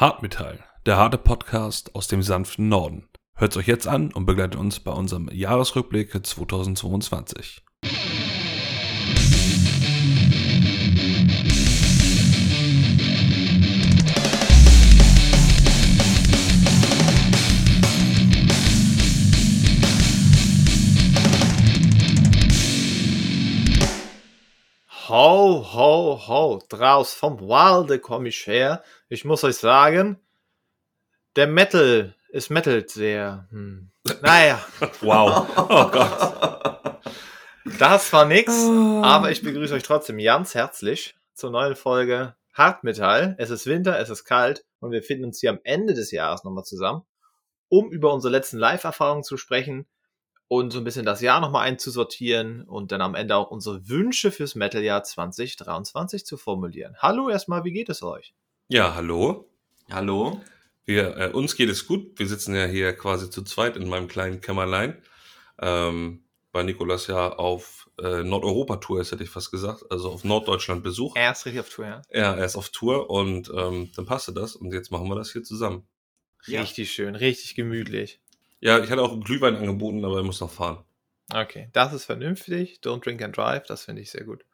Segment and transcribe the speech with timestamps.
[0.00, 3.10] Hartmetall, der harte Podcast aus dem sanften Norden.
[3.34, 7.62] Hört's euch jetzt an und begleitet uns bei unserem Jahresrückblick 2022.
[25.10, 28.84] Ho, ho, ho, draus vom Walde komm ich her.
[29.08, 30.20] Ich muss euch sagen,
[31.34, 33.48] der Metal, es metalt sehr.
[33.50, 33.90] Hm.
[34.22, 34.64] Naja,
[35.00, 35.48] Wow.
[35.56, 37.00] Oh Gott.
[37.80, 38.52] das war nix,
[39.02, 43.34] aber ich begrüße euch trotzdem ganz herzlich zur neuen Folge Hartmetall.
[43.38, 46.44] Es ist Winter, es ist kalt und wir finden uns hier am Ende des Jahres
[46.44, 47.02] nochmal zusammen,
[47.68, 49.88] um über unsere letzten Live-Erfahrungen zu sprechen
[50.50, 54.32] und so ein bisschen das Jahr nochmal einzusortieren und dann am Ende auch unsere Wünsche
[54.32, 56.96] fürs Metal-Jahr 2023 zu formulieren.
[56.98, 58.34] Hallo erstmal, wie geht es euch?
[58.66, 59.48] Ja, hallo.
[59.92, 60.40] Hallo?
[60.84, 62.18] Wir, äh, uns geht es gut.
[62.18, 65.00] Wir sitzen ja hier quasi zu zweit in meinem kleinen Kämmerlein.
[65.60, 69.84] Ähm, bei Nikolas ja auf äh, Nordeuropa-Tour ist, hätte ich fast gesagt.
[69.88, 71.14] Also auf Norddeutschland-Besuch.
[71.14, 72.02] Er ist richtig auf Tour, ja.
[72.12, 74.56] Ja, er ist auf Tour und ähm, dann passte das.
[74.56, 75.86] Und jetzt machen wir das hier zusammen.
[76.46, 76.62] Ja.
[76.62, 78.20] Richtig schön, richtig gemütlich.
[78.60, 80.84] Ja, ich hatte auch einen Glühwein angeboten, aber er muss noch fahren.
[81.32, 82.80] Okay, das ist vernünftig.
[82.82, 84.44] Don't drink and drive, das finde ich sehr gut.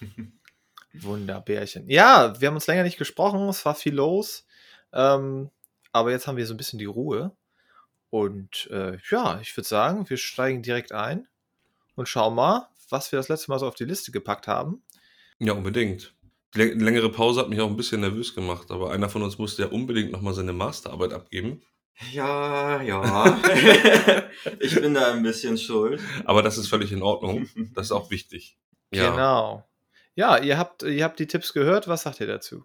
[0.94, 1.88] Wunderbärchen.
[1.88, 4.46] Ja, wir haben uns länger nicht gesprochen, es war viel los.
[4.92, 5.50] Ähm,
[5.92, 7.36] aber jetzt haben wir so ein bisschen die Ruhe.
[8.10, 11.26] Und äh, ja, ich würde sagen, wir steigen direkt ein
[11.96, 14.82] und schauen mal, was wir das letzte Mal so auf die Liste gepackt haben.
[15.40, 16.14] Ja, unbedingt.
[16.54, 19.38] Die lä- längere Pause hat mich auch ein bisschen nervös gemacht, aber einer von uns
[19.38, 21.62] musste ja unbedingt nochmal seine Masterarbeit abgeben.
[22.12, 23.40] Ja, ja.
[24.60, 26.00] ich bin da ein bisschen schuld.
[26.24, 27.48] Aber das ist völlig in Ordnung.
[27.74, 28.58] Das ist auch wichtig.
[28.92, 29.64] Ja, Genau.
[30.16, 31.88] Ja, ihr habt, ihr habt die Tipps gehört.
[31.88, 32.64] Was sagt ihr dazu?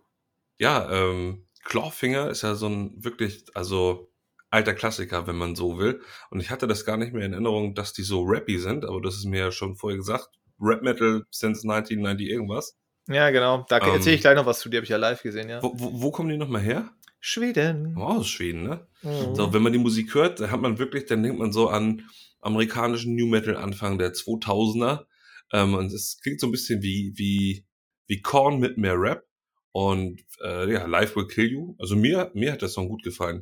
[0.61, 4.11] ja ähm, Clawfinger ist ja so ein wirklich, also
[4.49, 6.01] alter Klassiker, wenn man so will.
[6.31, 8.99] Und ich hatte das gar nicht mehr in Erinnerung, dass die so rappy sind, aber
[9.01, 10.29] das ist mir ja schon vorher gesagt.
[10.59, 12.77] Rap Metal since 1990 irgendwas.
[13.07, 13.65] Ja, genau.
[13.69, 14.69] Da Ähm, erzähle ich gleich noch was zu.
[14.69, 15.63] Die habe ich ja live gesehen, ja.
[15.63, 16.89] Wo, wo, wo kommen die nochmal her?
[17.19, 17.95] Schweden.
[17.97, 18.87] Oh, aus Schweden, ne?
[19.03, 19.35] Mhm.
[19.35, 22.03] So, wenn man die Musik hört, dann hat man wirklich, dann denkt man so an
[22.41, 25.05] amerikanischen New Metal Anfang der 2000er.
[25.51, 27.65] Ähm, und es klingt so ein bisschen wie, wie,
[28.07, 29.25] wie Korn mit mehr Rap.
[29.71, 31.75] Und äh, ja, Life Will Kill You.
[31.79, 33.39] Also mir, mir hat der Song gut gefallen.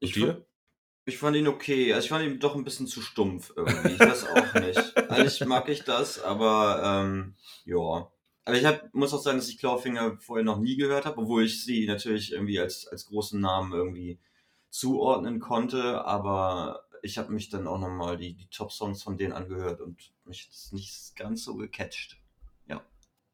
[0.00, 0.26] Und Ich, dir?
[0.28, 0.42] fand-
[1.08, 1.92] ich fand ihn okay.
[1.92, 3.92] Also ich fand ihn doch ein bisschen zu stumpf irgendwie.
[3.94, 4.96] Ich weiß auch nicht.
[5.10, 8.10] Eigentlich mag ich das, aber ähm, ja.
[8.46, 11.44] Aber ich hab, muss auch sagen, dass ich Clawfinger vorher noch nie gehört habe, obwohl
[11.44, 14.18] ich sie natürlich irgendwie als, als großen Namen irgendwie
[14.70, 16.04] zuordnen konnte.
[16.06, 20.46] Aber ich habe mich dann auch nochmal die, die Top-Songs von denen angehört und mich
[20.46, 22.18] jetzt nicht ganz so gecatcht.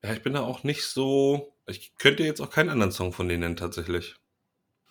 [0.04, 1.54] Ja, ich bin da auch nicht so.
[1.66, 4.16] Ich könnte jetzt auch keinen anderen Song von denen nennen, tatsächlich.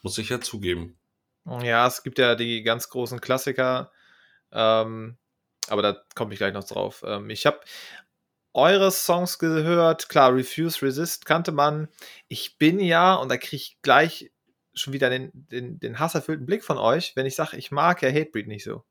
[0.03, 0.97] Muss ich ja zugeben.
[1.45, 3.91] Ja, es gibt ja die ganz großen Klassiker,
[4.51, 5.17] ähm,
[5.67, 7.03] aber da komme ich gleich noch drauf.
[7.05, 7.59] Ähm, ich habe
[8.53, 11.87] eure Songs gehört, klar, Refuse, Resist kannte man.
[12.27, 14.31] Ich bin ja, und da kriege ich gleich
[14.73, 18.09] schon wieder den, den, den hasserfüllten Blick von euch, wenn ich sage, ich mag ja
[18.09, 18.83] Hatebreed nicht so.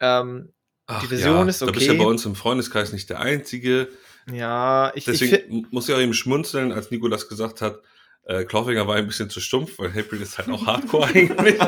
[0.00, 0.52] Ähm,
[0.86, 2.02] Ach Version ist Da bist ja okay.
[2.02, 3.88] bei uns im Freundeskreis nicht der Einzige.
[4.30, 7.80] ja, ich, ich Deswegen mu- muss ich auch eben schmunzeln, als Nikolas gesagt hat,
[8.24, 11.58] äh, Clawfinger war ein bisschen zu stumpf, weil Hatebreed ist halt auch Hardcore eigentlich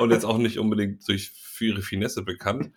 [0.00, 2.72] und jetzt auch nicht unbedingt durch für ihre Finesse bekannt.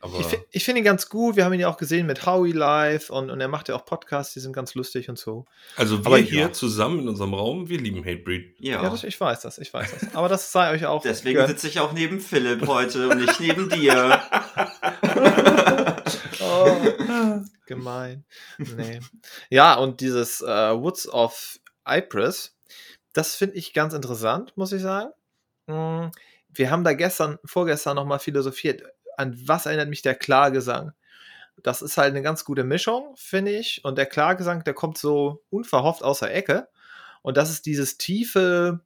[0.00, 1.36] Aber ich, ich finde ihn ganz gut.
[1.36, 3.84] Wir haben ihn ja auch gesehen mit Howie live und, und er macht ja auch
[3.84, 5.46] Podcasts, die sind ganz lustig und so.
[5.76, 6.52] also wir aber hier ja.
[6.52, 8.56] zusammen in unserem Raum, wir lieben Hatebreed.
[8.58, 8.82] Ja.
[8.82, 10.14] Ja, das, ich weiß das, ich weiß das.
[10.14, 11.02] Aber das sei euch auch.
[11.02, 14.20] Deswegen sitze ich auch neben Philipp heute und nicht neben dir.
[16.38, 18.24] Oh, gemein.
[18.58, 19.00] Nee.
[19.50, 21.58] Ja, und dieses äh, Woods of
[21.88, 22.56] Ypres,
[23.12, 25.10] das finde ich ganz interessant, muss ich sagen.
[25.66, 26.10] Mm,
[26.48, 28.82] Wir haben da gestern, vorgestern nochmal philosophiert.
[29.16, 30.92] An was erinnert mich der Klagesang?
[31.62, 33.84] Das ist halt eine ganz gute Mischung, finde ich.
[33.84, 36.68] Und der Klagesang, der kommt so unverhofft aus der Ecke.
[37.22, 38.80] Und das ist dieses tiefe,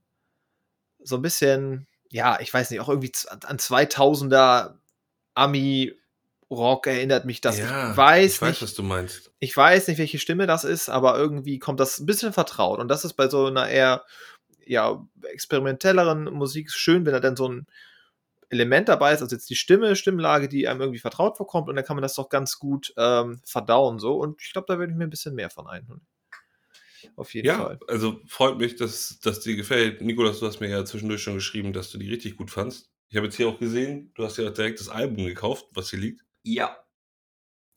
[1.02, 4.74] so ein bisschen, ja, ich weiß nicht, auch irgendwie an 2000er
[5.34, 7.58] Ami-Rock erinnert mich das.
[7.58, 9.30] ja, ich weiß ich weiß, nicht, was du meinst.
[9.38, 12.78] ich weiß nicht, welche Stimme das ist, aber irgendwie kommt das ein bisschen vertraut.
[12.78, 14.04] Und das ist bei so einer eher
[14.66, 17.66] ja, experimentelleren Musik schön, wenn da dann so ein
[18.50, 21.84] Element dabei ist, also jetzt die Stimme, Stimmlage, die einem irgendwie vertraut vorkommt und dann
[21.84, 24.16] kann man das doch ganz gut ähm, verdauen so.
[24.16, 26.00] Und ich glaube, da würde ich mir ein bisschen mehr von einholen.
[27.16, 27.80] Auf jeden Ja, Fall.
[27.88, 30.02] also freut mich, dass, dass dir gefällt.
[30.02, 32.90] Nikolas, du hast mir ja zwischendurch schon geschrieben, dass du die richtig gut fandst.
[33.08, 35.98] Ich habe jetzt hier auch gesehen, du hast ja direkt das Album gekauft, was hier
[35.98, 36.24] liegt.
[36.42, 36.76] Ja.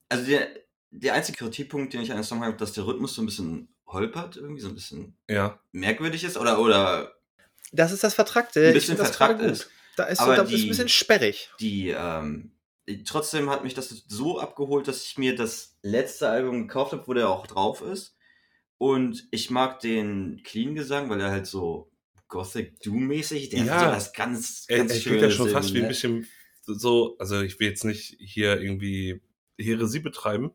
[0.09, 0.47] Also der,
[0.91, 3.73] der einzige Kritikpunkt, den ich an dem Song habe, dass der Rhythmus so ein bisschen
[3.87, 5.59] holpert, irgendwie so ein bisschen Ja.
[5.71, 7.13] merkwürdig ist oder, oder
[7.71, 8.67] Das ist das Vertrackte.
[8.67, 9.69] ein bisschen vertrackt ist.
[9.95, 11.49] Da ist, Aber so, da ist die- ein bisschen sperrig.
[11.59, 12.51] Die, ähm,
[13.05, 17.13] trotzdem hat mich das so abgeholt, dass ich mir das letzte Album gekauft habe, wo
[17.13, 18.15] der auch drauf ist.
[18.77, 21.91] Und ich mag den Clean-Gesang, weil er halt so
[22.27, 23.73] Gothic Doom-mäßig, der Ja.
[23.75, 25.83] hat so was ganz, Er, ganz er klingt ja schon Schönes fast in, wie ein
[25.83, 25.87] ne?
[25.89, 26.27] bisschen
[26.65, 29.21] so, also ich will jetzt nicht hier irgendwie
[29.59, 30.51] Heresie betreiben,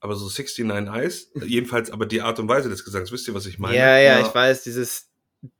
[0.00, 3.46] aber so 69 Eyes, jedenfalls aber die Art und Weise des Gesangs, wisst ihr, was
[3.46, 3.76] ich meine?
[3.76, 4.26] Ja, ja, Ja.
[4.26, 5.08] ich weiß, dieses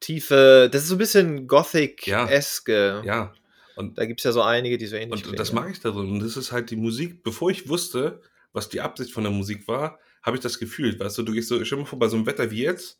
[0.01, 3.03] tiefe, das ist so ein bisschen Gothic-eske.
[3.05, 3.33] Ja.
[3.77, 6.11] Und, Da gibt es ja so einige, die so ähnlich und das mag ich darin.
[6.11, 8.23] Und das ist halt die Musik, bevor ich wusste,
[8.53, 10.99] was die Absicht von der Musik war, habe ich das gefühlt.
[10.99, 12.99] Weißt du, du gehst so, stell dir mal vor, bei so einem Wetter wie jetzt,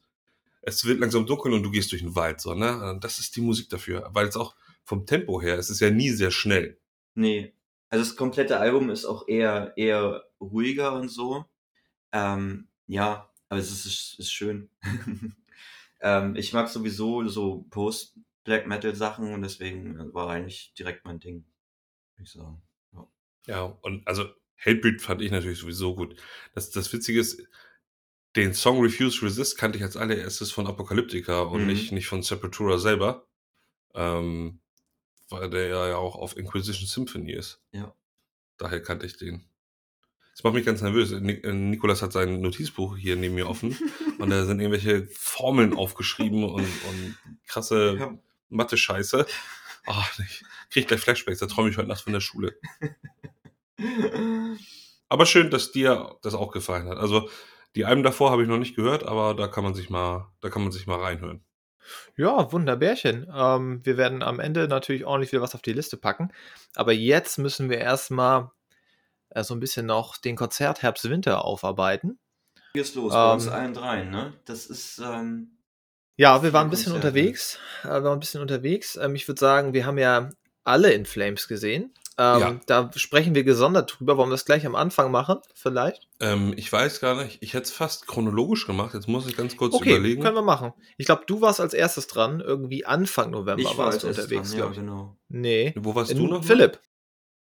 [0.63, 2.91] es wird langsam dunkel und du gehst durch den Wald, so, ne?
[2.91, 4.11] Und Das ist die Musik dafür.
[4.13, 4.55] Weil es auch
[4.85, 6.79] vom Tempo her, es ist ja nie sehr schnell.
[7.15, 7.55] Nee.
[7.89, 11.47] Also das komplette Album ist auch eher, eher ruhiger und so.
[12.13, 14.69] Ähm, ja, aber es ist, ist schön.
[16.01, 21.45] ähm, ich mag sowieso so Post-Black Metal-Sachen und deswegen war eigentlich direkt mein Ding,
[22.17, 22.63] würde ich sagen.
[23.47, 26.17] Ja, und also Hellbreed fand ich natürlich sowieso gut.
[26.55, 27.47] Das, das Witzige ist,
[28.35, 31.67] den Song Refuse Resist kannte ich als allererstes von Apocalyptica und Mhm.
[31.69, 33.27] nicht, nicht von Sepultura selber.
[33.95, 34.61] Ähm,
[35.31, 37.61] weil der ja auch auf Inquisition Symphony ist.
[37.73, 37.95] Ja.
[38.59, 39.49] Daher kannte ich den.
[40.33, 41.13] Das macht mich ganz nervös.
[41.13, 41.21] Äh,
[41.53, 43.77] Nikolas hat sein Notizbuch hier neben mir offen
[44.19, 47.17] und da sind irgendwelche Formeln aufgeschrieben und, und
[47.47, 48.19] krasse Ja.
[48.49, 49.27] Mathe-Scheiße.
[49.87, 52.55] Ach, ich krieg gleich Flashbacks, da träume ich heute Nacht von der Schule.
[55.09, 56.99] Aber schön, dass dir das auch gefallen hat.
[56.99, 57.29] Also
[57.77, 60.49] die Alben davor habe ich noch nicht gehört, aber da kann man sich mal, da
[60.49, 61.45] kann man sich mal reinhören.
[62.17, 63.31] Ja, wunderbärchen.
[63.33, 66.33] Ähm, wir werden am Ende natürlich ordentlich wieder was auf die Liste packen.
[66.75, 68.51] Aber jetzt müssen wir erstmal
[69.31, 72.19] äh, so ein bisschen noch den Konzert Herbst-Winter aufarbeiten.
[72.81, 74.35] Ist los, bei uns Ähm, allen dreien, ne?
[74.45, 75.59] Das ist, ähm,
[76.17, 77.09] Ja, wir waren ein bisschen Konzerte.
[77.19, 77.59] unterwegs.
[77.83, 78.97] Äh, wir waren ein bisschen unterwegs.
[78.97, 80.31] Ähm, ich würde sagen, wir haben ja
[80.65, 81.93] alle In Flames gesehen.
[82.19, 82.61] Ähm, Ja.
[82.67, 84.17] Da sprechen wir gesondert drüber.
[84.17, 85.37] Wollen wir das gleich am Anfang machen?
[85.55, 86.09] Vielleicht?
[86.21, 88.95] Ähm, ich weiß gar nicht, ich hätte es fast chronologisch gemacht.
[88.95, 90.23] Jetzt muss ich ganz kurz Okay, überlegen.
[90.23, 90.73] können wir machen.
[90.97, 92.41] Ich glaube, du warst als erstes dran.
[92.41, 94.81] Irgendwie Anfang November ich war warst als du unterwegs, dran, ja, glaube ich.
[94.81, 95.17] genau.
[95.29, 95.75] Nee.
[95.77, 96.43] Wo warst In du noch?
[96.45, 96.81] Philipp.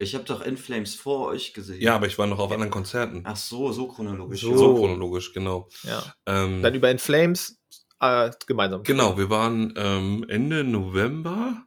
[0.03, 1.83] Ich habe doch In Flames vor euch gesehen.
[1.83, 3.21] Ja, aber ich war noch auf anderen Konzerten.
[3.25, 4.41] Ach so, so chronologisch.
[4.41, 4.57] So.
[4.57, 5.69] So chronologisch, genau.
[5.83, 6.03] Ja.
[6.25, 7.61] Ähm, Dann über In Flames
[8.01, 8.83] äh, gemeinsam.
[8.83, 11.67] Genau, wir waren ähm, Ende November,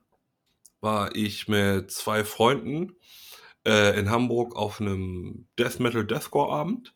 [0.81, 2.95] war ich mit zwei Freunden
[3.67, 6.95] äh, in Hamburg auf einem Death Metal Deathcore Abend.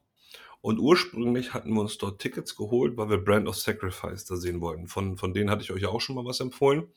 [0.62, 4.60] Und ursprünglich hatten wir uns dort Tickets geholt, weil wir Brand of Sacrifice da sehen
[4.60, 4.88] wollten.
[4.88, 6.88] Von, von denen hatte ich euch ja auch schon mal was empfohlen.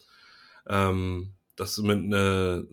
[0.66, 2.64] Ähm, das ist mit einer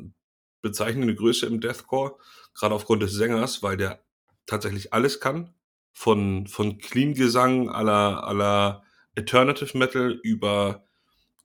[0.62, 2.16] bezeichnende Größe im Deathcore,
[2.54, 4.04] gerade aufgrund des Sängers, weil der
[4.46, 5.54] tatsächlich alles kann.
[5.94, 8.84] Von, von Clean-Gesang aller aller
[9.16, 10.84] Alternative Metal über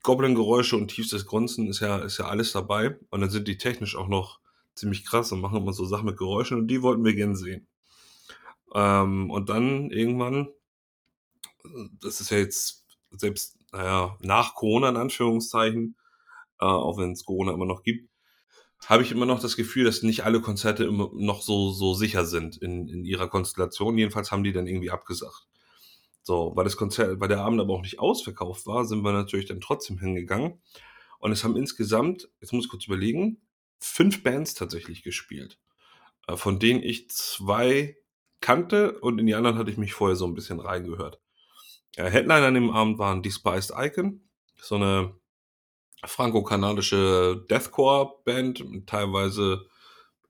[0.02, 2.98] Goblin-Geräusche und tiefstes Grunzen ist ja, ist ja alles dabei.
[3.10, 4.40] Und dann sind die technisch auch noch
[4.74, 7.66] ziemlich krass und machen immer so Sachen mit Geräuschen und die wollten wir gern sehen.
[8.74, 10.48] Ähm, und dann irgendwann,
[12.00, 15.96] das ist ja jetzt selbst, naja, nach Corona in Anführungszeichen,
[16.60, 18.08] äh, auch wenn es Corona immer noch gibt,
[18.86, 22.24] habe ich immer noch das Gefühl, dass nicht alle Konzerte immer noch so, so sicher
[22.24, 23.96] sind in, in ihrer Konstellation.
[23.96, 25.46] Jedenfalls haben die dann irgendwie abgesagt.
[26.22, 29.46] So, weil das Konzert, weil der Abend aber auch nicht ausverkauft war, sind wir natürlich
[29.46, 30.60] dann trotzdem hingegangen.
[31.18, 33.40] Und es haben insgesamt, jetzt muss ich kurz überlegen,
[33.78, 35.58] fünf Bands tatsächlich gespielt.
[36.26, 37.96] Äh, Von denen ich zwei
[38.40, 41.20] kannte und in die anderen hatte ich mich vorher so ein bisschen reingehört.
[41.96, 45.14] Äh, Headliner an dem Abend waren Despised Icon, so eine
[46.04, 49.66] franco-kanadische Deathcore-Band teilweise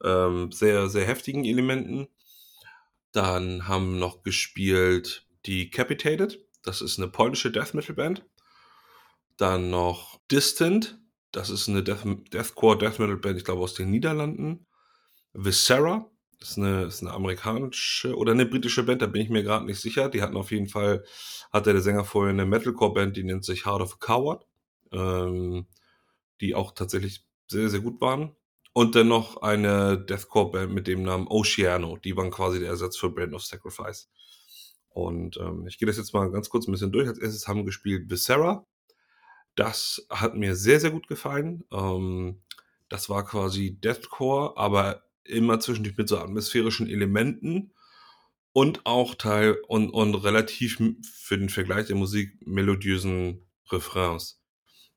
[0.04, 2.08] ähm, sehr, sehr heftigen Elementen.
[3.12, 8.24] Dann haben noch gespielt Decapitated, das ist eine polnische Death Metal Band.
[9.36, 10.98] Dann noch Distant,
[11.32, 14.66] das ist eine Death, Deathcore Death Metal Band, ich glaube aus den Niederlanden.
[15.32, 19.42] Viscera, das ist eine, ist eine amerikanische oder eine britische Band, da bin ich mir
[19.42, 20.08] gerade nicht sicher.
[20.08, 21.04] Die hatten auf jeden Fall,
[21.52, 24.46] hatte der Sänger vorher eine Metalcore Band, die nennt sich Heart of a Coward,
[24.92, 25.66] ähm,
[26.40, 28.36] die auch tatsächlich sehr, sehr gut waren.
[28.74, 31.98] Und dann noch eine Deathcore-Band mit dem Namen Oceano.
[31.98, 34.08] Die waren quasi der Ersatz für Brand of Sacrifice.
[34.88, 37.08] Und ähm, ich gehe das jetzt mal ganz kurz ein bisschen durch.
[37.08, 38.66] Als erstes haben wir gespielt Viscera.
[39.56, 41.64] Das hat mir sehr, sehr gut gefallen.
[41.70, 42.40] Ähm,
[42.88, 47.72] das war quasi Deathcore, aber immer zwischendurch mit so atmosphärischen Elementen
[48.52, 54.41] und auch Teil und, und relativ für den Vergleich der Musik melodiösen Refrains.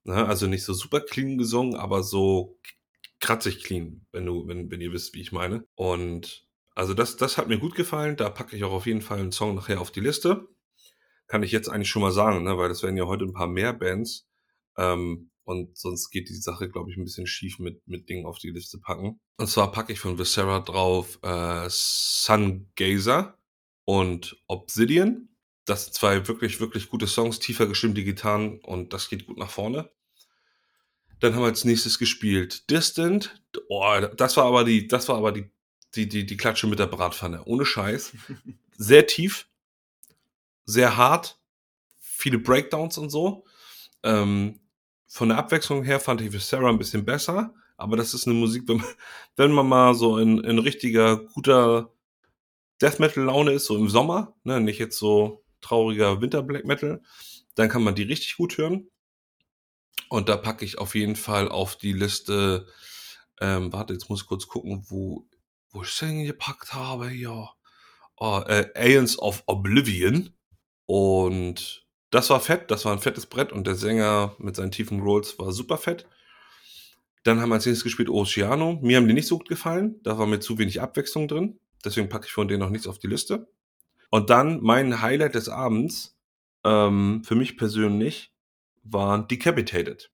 [0.06, 0.26] Ne?
[0.26, 2.58] Also nicht so super clean gesungen, aber so
[3.20, 5.66] kratzig clean, wenn du, wenn, wenn ihr wisst, wie ich meine.
[5.76, 8.16] Und also das, das hat mir gut gefallen.
[8.16, 10.48] Da packe ich auch auf jeden Fall einen Song nachher auf die Liste.
[11.28, 12.58] Kann ich jetzt eigentlich schon mal sagen, ne?
[12.58, 14.28] weil das werden ja heute ein paar mehr Bands.
[14.78, 18.40] Ähm, Und sonst geht die Sache, glaube ich, ein bisschen schief mit, mit Dingen auf
[18.40, 19.20] die Liste packen.
[19.38, 23.38] Und zwar packe ich von Viscera drauf äh, Sun Gazer
[23.86, 25.30] und Obsidian.
[25.66, 29.50] Das sind zwei wirklich, wirklich gute Songs, tiefer gestimmte Gitarren und das geht gut nach
[29.50, 29.90] vorne.
[31.20, 33.42] Dann haben wir als nächstes gespielt Distant.
[33.70, 35.50] Oh, das war aber die, das war aber die,
[35.96, 37.44] die, die, die Klatsche mit der Bratpfanne.
[37.46, 38.14] Ohne Scheiß.
[38.78, 39.48] Sehr tief,
[40.66, 41.40] sehr hart,
[42.00, 43.46] viele Breakdowns und so.
[44.04, 44.60] Ähm,
[45.08, 48.68] von der Abwechslung her fand ich Sarah ein bisschen besser, aber das ist eine Musik,
[48.68, 48.88] wenn man,
[49.38, 51.94] wenn man mal so in, in richtiger, guter
[52.82, 57.02] Death Metal Laune ist, so im Sommer, ne, nicht jetzt so trauriger Winter Black Metal,
[57.56, 58.90] dann kann man die richtig gut hören.
[60.10, 62.68] Und da packe ich auf jeden Fall auf die Liste,
[63.42, 65.28] ähm, warte, jetzt muss ich kurz gucken, wo,
[65.72, 67.50] wo ich den gepackt habe, ja.
[68.18, 70.34] Oh, äh, Aliens of Oblivion.
[70.86, 75.02] Und das war fett, das war ein fettes Brett und der Sänger mit seinen tiefen
[75.02, 76.08] Rolls war super fett.
[77.24, 78.80] Dann haben wir als nächstes gespielt Oceano.
[78.82, 81.60] Mir haben die nicht so gut gefallen, da war mir zu wenig Abwechslung drin.
[81.84, 83.48] Deswegen packe ich von denen noch nichts auf die Liste.
[84.10, 86.18] Und dann mein Highlight des Abends,
[86.64, 88.34] ähm, für mich persönlich,
[88.84, 90.12] waren Decapitated.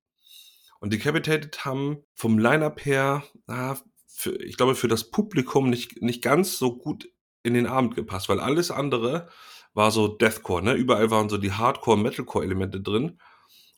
[0.80, 6.24] Und Decapitated haben vom Line-Up her, na, für, ich glaube, für das Publikum nicht, nicht
[6.24, 7.10] ganz so gut
[7.44, 9.30] in den Abend gepasst, weil alles andere
[9.74, 10.74] war so Deathcore, ne?
[10.74, 13.20] Überall waren so die Hardcore-Metalcore-Elemente drin.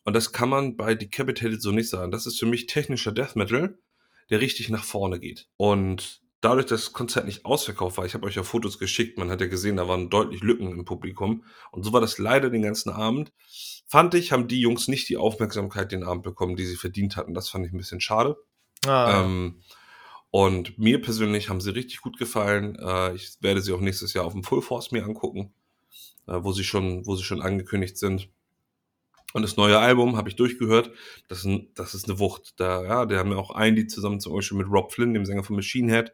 [0.05, 2.11] Und das kann man bei Decapitated so nicht sagen.
[2.11, 3.77] Das ist für mich technischer Death Metal,
[4.29, 5.47] der richtig nach vorne geht.
[5.57, 9.29] Und dadurch, dass das Konzert nicht ausverkauft war, ich habe euch ja Fotos geschickt, man
[9.29, 11.45] hat ja gesehen, da waren deutlich Lücken im Publikum.
[11.71, 13.31] Und so war das leider den ganzen Abend.
[13.87, 17.33] Fand ich, haben die Jungs nicht die Aufmerksamkeit den Abend bekommen, die sie verdient hatten.
[17.33, 18.35] Das fand ich ein bisschen schade.
[18.85, 19.23] Ah.
[19.23, 19.61] Ähm,
[20.31, 22.75] und mir persönlich haben sie richtig gut gefallen.
[22.75, 25.53] Äh, ich werde sie auch nächstes Jahr auf dem Full Force mir angucken,
[26.27, 28.29] äh, wo sie schon, wo sie schon angekündigt sind.
[29.33, 30.91] Und das neue Album habe ich durchgehört.
[31.27, 32.59] Das das ist eine Wucht.
[32.59, 35.25] Da, ja, der haben ja auch ein Lied zusammen zum Beispiel mit Rob Flynn, dem
[35.25, 36.13] Sänger von Machine Head,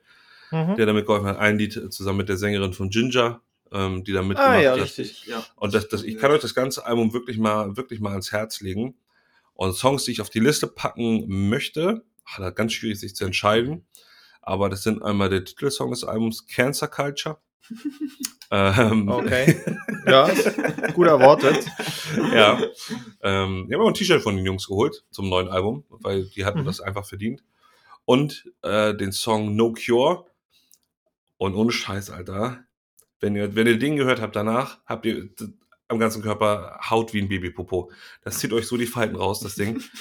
[0.52, 0.76] mhm.
[0.76, 1.38] der damit geholfen hat.
[1.38, 3.42] Ein Lied zusammen mit der Sängerin von Ginger,
[3.72, 4.82] ähm, die da mitgemacht ah, ja, hat.
[4.82, 5.26] Richtig.
[5.26, 5.44] Ja.
[5.56, 8.62] Und das, das, ich kann euch das ganze Album wirklich mal, wirklich mal ans Herz
[8.62, 8.96] legen.
[9.54, 13.26] Und Songs, die ich auf die Liste packen möchte, ach, da ganz schwierig sich zu
[13.26, 13.86] entscheiden.
[14.42, 17.38] Aber das sind einmal der Titelsong des Albums Cancer Culture.
[18.52, 19.62] ähm, okay.
[20.06, 20.28] Ja,
[20.94, 21.66] gut erwartet.
[22.34, 22.60] ja.
[23.22, 26.46] Ähm, ich habe auch ein T-Shirt von den Jungs geholt zum neuen Album, weil die
[26.46, 26.66] hatten mhm.
[26.66, 27.44] das einfach verdient.
[28.06, 30.26] Und äh, den Song No Cure.
[31.40, 32.66] Und ohne Scheiß, Alter.
[33.22, 35.30] Wenn ihr, wenn ihr den gehört habt danach, habt ihr
[35.88, 37.92] am ganzen Körper Haut wie ein Babypopo.
[38.22, 39.82] Das zieht euch so die Falten raus, das Ding.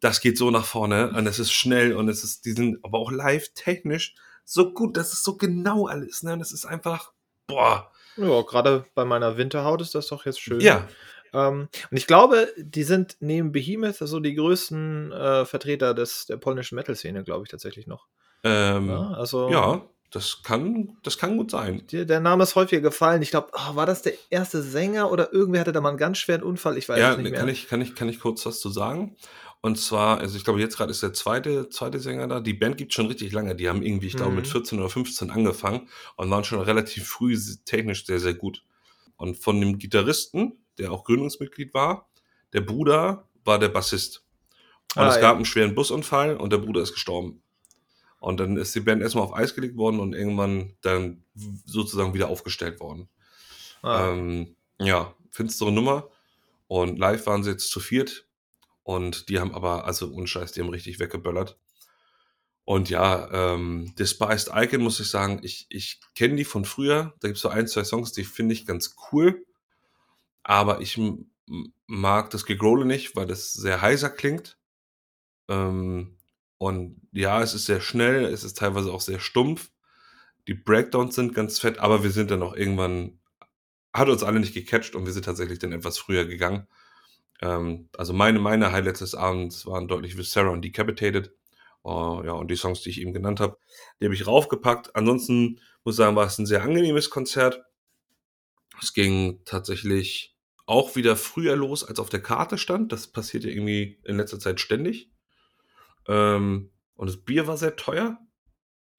[0.00, 2.98] Das geht so nach vorne und es ist schnell und es ist, die sind aber
[2.98, 4.94] auch live technisch so gut.
[4.98, 6.38] Das ist so genau alles, ne?
[6.38, 7.14] Es ist einfach,
[7.46, 7.90] boah.
[8.18, 10.60] Ja, gerade bei meiner Winterhaut ist das doch jetzt schön.
[10.60, 10.86] Ja.
[11.32, 16.26] Ähm, und ich glaube, die sind neben Behemoth so also die größten äh, Vertreter des,
[16.26, 18.06] der polnischen Metal-Szene, glaube ich tatsächlich noch.
[18.44, 21.82] Ähm, ja, also, ja, das kann, das kann gut sein.
[21.92, 23.22] Der, der Name ist häufiger gefallen.
[23.22, 26.18] Ich glaube, oh, war das der erste Sänger oder irgendwer hatte da mal einen ganz
[26.18, 26.76] schweren Unfall?
[26.76, 27.38] Ich weiß ja, nicht mehr.
[27.38, 29.16] Kann ich, kann, ich, kann ich kurz was zu sagen?
[29.60, 32.40] Und zwar, also ich glaube, jetzt gerade ist der zweite, zweite Sänger da.
[32.40, 33.54] Die Band gibt schon richtig lange.
[33.54, 34.38] Die haben irgendwie, ich glaube, mhm.
[34.38, 38.64] mit 14 oder 15 angefangen und waren schon relativ früh technisch sehr, sehr gut.
[39.16, 42.08] Und von dem Gitarristen, der auch Gründungsmitglied war,
[42.52, 44.24] der Bruder war der Bassist.
[44.96, 47.42] Und ah, es gab einen schweren Busunfall und der Bruder ist gestorben.
[48.20, 51.24] Und dann ist die Band erstmal auf Eis gelegt worden und irgendwann dann
[51.64, 53.08] sozusagen wieder aufgestellt worden.
[53.82, 54.12] Ah.
[54.12, 56.08] Ähm, ja, finstere Nummer.
[56.68, 58.26] Und live waren sie jetzt zu viert.
[58.82, 61.58] Und die haben aber, also unscheiß, die haben richtig weggeböllert.
[62.64, 67.14] Und ja, ähm, Despised Icon muss ich sagen, ich, ich kenne die von früher.
[67.20, 69.44] Da gibt es so ein, zwei Songs, die finde ich ganz cool.
[70.42, 71.00] Aber ich
[71.86, 74.58] mag das Gegrole nicht, weil das sehr heiser klingt.
[75.48, 76.16] Ähm,
[76.60, 79.70] und ja, es ist sehr schnell, es ist teilweise auch sehr stumpf.
[80.46, 83.18] Die Breakdowns sind ganz fett, aber wir sind dann auch irgendwann,
[83.94, 86.68] hat uns alle nicht gecatcht und wir sind tatsächlich dann etwas früher gegangen.
[87.40, 91.32] Ähm, also meine, meine Highlights des Abends waren deutlich Viscera und Decapitated.
[91.82, 93.56] Uh, ja, und die Songs, die ich eben genannt habe,
[93.98, 94.94] die habe ich raufgepackt.
[94.94, 97.64] Ansonsten muss ich sagen, war es ein sehr angenehmes Konzert.
[98.82, 100.36] Es ging tatsächlich
[100.66, 102.92] auch wieder früher los, als auf der Karte stand.
[102.92, 105.10] Das passiert ja irgendwie in letzter Zeit ständig.
[106.10, 108.18] Ähm, und das Bier war sehr teuer.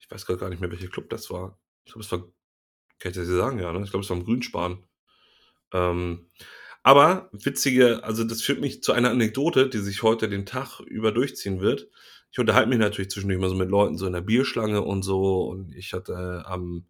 [0.00, 1.58] Ich weiß gar nicht mehr, welcher Club das war.
[1.84, 2.20] Ich glaube, es war,
[2.98, 3.84] kann ich das dir sagen, ja, ne?
[3.84, 4.82] Ich glaube, es war im Grünsparen.
[5.72, 6.30] Ähm,
[6.82, 11.12] aber witzige, also das führt mich zu einer Anekdote, die sich heute den Tag über
[11.12, 11.88] durchziehen wird.
[12.32, 15.44] Ich unterhalte mich natürlich zwischendurch mal so mit Leuten so in der Bierschlange und so.
[15.44, 16.86] Und ich hatte am, ähm,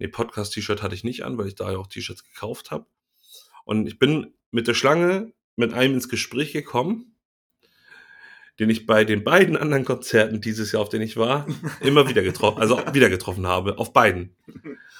[0.00, 2.86] nee, Podcast-T-Shirt hatte ich nicht an, weil ich da ja auch T-Shirts gekauft habe.
[3.64, 7.11] Und ich bin mit der Schlange mit einem ins Gespräch gekommen
[8.62, 11.46] den ich bei den beiden anderen Konzerten dieses Jahr, auf denen ich war,
[11.80, 14.36] immer wieder getroffen, also wieder getroffen habe, auf beiden.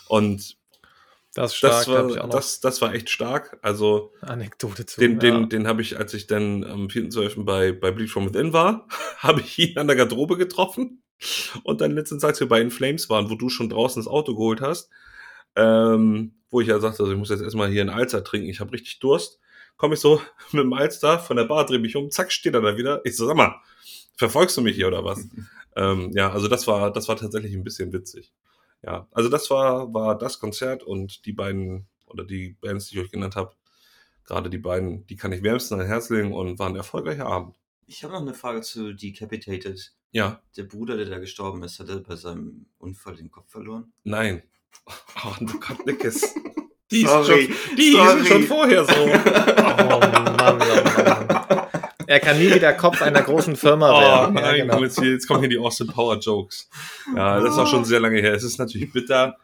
[0.08, 0.56] Und
[1.32, 3.56] Das stark, das da hab ich war, auch noch das, das war echt stark.
[3.62, 5.00] Also Anekdote zu.
[5.00, 5.18] den, ja.
[5.18, 7.44] den, den habe ich, als ich dann am 4.12.
[7.44, 8.88] bei, bei Bleed From Within war,
[9.18, 11.02] habe ich ihn an der Garderobe getroffen.
[11.62, 14.34] Und dann letztens, als wir bei In Flames waren, wo du schon draußen das Auto
[14.34, 14.90] geholt hast,
[15.54, 18.58] ähm, wo ich ja sagte, also ich muss jetzt erstmal hier einen Alster trinken, ich
[18.58, 19.38] habe richtig Durst,
[19.76, 20.20] komme ich so
[20.52, 23.00] mit dem Alster von der Bar, drehe mich um, zack, steht er da wieder.
[23.04, 23.56] Ich so, sag mal,
[24.16, 25.26] verfolgst du mich hier oder was?
[25.76, 28.32] ähm, ja, also das war, das war tatsächlich ein bisschen witzig.
[28.84, 33.04] Ja, also das war, war das Konzert und die beiden, oder die Bands, die ich
[33.04, 33.54] euch genannt habe,
[34.24, 37.54] gerade die beiden, die kann ich wärmstens an Herz legen und war ein erfolgreicher Abend.
[37.86, 39.92] Ich habe noch eine Frage zu Decapitated.
[40.12, 43.92] Ja, Der Bruder, der da gestorben ist, hat er bei seinem Unfall den Kopf verloren?
[44.04, 44.42] nein.
[45.24, 45.86] Oh, du kannst
[46.92, 48.08] Die, ist Sorry, schon, die sorry.
[48.18, 48.92] sind schon vorher so.
[49.82, 51.66] Oh Mann, oh Mann.
[52.06, 54.34] Er kann nie wieder Kopf einer großen Firma Oh werden.
[54.34, 54.82] nein, ja, genau.
[54.82, 56.68] jetzt, hier, jetzt kommen hier die Austin Power Jokes.
[57.16, 58.34] Ja, das ist auch schon sehr lange her.
[58.34, 59.36] Es ist natürlich bitter.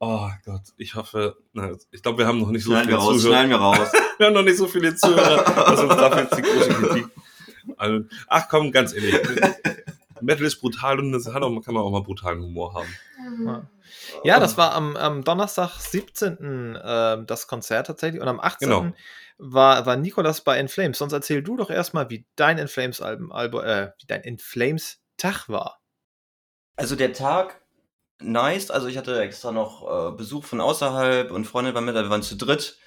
[0.00, 3.20] Oh Gott, ich hoffe, na, ich glaube, wir haben noch nicht so schneiden viele raus,
[3.22, 3.34] Zuhörer.
[3.36, 3.92] schneiden wir raus.
[4.18, 7.06] Wir haben noch nicht so viele Zuhörer, dass uns dafür jetzt die große Kritik.
[7.78, 9.14] Also, ach komm, ganz ehrlich.
[10.20, 12.88] Metal ist brutal und das hat auch, kann man auch mal brutalen Humor haben.
[13.46, 13.62] Ja.
[14.24, 16.78] Ja, das war am, am Donnerstag, 17.
[16.82, 18.20] ähm, das Konzert tatsächlich.
[18.20, 18.68] Und am 18.
[18.68, 18.92] Genau.
[19.38, 20.98] war, war Nikolas bei In Flames.
[20.98, 24.38] Sonst erzähl du doch erstmal, wie dein In Flames Album, Album äh, wie dein In
[24.38, 25.80] Flames Tag war.
[26.76, 27.60] Also der Tag,
[28.20, 28.70] nice.
[28.70, 32.22] Also ich hatte extra noch äh, Besuch von außerhalb und Freunde waren mit, wir waren
[32.22, 32.78] zu dritt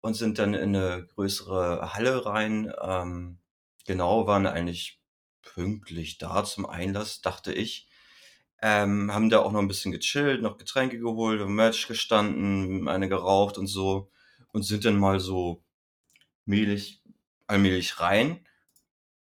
[0.00, 2.72] und sind dann in eine größere Halle rein.
[2.80, 3.38] Ähm,
[3.86, 5.00] genau, waren eigentlich
[5.42, 7.85] pünktlich da zum Einlass, dachte ich.
[8.62, 13.08] Ähm, haben da auch noch ein bisschen gechillt, noch Getränke geholt, haben Merch gestanden, eine
[13.08, 14.10] geraucht und so
[14.52, 15.62] und sind dann mal so
[16.46, 17.02] mählich,
[17.46, 18.46] allmählich rein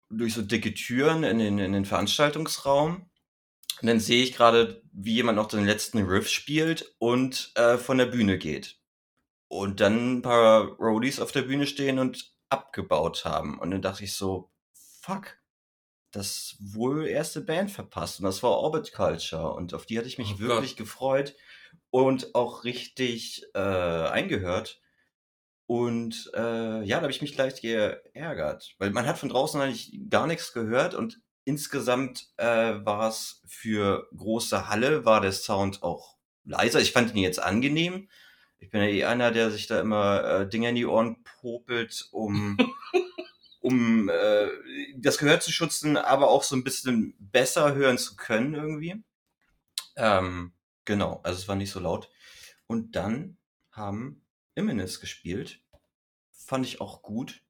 [0.10, 3.10] durch so dicke Türen in den, in den Veranstaltungsraum.
[3.82, 7.98] Und dann sehe ich gerade, wie jemand noch den letzten Riff spielt und äh, von
[7.98, 8.80] der Bühne geht.
[9.48, 13.58] Und dann ein paar Roadies auf der Bühne stehen und abgebaut haben.
[13.60, 15.39] Und dann dachte ich so, fuck,
[16.12, 18.20] das wohl erste Band verpasst.
[18.20, 19.54] Und das war Orbit Culture.
[19.54, 21.36] Und auf die hatte ich mich Oh wirklich gefreut
[21.90, 24.80] und auch richtig äh, eingehört.
[25.66, 30.00] Und äh, ja, da habe ich mich leicht geärgert, weil man hat von draußen eigentlich
[30.10, 32.46] gar nichts gehört und insgesamt äh,
[32.84, 36.80] war es für große Halle, war der Sound auch leiser.
[36.80, 38.10] Ich fand ihn jetzt angenehm.
[38.58, 42.08] Ich bin ja eh einer, der sich da immer äh, Dinge in die Ohren popelt,
[42.12, 42.58] um,
[43.60, 44.48] um äh,
[44.96, 49.04] das Gehör zu schützen, aber auch so ein bisschen besser hören zu können irgendwie.
[49.96, 50.54] Ähm,
[50.86, 52.10] genau, also es war nicht so laut.
[52.68, 53.38] Und dann
[53.72, 55.62] haben Imminence gespielt.
[56.32, 57.42] Fand ich auch gut.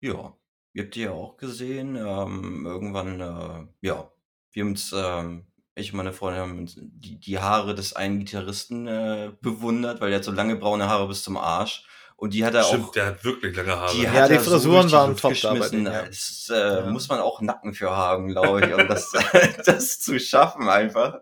[0.00, 0.36] Ja,
[0.72, 1.96] ihr habt die ja auch gesehen.
[1.96, 4.12] Ähm, irgendwann, äh, ja,
[4.50, 8.18] wir haben uns, ähm, ich und meine Freundin haben uns die, die Haare des einen
[8.18, 11.86] Gitarristen äh, bewundert, weil der hat so lange braune Haare bis zum Arsch.
[12.16, 12.92] Und die hat er Stimmt, auch.
[12.92, 13.94] der hat wirklich lange Haare.
[13.94, 15.84] Die Ja, hat die er so Frisuren die waren top geschmissen.
[15.84, 16.02] denen, ja.
[16.06, 16.86] Das äh, Ja.
[16.86, 19.12] muss man auch Nacken für haben, glaube ich, um das,
[19.64, 21.20] das zu schaffen einfach.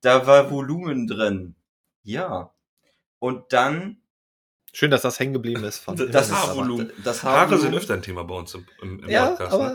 [0.00, 1.56] Da war Volumen drin.
[2.02, 2.52] Ja.
[3.18, 3.98] Und dann
[4.74, 5.78] Schön, dass das hängen geblieben ist.
[5.80, 6.90] Von das, Haarvolumen.
[7.04, 7.78] Das Haare sind Haarvolumen.
[7.78, 9.52] öfter ein Thema bei uns im, im, im ja, Podcast.
[9.52, 9.74] aber ne?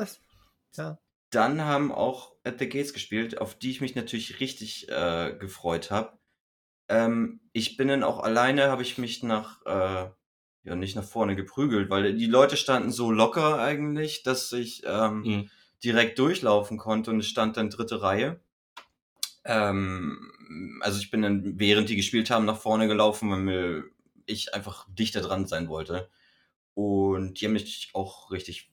[0.75, 0.97] das,
[1.29, 5.91] Dann haben auch At the Gates gespielt, auf die ich mich natürlich richtig äh, gefreut
[5.91, 6.17] habe.
[6.89, 10.09] Ähm, ich bin dann auch alleine, habe ich mich nach, äh,
[10.67, 15.21] ja, nicht nach vorne geprügelt, weil die Leute standen so locker eigentlich, dass ich ähm,
[15.21, 15.49] Mhm.
[15.83, 18.41] direkt durchlaufen konnte und es stand dann dritte Reihe.
[19.45, 23.83] Ähm, also ich bin dann, während die gespielt haben, nach vorne gelaufen, weil mir
[24.25, 26.09] ich einfach dichter dran sein wollte.
[26.73, 28.69] Und die haben mich auch richtig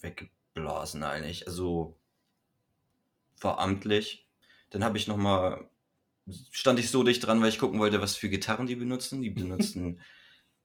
[0.00, 1.46] weggeblasen eigentlich.
[1.46, 1.98] Also
[3.40, 4.26] war amtlich.
[4.70, 5.68] Dann habe ich noch mal
[6.50, 9.22] stand ich so dicht dran, weil ich gucken wollte, was für Gitarren die benutzen.
[9.22, 10.00] Die benutzen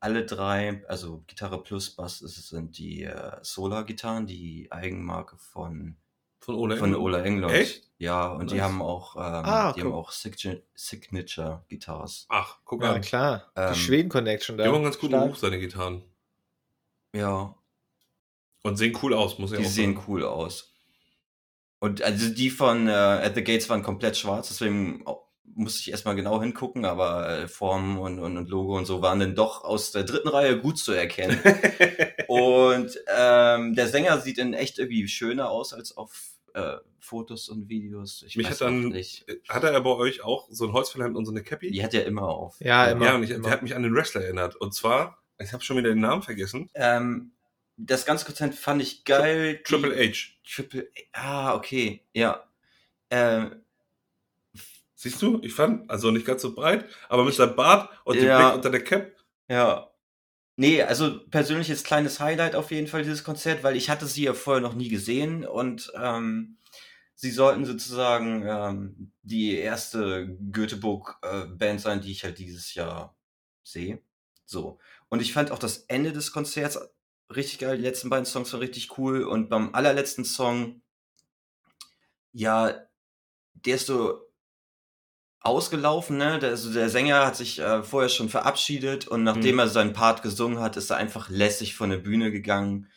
[0.02, 5.96] alle drei, also Gitarre plus Bass, es sind die äh, Solar-Gitarren, die Eigenmarke von
[6.40, 7.04] Von Ola von Englund.
[7.06, 7.54] Ola Englund.
[7.54, 7.90] Echt?
[8.00, 8.64] Ja, und die Nice.
[8.64, 9.86] haben auch, ähm, Ah, die cool.
[9.92, 12.26] haben auch Signature, Signature Guitars.
[12.30, 13.02] Ach, guck ja, an.
[13.02, 13.52] klar.
[13.56, 14.64] Ähm, die Schweden-Connection da.
[14.64, 15.14] Die haben einen ganz guten.
[15.14, 16.04] Ruf, seine Gitarren.
[17.16, 17.56] Ja,
[18.64, 20.06] Und sehen cool aus, muss ich die auch sehen sagen.
[20.08, 20.74] cool aus.
[21.80, 25.04] Und also die von äh, At the Gates waren komplett schwarz, deswegen
[25.44, 29.20] musste ich erstmal genau hingucken, aber äh, Form und, und, und Logo und so waren
[29.20, 31.40] dann doch aus der dritten Reihe gut zu erkennen.
[32.28, 37.70] und ähm, der Sänger sieht in echt irgendwie schöner aus als auf äh, Fotos und
[37.70, 38.24] Videos.
[38.28, 39.26] Ich Mich weiß hat dann, auch nicht.
[39.50, 41.72] hat er bei euch auch so ein Holzfällerhemd und so eine Cappy?
[41.72, 42.60] Die hat er immer auf.
[42.60, 43.06] Ja, immer.
[43.06, 43.44] ja, und ich, immer.
[43.44, 44.56] der hat mich an den Wrestler erinnert.
[44.56, 46.70] Und zwar, ich habe schon wieder den Namen vergessen.
[46.76, 47.32] Ähm,
[47.78, 49.62] das ganze Konzert fand ich geil.
[49.64, 50.30] Triple H.
[50.48, 52.06] Triple Ah, okay.
[52.14, 52.48] Ja.
[53.10, 53.64] Ähm,
[55.02, 55.40] Siehst du?
[55.42, 58.38] Ich fand, also nicht ganz so breit, aber mit seinem Bart und dem Ja.
[58.38, 59.12] Blick unter der Cap.
[59.48, 59.90] Ja.
[60.58, 64.36] Nee, also persönliches kleines Highlight auf jeden Fall dieses Konzert, weil ich hatte sie ja
[64.36, 66.60] vorher noch nie gesehen und ähm,
[67.16, 73.18] sie sollten sozusagen ähm, die erste Göteborg-Band sein, die ich halt dieses Jahr
[73.64, 74.04] sehe.
[74.46, 74.78] So.
[75.10, 76.78] Und ich fand auch das Ende des Konzerts
[77.36, 77.78] richtig geil.
[77.78, 80.84] Die letzten beiden Songs waren richtig cool und beim allerletzten Song,
[82.34, 82.76] ja,
[83.56, 84.31] der ist so
[85.42, 86.40] ausgelaufen, ne?
[86.40, 89.60] Der, also der Sänger hat sich äh, vorher schon verabschiedet und nachdem Mhm.
[89.60, 92.88] er seinen Part gesungen hat, ist er einfach lässig von der Bühne gegangen.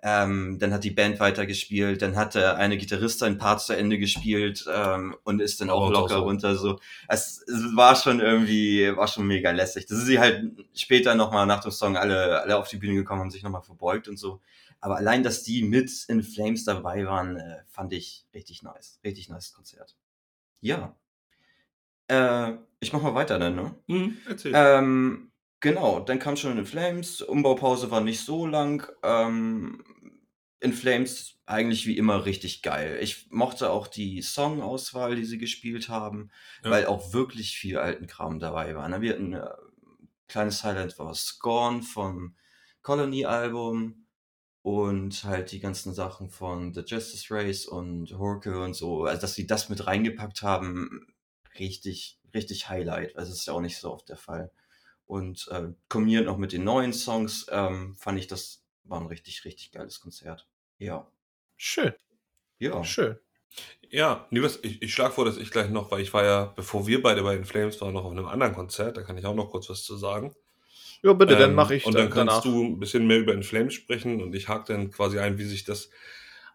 [0.00, 3.98] Ähm, dann hat die Band weitergespielt, dann hat der eine Gitarrist seinen Part zu Ende
[3.98, 6.22] gespielt ähm, und ist dann auch Oh, locker so.
[6.22, 6.54] runter.
[6.54, 9.86] So, es, es war schon irgendwie, war schon mega lässig.
[9.86, 13.22] Das ist sie halt später nochmal nach dem Song alle, alle auf die Bühne gekommen,
[13.22, 14.40] haben sich nochmal verbeugt und so.
[14.80, 19.00] Aber allein, dass die mit in Flames dabei waren, äh, fand ich richtig nice.
[19.04, 19.96] Richtig nice Konzert.
[20.60, 20.94] Ja.
[22.08, 23.74] Äh, ich mach mal weiter dann, ne?
[23.88, 24.52] Hm, erzähl.
[24.54, 27.22] Ähm, genau, dann kam schon in Flames.
[27.22, 28.86] Umbaupause war nicht so lang.
[29.02, 29.82] Ähm,
[30.60, 32.98] in Flames eigentlich wie immer richtig geil.
[33.00, 36.30] Ich mochte auch die Songauswahl, die sie gespielt haben,
[36.64, 36.70] Ja.
[36.70, 38.88] weil auch wirklich viel alten Kram dabei war.
[38.88, 39.00] ne?
[39.00, 39.48] Wir hatten äh,
[40.26, 42.34] kleines Highlight war Scorn vom
[42.82, 44.06] Colony-Album
[44.62, 49.04] und halt die ganzen Sachen von The Justice Race und Horke und so.
[49.04, 51.06] Also, dass sie das mit reingepackt haben,
[51.58, 53.16] richtig, richtig Highlight.
[53.16, 54.50] Also, das ist ja auch nicht so oft der Fall.
[55.06, 59.44] Und äh, kombiniert noch mit den neuen Songs, ähm, fand ich, das war ein richtig,
[59.44, 60.48] richtig geiles Konzert.
[60.78, 61.10] Ja.
[61.56, 61.94] Schön,
[62.58, 62.82] Ja.
[62.82, 63.18] schön.
[63.90, 66.46] Ja, nee, was, ich, ich schlage vor, dass ich gleich noch, weil ich war ja,
[66.46, 69.26] bevor wir beide bei den Flames waren, noch auf einem anderen Konzert, da kann ich
[69.26, 70.34] auch noch kurz was zu sagen.
[71.02, 72.46] Ja, bitte, dann Ähm, mache ich Und dann kannst danach.
[72.46, 75.44] du ein bisschen mehr über den Flames sprechen und ich hake dann quasi ein, wie
[75.44, 75.90] sich das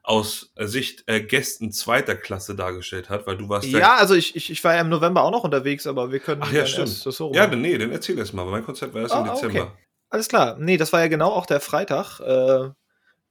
[0.03, 4.51] aus Sicht äh, Gästen zweiter Klasse dargestellt hat, weil du warst Ja, also ich, ich,
[4.51, 6.89] ich war ja im November auch noch unterwegs, aber wir können Ach ja, stimmt.
[6.89, 9.15] erst das so Ja, dann, nee, dann erzähl das mal, weil mein Konzert war erst
[9.15, 9.47] Ah, im ah, okay.
[9.47, 9.77] Dezember.
[10.09, 10.57] Alles klar.
[10.59, 12.69] Nee, das war ja genau auch der Freitag, äh,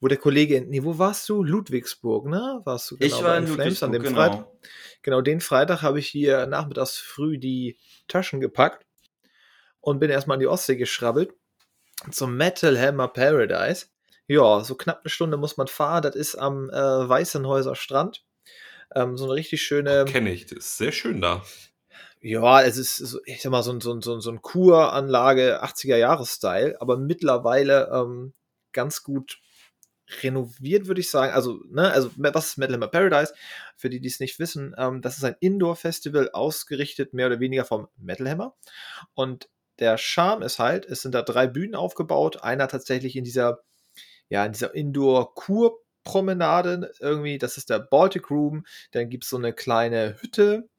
[0.00, 1.44] wo der Kollege, nee, wo warst du?
[1.44, 2.61] Ludwigsburg, ne?
[2.64, 4.38] Warst du Ich genau war bei in den Flames an Ludwigsburg, dem Freitag?
[4.38, 4.58] genau.
[5.02, 7.76] Genau, den Freitag habe ich hier nachmittags früh die
[8.08, 8.87] Taschen gepackt
[9.80, 11.35] und bin erstmal an die Ostsee geschrabbelt
[12.11, 13.87] zum Metal Hammer Paradise.
[14.26, 16.02] Ja, so knapp eine Stunde muss man fahren.
[16.02, 18.24] Das ist am äh, Weißenhäuser Strand.
[18.94, 20.04] Ähm, so eine richtig schöne.
[20.04, 21.42] Kenne ich, das ist sehr schön da.
[22.20, 24.42] Ja, es ist, so, ich sag mal, so ein, so ein, so ein, so ein
[24.42, 28.32] Kuranlage 80er-Jahres-Style, aber mittlerweile ähm,
[28.72, 29.40] ganz gut
[30.22, 31.32] renoviert, würde ich sagen.
[31.32, 33.35] Also, ne, also was ist Metal Hammer Paradise?
[33.76, 37.64] Für die, die es nicht wissen, ähm, das ist ein Indoor-Festival ausgerichtet mehr oder weniger
[37.64, 38.54] vom Metal Hammer.
[39.14, 42.42] Und der Charme ist halt, es sind da drei Bühnen aufgebaut.
[42.42, 43.64] Einer tatsächlich in dieser,
[44.33, 47.37] ja, in dieser Indoor-Kur-Promenade irgendwie.
[47.37, 48.64] Das ist der Baltic Room.
[48.92, 50.71] Dann gibt es so eine kleine Hütte.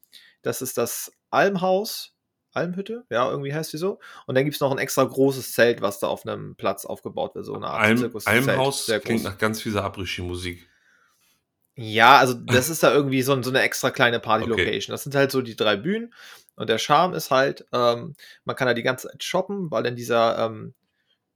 [0.42, 2.10] Das ist das Almhaus.
[2.56, 4.00] Almhütte, ja, irgendwie heißt die so.
[4.28, 7.34] Und dann gibt es noch ein extra großes Zelt, was da auf einem Platz aufgebaut
[7.34, 8.12] wird, so eine Art Alm.
[8.26, 10.68] Almhaus Sehr klingt nach ganz fieser Abrischi-Musik.
[11.76, 14.26] Ja, also das ist da irgendwie so, so eine extra kleine Okay.
[14.26, 14.94] Party-Location.
[14.94, 16.14] Das sind halt so die drei Bühnen.
[16.56, 19.96] Und der Charme ist halt, ähm, man kann da die ganze Zeit shoppen, weil in
[19.96, 20.76] dieser, ähm,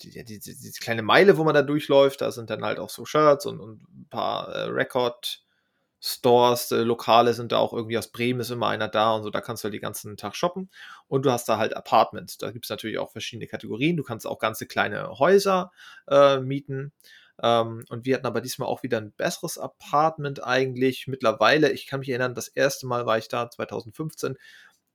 [0.01, 3.05] die, die, die, kleine Meile, wo man da durchläuft, da sind dann halt auch so
[3.05, 8.39] Shirts und, und ein paar äh, Record-Stores, äh, Lokale sind da auch irgendwie aus Bremen
[8.39, 10.69] ist immer einer da und so, da kannst du halt den ganzen Tag shoppen.
[11.07, 12.37] Und du hast da halt Apartments.
[12.37, 13.97] Da gibt es natürlich auch verschiedene Kategorien.
[13.97, 15.71] Du kannst auch ganze kleine Häuser
[16.07, 16.93] äh, mieten.
[17.41, 21.07] Ähm, und wir hatten aber diesmal auch wieder ein besseres Apartment eigentlich.
[21.07, 24.37] Mittlerweile, ich kann mich erinnern, das erste Mal war ich da 2015.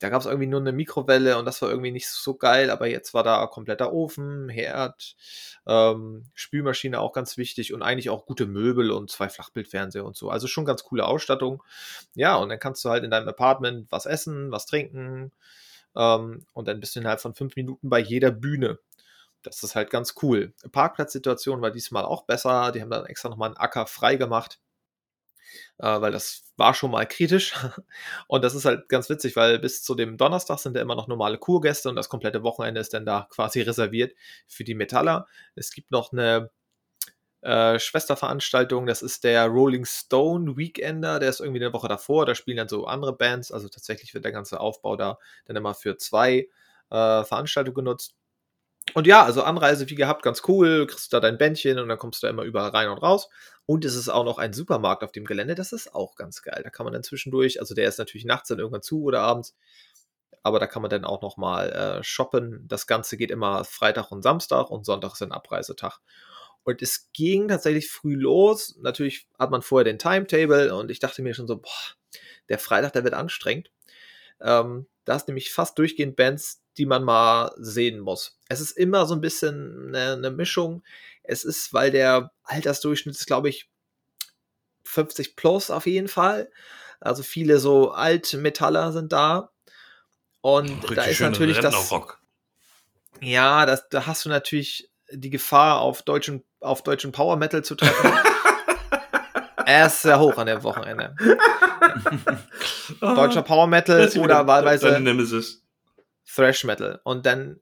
[0.02, 2.86] Da gab es irgendwie nur eine Mikrowelle und das war irgendwie nicht so geil, aber
[2.88, 5.16] jetzt war da kompletter Ofen, Herd,
[5.66, 10.30] ähm, Spülmaschine auch ganz wichtig und eigentlich auch gute Möbel und zwei Flachbildfernseher und so.
[10.30, 11.62] Also schon ganz coole Ausstattung.
[12.14, 15.32] Ja, und dann kannst du halt in deinem Apartment was essen, was trinken
[15.96, 18.78] ähm, und dann bist du innerhalb von fünf Minuten bei jeder Bühne.
[19.42, 20.54] Das ist halt ganz cool.
[20.70, 22.72] Parkplatzsituation war diesmal auch besser.
[22.72, 24.60] Die haben dann extra nochmal einen Acker frei gemacht,
[25.78, 27.54] äh, weil das war schon mal kritisch.
[28.28, 31.08] Und das ist halt ganz witzig, weil bis zu dem Donnerstag sind da immer noch
[31.08, 34.14] normale Kurgäste und das komplette Wochenende ist dann da quasi reserviert
[34.46, 35.26] für die Metaller.
[35.54, 36.50] Es gibt noch eine
[37.42, 42.34] äh, Schwesterveranstaltung, das ist der Rolling Stone Weekender, der ist irgendwie eine Woche davor, da
[42.34, 45.96] spielen dann so andere Bands, also tatsächlich wird der ganze Aufbau da dann immer für
[45.96, 46.48] zwei
[46.90, 48.14] äh, Veranstaltungen genutzt.
[48.94, 52.22] Und ja, also Anreise wie gehabt, ganz cool, kriegst da dein Bändchen und dann kommst
[52.22, 53.28] du da immer überall rein und raus.
[53.64, 56.60] Und es ist auch noch ein Supermarkt auf dem Gelände, das ist auch ganz geil.
[56.64, 59.54] Da kann man dann zwischendurch, also der ist natürlich nachts dann irgendwann zu oder abends,
[60.42, 62.66] aber da kann man dann auch noch mal äh, shoppen.
[62.66, 66.00] Das Ganze geht immer Freitag und Samstag und Sonntag ist ein Abreisetag.
[66.64, 68.76] Und es ging tatsächlich früh los.
[68.80, 71.70] Natürlich hat man vorher den Timetable und ich dachte mir schon so, boah,
[72.48, 73.70] der Freitag, der wird anstrengend.
[74.40, 78.38] Ähm, da ist nämlich fast durchgehend Bands, die man mal sehen muss.
[78.48, 80.82] Es ist immer so ein bisschen eine, eine Mischung.
[81.22, 83.68] Es ist, weil der Altersdurchschnitt ist, glaube ich,
[84.84, 86.50] 50 plus auf jeden Fall.
[87.00, 89.50] Also viele so Altmetaller sind da.
[90.40, 91.92] Und Richtig da ist natürlich das.
[93.20, 97.74] Ja, das, da hast du natürlich die Gefahr, auf deutschen, auf deutschen Power Metal zu
[97.74, 98.10] treffen.
[99.66, 101.14] er ist sehr hoch an dem Wochenende.
[103.00, 104.98] Deutscher Power Metal oder wahlweise
[106.26, 107.00] Thrash Metal.
[107.04, 107.60] Und dann,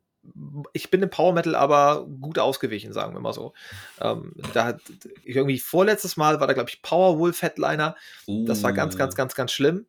[0.73, 3.55] ich bin im Power Metal aber gut ausgewichen, sagen wir mal so.
[4.01, 4.81] Ähm, da hat
[5.25, 7.96] irgendwie vorletztes Mal war da, glaube ich, Power Wolf Headliner.
[8.27, 8.46] Uh.
[8.46, 9.16] Das war ganz, ganz, uh.
[9.16, 9.87] ganz, ganz schlimm.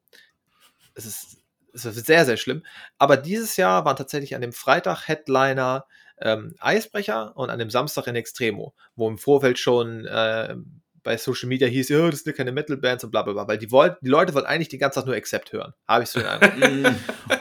[0.93, 1.37] Es ist,
[1.73, 2.63] es ist sehr, sehr schlimm.
[2.97, 5.85] Aber dieses Jahr waren tatsächlich an dem Freitag Headliner
[6.21, 10.55] ähm, Eisbrecher und an dem Samstag in Extremo, wo im Vorfeld schon äh,
[11.03, 13.57] bei Social Media hieß, ja, das sind ja keine Metal-Bands und bla bla bla, weil
[13.57, 15.73] die, wollt, die Leute wollten eigentlich die ganze Zeit nur Accept hören.
[15.87, 16.93] Habe ich so den Eindruck.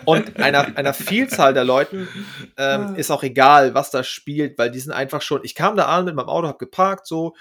[0.06, 2.08] und einer, einer Vielzahl der Leuten
[2.56, 2.94] ähm, ah.
[2.96, 6.04] ist auch egal, was da spielt, weil die sind einfach schon, ich kam da an
[6.04, 7.34] mit meinem Auto, hab geparkt, so,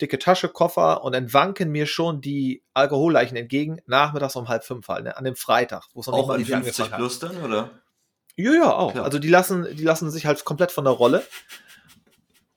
[0.00, 4.88] dicke Tasche, Koffer und dann wanken mir schon die Alkoholleichen entgegen, nachmittags um halb fünf
[4.88, 7.70] halt, ne, an dem Freitag, wo es noch auch nicht mal 50 plus dann, oder?
[8.36, 8.92] Ja, ja, auch.
[8.92, 9.04] Klar.
[9.04, 11.22] Also die lassen, die lassen sich halt komplett von der Rolle.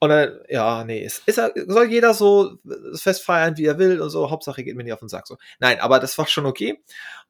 [0.01, 3.99] Und dann, ja, nee, es ist, soll jeder so das Fest feiern, wie er will
[3.99, 4.31] und so.
[4.31, 5.37] Hauptsache geht mir nicht auf den Sack so.
[5.59, 6.81] Nein, aber das war schon okay.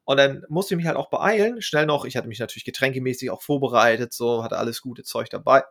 [0.04, 1.62] Und dann musste ich mich halt auch beeilen.
[1.62, 5.64] Schnell noch, ich hatte mich natürlich getränkemäßig auch vorbereitet, so, hatte alles gute Zeug dabei.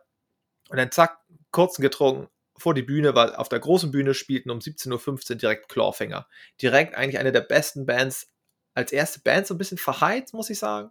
[0.68, 1.18] Und dann zack,
[1.52, 5.68] kurzen getrunken, vor die Bühne, weil auf der großen Bühne spielten um 17.15 Uhr direkt
[5.70, 6.26] Clawfinger.
[6.60, 8.28] Direkt eigentlich eine der besten Bands,
[8.74, 10.90] als erste Band so ein bisschen verheizt, muss ich sagen.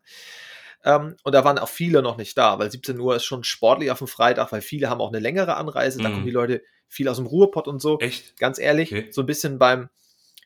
[0.86, 3.92] Ähm, und da waren auch viele noch nicht da, weil 17 Uhr ist schon sportlich
[3.92, 6.00] auf dem Freitag, weil viele haben auch eine längere Anreise.
[6.00, 6.28] Da kommen mhm.
[6.28, 8.00] die Leute viel aus dem Ruhrpott und so.
[8.00, 8.38] Echt?
[8.39, 9.08] Ganz ehrlich, okay.
[9.12, 9.89] so ein bisschen beim,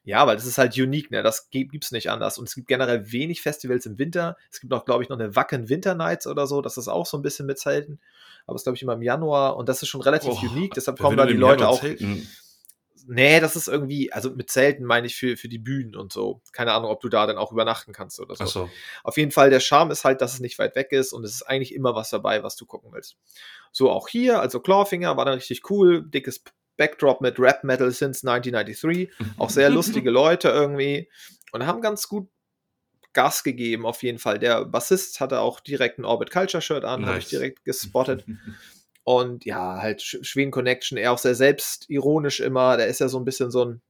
[0.03, 1.23] ja, weil das ist halt unique, ne?
[1.23, 2.37] Das gibt es nicht anders.
[2.37, 4.35] Und es gibt generell wenig Festivals im Winter.
[4.51, 6.61] Es gibt auch, glaube ich, noch eine Wacken Winter Nights oder so.
[6.61, 7.99] Das ist auch so ein bisschen mit Zelten.
[8.45, 10.73] Aber es ist, glaube ich, immer im Januar und das ist schon relativ oh, unique.
[10.73, 11.79] Deshalb kommen da die Leute auch.
[11.79, 12.27] Zelten
[13.07, 16.41] nee, das ist irgendwie, also mit Zelten meine ich für, für die Bühnen und so.
[16.51, 18.45] Keine Ahnung, ob du da dann auch übernachten kannst oder so.
[18.45, 18.69] so.
[19.03, 21.31] Auf jeden Fall, der Charme ist halt, dass es nicht weit weg ist und es
[21.31, 23.17] ist eigentlich immer was dabei, was du gucken willst.
[23.71, 26.43] So auch hier, also Clawfinger war dann richtig cool, dickes
[26.77, 29.09] Backdrop mit Rap Metal since 1993.
[29.37, 31.09] Auch sehr lustige Leute irgendwie
[31.51, 32.29] und haben ganz gut
[33.13, 34.39] Gas gegeben, auf jeden Fall.
[34.39, 37.09] Der Bassist hatte auch direkt ein Orbit Culture Shirt an, nice.
[37.09, 38.25] habe ich direkt gespottet.
[39.03, 42.77] Und ja, halt Schweden Connection, er auch sehr selbstironisch immer.
[42.77, 43.81] Der ist ja so ein bisschen so ein,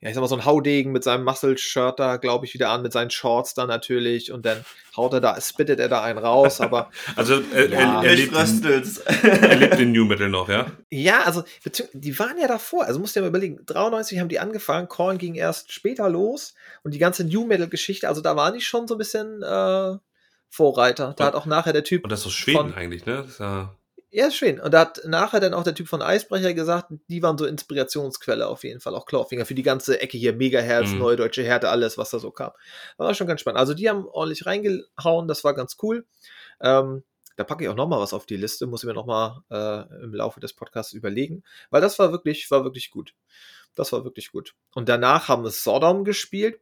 [0.00, 2.82] ja, ich sag mal, so ein Haudegen mit seinem Muscle-Shirt da, glaube ich, wieder an,
[2.82, 4.32] mit seinen Shorts da natürlich.
[4.32, 4.64] Und dann
[4.96, 6.90] haut er da, spittet er da einen raus, aber.
[7.16, 8.84] also, er, ja, er, er, lebt in,
[9.24, 10.66] er lebt in New Metal noch, ja?
[10.90, 11.42] Ja, also,
[11.92, 12.84] die waren ja davor.
[12.84, 16.54] Also, musst du dir mal überlegen, 93 haben die angefangen, Korn ging erst später los
[16.82, 19.96] und die ganze New Metal-Geschichte, also, da waren die schon so ein bisschen, äh,
[20.52, 21.14] Vorreiter.
[21.16, 22.02] Da und, hat auch nachher der Typ.
[22.02, 23.18] Und das ist so Schweden von, eigentlich, ne?
[23.18, 23.76] Das ist ja
[24.12, 24.58] ja, ist schön.
[24.58, 28.48] Und da hat nachher dann auch der Typ von Eisbrecher gesagt, die waren so Inspirationsquelle
[28.48, 30.98] auf jeden Fall, auch Clawfinger für die ganze Ecke hier, Megaherz, mhm.
[30.98, 32.50] Neue Deutsche Härte, alles, was da so kam.
[32.96, 33.60] War schon ganz spannend.
[33.60, 36.06] Also die haben ordentlich reingehauen, das war ganz cool.
[36.60, 37.04] Ähm,
[37.36, 40.12] da packe ich auch nochmal was auf die Liste, muss ich mir nochmal äh, im
[40.12, 43.14] Laufe des Podcasts überlegen, weil das war wirklich, war wirklich gut.
[43.76, 44.54] Das war wirklich gut.
[44.74, 46.60] Und danach haben wir Sodom gespielt.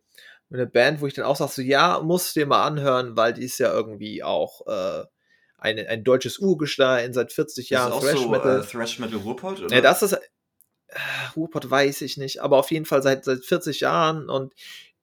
[0.52, 3.44] Eine Band, wo ich dann auch sage, so, ja, musst dir mal anhören, weil die
[3.44, 5.04] ist ja irgendwie auch äh,
[5.58, 7.92] ein, ein deutsches Urgestein seit 40 Jahren.
[7.92, 8.60] Ist Thrash so, Metal.
[8.60, 9.60] Äh, Thrash Metal Ruhrpott?
[9.60, 9.74] Oder?
[9.74, 10.12] Ja, das ist.
[10.12, 10.20] Äh,
[11.36, 14.54] Ruhrpott weiß ich nicht, aber auf jeden Fall seit, seit 40 Jahren und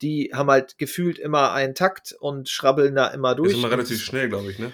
[0.01, 3.51] die haben halt gefühlt immer einen Takt und schrabbeln da immer durch.
[3.51, 4.71] ist immer relativ schnell, glaube ich, ne?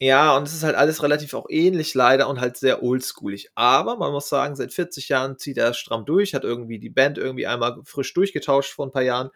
[0.00, 3.50] Ja, und es ist halt alles relativ auch ähnlich leider und halt sehr oldschoolig.
[3.56, 7.18] Aber man muss sagen, seit 40 Jahren zieht er stramm durch, hat irgendwie die Band
[7.18, 9.30] irgendwie einmal frisch durchgetauscht vor ein paar Jahren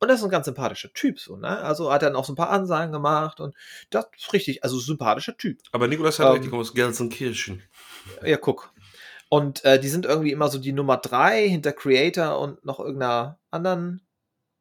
[0.00, 1.58] und das ist ein ganz sympathischer Typ, so, ne?
[1.58, 3.54] Also hat er dann auch so ein paar Ansagen gemacht und
[3.90, 5.60] das ist richtig, also sympathischer Typ.
[5.72, 7.62] Aber Nikolas hat ähm, aus Gelsenkirchen.
[8.24, 8.72] Ja, guck.
[9.28, 13.38] Und äh, die sind irgendwie immer so die Nummer drei hinter Creator und noch irgendeiner
[13.50, 14.00] anderen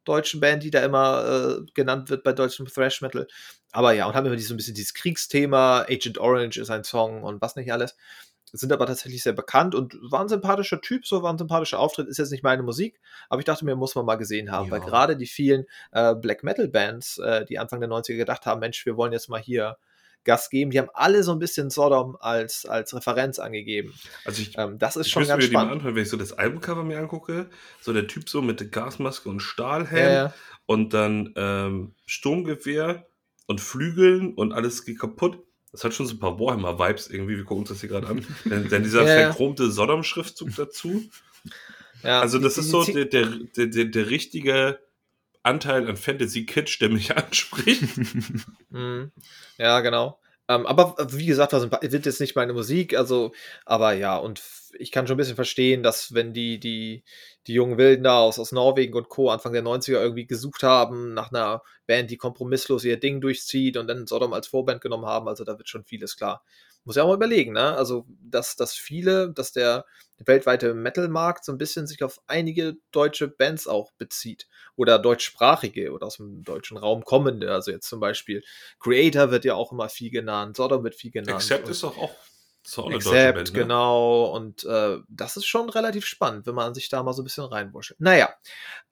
[0.04, 3.28] deutschen Band, die da immer äh, genannt wird bei deutschem Thrash Metal.
[3.72, 5.82] Aber ja, und haben immer so ein bisschen dieses Kriegsthema.
[5.82, 7.96] Agent Orange ist ein Song und was nicht alles
[8.54, 12.08] sind aber tatsächlich sehr bekannt und war ein sympathischer Typ, so war ein sympathischer Auftritt,
[12.08, 14.72] ist jetzt nicht meine Musik, aber ich dachte mir, muss man mal gesehen haben, ja.
[14.72, 18.60] weil gerade die vielen äh, Black Metal Bands, äh, die Anfang der 90er gedacht haben,
[18.60, 19.78] Mensch, wir wollen jetzt mal hier
[20.24, 23.94] Gas geben, die haben alle so ein bisschen Sodom als, als Referenz angegeben.
[24.26, 25.72] Also ich, ähm, das ist schon ganz mir spannend.
[25.72, 27.50] Anhören, wenn ich so das Albumcover mir angucke,
[27.82, 30.32] so der Typ so mit Gasmaske und Stahlhelm äh.
[30.66, 33.08] und dann ähm, Sturmgewehr
[33.48, 37.36] und Flügeln und alles geht kaputt Das hat schon so ein paar Warhammer-Vibes irgendwie.
[37.38, 38.26] Wir gucken uns das hier gerade an.
[38.46, 41.04] Denn, denn dieser Ja, verchromte Sodom-Schriftzug dazu.
[42.04, 44.80] Ja, Also, das die- ist so die- der, der, der, der richtige
[45.44, 47.84] Anteil an Fantasy-Kitsch, der mich anspricht.
[48.70, 49.12] Mhm.
[49.58, 50.20] Ja, genau.
[50.50, 53.34] Ähm, aber wie gesagt, was wird jetzt nicht meine Musik, also,
[53.66, 54.42] aber ja, und
[54.80, 57.04] ich kann schon ein bisschen verstehen, dass wenn die, die,
[57.48, 59.30] die jungen Wilden da aus, aus Norwegen und Co.
[59.30, 63.88] Anfang der 90er irgendwie gesucht haben nach einer Band, die kompromisslos ihr Ding durchzieht und
[63.88, 66.44] dann Sodom als Vorband genommen haben, also da wird schon vieles klar.
[66.88, 67.76] Muss ja auch mal überlegen, ne?
[67.76, 69.86] Also, dass, dass viele, dass der
[70.20, 74.48] weltweite Metal-Markt so ein bisschen sich auf einige deutsche Bands auch bezieht
[74.78, 77.54] oder deutschsprachige oder aus dem deutschen Raum kommende.
[77.54, 78.42] Also jetzt zum Beispiel
[78.80, 81.36] Creator wird ja auch immer viel genannt, Sodom wird viel genannt.
[81.36, 82.16] Accept und ist doch auch,
[82.78, 83.60] auch eine Band, ne?
[83.60, 84.32] genau.
[84.34, 87.44] Und äh, das ist schon relativ spannend, wenn man sich da mal so ein bisschen
[87.44, 88.00] reinwurschtelt.
[88.00, 88.34] Naja,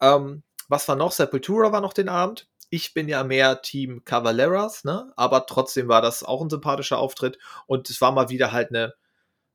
[0.01, 1.13] ähm, was war noch?
[1.13, 2.47] Sepultura war noch den Abend.
[2.69, 5.11] Ich bin ja mehr Team Cavaleras, ne?
[5.15, 7.37] Aber trotzdem war das auch ein sympathischer Auftritt.
[7.67, 8.93] Und es war mal wieder halt eine,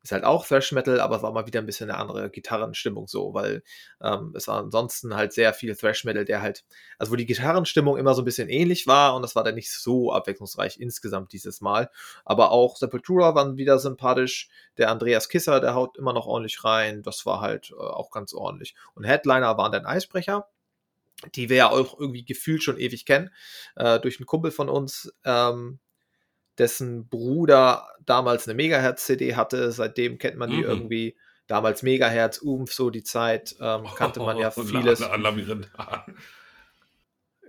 [0.03, 3.07] ist halt auch Thrash Metal, aber es war mal wieder ein bisschen eine andere Gitarrenstimmung
[3.07, 3.63] so, weil
[4.03, 6.65] ähm, es war ansonsten halt sehr viel Thrash Metal, der halt,
[6.99, 9.71] also wo die Gitarrenstimmung immer so ein bisschen ähnlich war und das war dann nicht
[9.71, 11.91] so abwechslungsreich insgesamt dieses Mal.
[12.25, 14.49] Aber auch Sepultura waren wieder sympathisch.
[14.79, 17.03] Der Andreas Kisser, der haut immer noch ordentlich rein.
[17.03, 18.75] Das war halt äh, auch ganz ordentlich.
[18.95, 20.49] Und Headliner waren dann Eisbrecher,
[21.35, 23.31] die wir ja auch irgendwie gefühlt schon ewig kennen,
[23.77, 25.79] äh, durch einen Kumpel von uns, ähm,
[26.59, 29.73] dessen Bruder damals eine Megahertz-CD hatte.
[29.73, 30.65] Seitdem kennt man die Mhm.
[30.65, 31.17] irgendwie.
[31.47, 35.01] Damals Megahertz, Umf, so die Zeit, ähm, kannte man ja Oh, vieles.
[35.01, 35.69] La- La- Labyrinth.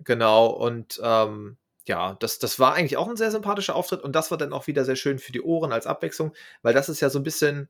[0.03, 1.57] Genau, und ähm,
[1.87, 4.67] ja, das, das war eigentlich auch ein sehr sympathischer Auftritt und das war dann auch
[4.67, 7.69] wieder sehr schön für die Ohren als Abwechslung, weil das ist ja so ein bisschen,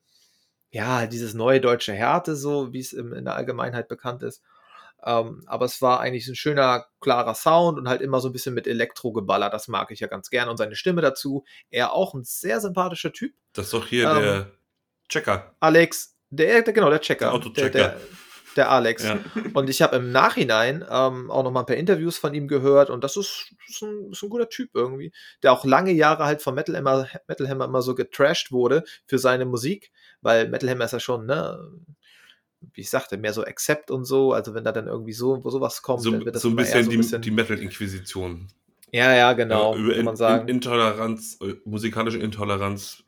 [0.70, 4.42] ja, dieses neue deutsche Härte, so wie es in der Allgemeinheit bekannt ist.
[5.04, 8.54] Ähm, aber es war eigentlich ein schöner, klarer Sound und halt immer so ein bisschen
[8.54, 9.50] mit Elektro-Geballer.
[9.50, 10.50] Das mag ich ja ganz gern.
[10.50, 11.44] Und seine Stimme dazu.
[11.70, 13.34] Er auch ein sehr sympathischer Typ.
[13.54, 14.52] Das ist doch hier Ähm, der
[15.10, 15.56] Checker.
[15.60, 17.26] Alex, der, der genau, der Checker.
[17.26, 17.70] Der Autochecker.
[17.70, 18.02] Der, der,
[18.56, 19.04] der Alex.
[19.04, 19.20] Ja.
[19.54, 22.90] Und ich habe im Nachhinein ähm, auch noch mal ein paar Interviews von ihm gehört
[22.90, 25.12] und das ist, ist, ein, ist ein guter Typ irgendwie,
[25.44, 29.20] der auch lange Jahre halt von Metal Hammer, Metal Hammer immer so getrashed wurde für
[29.20, 31.60] seine Musik, weil Metal Hammer ist ja schon, ne,
[32.74, 35.82] wie ich sagte, mehr so Accept und so, also wenn da dann irgendwie so sowas
[35.82, 38.48] kommt, So, dann wird das so ein immer eher bisschen die, die Metal-Inquisition.
[38.92, 40.48] ja, ja, genau, Ja, über kann man In- sagen.
[40.48, 43.04] Intoleranz, äh, musikalische Intoleranz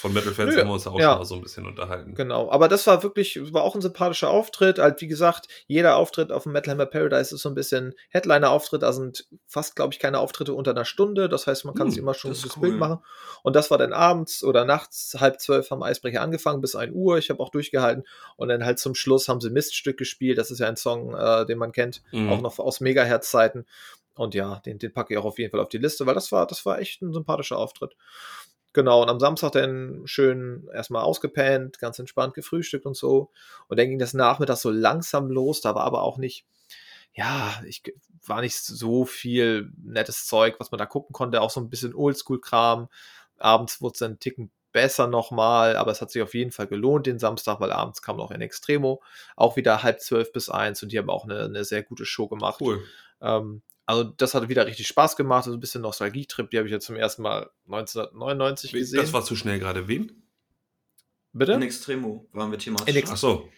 [0.00, 1.10] von Metal-Fans Nö, haben wir uns auch ja.
[1.10, 2.14] schon mal so ein bisschen unterhalten.
[2.14, 4.78] Genau, aber das war wirklich, war auch ein sympathischer Auftritt.
[4.78, 8.82] Halt, wie gesagt, jeder Auftritt auf dem Metal Hammer Paradise ist so ein bisschen Headliner-Auftritt.
[8.82, 11.28] Da sind fast, glaube ich, keine Auftritte unter einer Stunde.
[11.28, 12.78] Das heißt, man kann Hm, sich immer schon das ist Bild cool.
[12.78, 12.98] machen.
[13.42, 17.18] Und das war dann abends oder nachts, halb zwölf haben Eisbrecher angefangen bis 1 Uhr.
[17.18, 18.04] Ich habe auch durchgehalten.
[18.36, 20.38] Und dann halt zum Schluss haben sie Miststück gespielt.
[20.38, 22.30] Das ist ja ein Song, äh, den man kennt, Mhm.
[22.30, 23.66] auch noch aus Megahertz-Zeiten.
[24.16, 26.30] Und ja, den, den packe ich auch auf jeden Fall auf die Liste, weil das
[26.30, 27.94] war, das war echt ein sympathischer Auftritt.
[28.72, 33.30] Genau, und am Samstag dann schön erstmal ausgepennt, ganz entspannt gefrühstückt und so.
[33.66, 35.60] Und dann ging das nachmittags so langsam los.
[35.60, 36.46] Da war aber auch nicht,
[37.12, 37.82] ja, ich
[38.24, 41.40] war nicht so viel nettes Zeug, was man da gucken konnte.
[41.40, 42.88] Auch so ein bisschen Oldschool-Kram.
[43.38, 46.68] Abends wurde es dann einen Ticken besser nochmal, aber es hat sich auf jeden Fall
[46.68, 49.02] gelohnt den Samstag, weil abends kam noch in Extremo.
[49.34, 52.28] Auch wieder halb zwölf bis eins und die haben auch eine, eine sehr gute Show
[52.28, 52.60] gemacht.
[52.60, 52.84] Cool.
[53.20, 56.72] Ähm, also das hat wieder richtig Spaß gemacht, so ein bisschen Nostalgie-Trip, die habe ich
[56.72, 59.00] jetzt zum ersten Mal 1999 gesehen.
[59.00, 59.88] Das war zu schnell gerade.
[59.88, 60.22] Wen?
[61.32, 61.52] Bitte?
[61.52, 62.88] In Extremo waren wir thematisch.
[62.88, 63.48] In Ex- Ach so.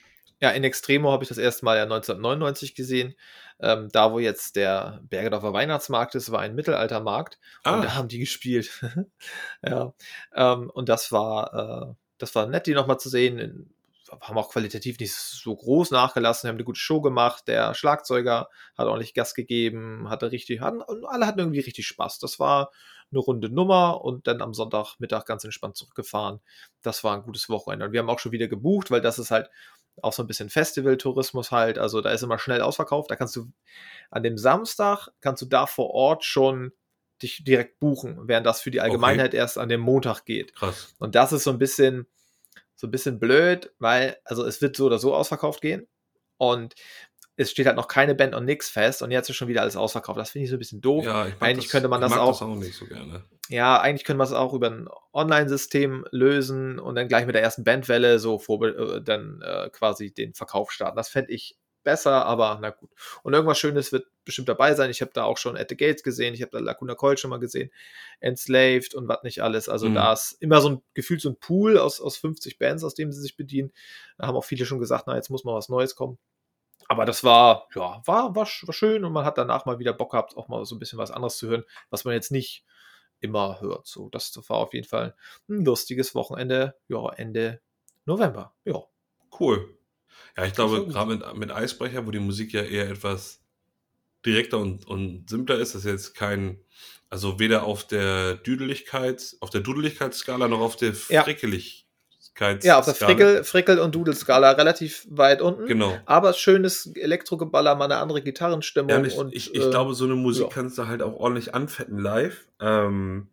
[0.40, 3.14] Ja, in Extremo habe ich das erste Mal ja 1999 gesehen.
[3.60, 7.38] Ähm, da, wo jetzt der Bergedorfer Weihnachtsmarkt ist, war ein Mittelaltermarkt.
[7.64, 8.70] Und da Ah, haben die gespielt.
[9.64, 9.94] ja.
[10.34, 13.72] Ähm, und das war, äh, das war nett, die nochmal zu sehen.
[14.20, 17.48] Haben auch qualitativ nicht so groß nachgelassen, haben eine gute Show gemacht.
[17.48, 22.18] Der Schlagzeuger hat ordentlich Gas gegeben, hatte richtig, hatten, und alle hatten irgendwie richtig Spaß.
[22.18, 22.70] Das war
[23.10, 26.40] eine runde Nummer und dann am Sonntagmittag ganz entspannt zurückgefahren.
[26.82, 27.86] Das war ein gutes Wochenende.
[27.86, 29.50] Und wir haben auch schon wieder gebucht, weil das ist halt
[30.00, 31.78] auch so ein bisschen Festival-Tourismus halt.
[31.78, 33.10] Also da ist immer schnell ausverkauft.
[33.10, 33.52] Da kannst du
[34.10, 36.72] an dem Samstag kannst du da vor Ort schon
[37.20, 40.54] dich direkt buchen, während das für die Allgemeinheit erst an dem Montag geht.
[40.54, 40.94] krass.
[40.98, 42.06] Und das ist so ein bisschen
[42.82, 45.86] so ein bisschen blöd, weil also es wird so oder so ausverkauft gehen
[46.36, 46.74] und
[47.36, 49.76] es steht halt noch keine Band und nix fest und jetzt ist schon wieder alles
[49.76, 50.18] ausverkauft.
[50.18, 51.04] Das finde ich so ein bisschen doof.
[51.04, 53.22] Ja, Eigentlich das, könnte man das auch- das auch nicht so gerne.
[53.48, 57.42] Ja, eigentlich können wir es auch über ein Online-System lösen und dann gleich mit der
[57.42, 60.96] ersten Bandwelle so vor, äh, dann äh, quasi den Verkauf starten.
[60.96, 62.90] Das fände ich besser, aber na gut.
[63.22, 64.90] Und irgendwas Schönes wird bestimmt dabei sein.
[64.90, 67.30] Ich habe da auch schon At the Gates gesehen, ich habe da Lacuna Coil schon
[67.30, 67.70] mal gesehen,
[68.20, 69.68] Enslaved und was nicht alles.
[69.68, 69.94] Also Mhm.
[69.94, 73.12] da ist immer so ein gefühlt so ein Pool aus, aus 50 Bands, aus dem
[73.12, 73.72] sie sich bedienen.
[74.18, 76.18] Da haben auch viele schon gesagt, na, jetzt muss mal was Neues kommen.
[76.88, 80.12] Aber das war, ja, war, war, war schön und man hat danach mal wieder Bock
[80.12, 82.64] gehabt, auch mal so ein bisschen was anderes zu hören, was man jetzt nicht
[83.20, 83.86] immer hört.
[83.86, 85.14] So, das war auf jeden Fall
[85.48, 87.60] ein lustiges Wochenende, ja, Ende
[88.04, 88.54] November.
[88.64, 88.82] Ja.
[89.38, 89.78] Cool.
[90.36, 93.40] Ja, ich glaube, gerade mit, mit Eisbrecher, wo die Musik ja eher etwas
[94.24, 96.58] direkter und, und simpler ist, das ist jetzt kein,
[97.10, 100.94] also weder auf der Düdeligkeit, auf der Dudeligkeitsskala noch auf der.
[100.94, 102.60] Frickeligkeitsskala.
[102.62, 105.66] Ja, auf der Frickel, Frickel und Dudel-Skala relativ weit unten.
[105.66, 105.98] Genau.
[106.06, 108.90] Aber schönes Elektrogeballer, mal eine andere Gitarrenstimmung.
[108.90, 110.48] Ja, und ich, und, ich, ich äh, glaube, so eine Musik ja.
[110.48, 112.46] kannst du halt auch ordentlich anfetten live.
[112.60, 113.28] Ähm,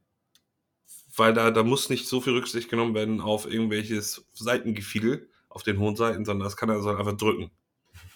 [1.15, 5.77] weil da, da muss nicht so viel Rücksicht genommen werden auf irgendwelches Seitengefiedel auf den
[5.79, 7.51] hohen Seiten, sondern das kann er so einfach drücken.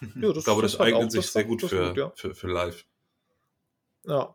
[0.16, 2.12] ja, Ich glaube, das hat eignet auch- sich sehr war- gut das für, gut, ja.
[2.16, 2.84] für, für live.
[4.06, 4.34] Ja.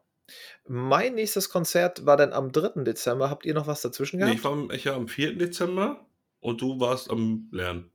[0.67, 2.83] Mein nächstes Konzert war dann am 3.
[2.83, 3.29] Dezember.
[3.31, 4.37] Habt ihr noch was dazwischen Nee, gehabt?
[4.39, 5.35] ich war am- ich ja am 4.
[5.37, 6.05] Dezember
[6.39, 7.91] und du warst am Lernen.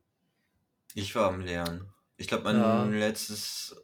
[0.93, 1.89] Ich war am Lernen.
[2.17, 2.83] Ich glaube, mein Ja.
[2.85, 3.75] letztes,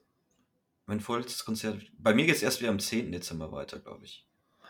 [0.86, 1.82] mein vorletztes Konzert.
[1.98, 3.12] Bei mir geht es erst wieder am 10.
[3.12, 4.28] Dezember weiter, glaube ich.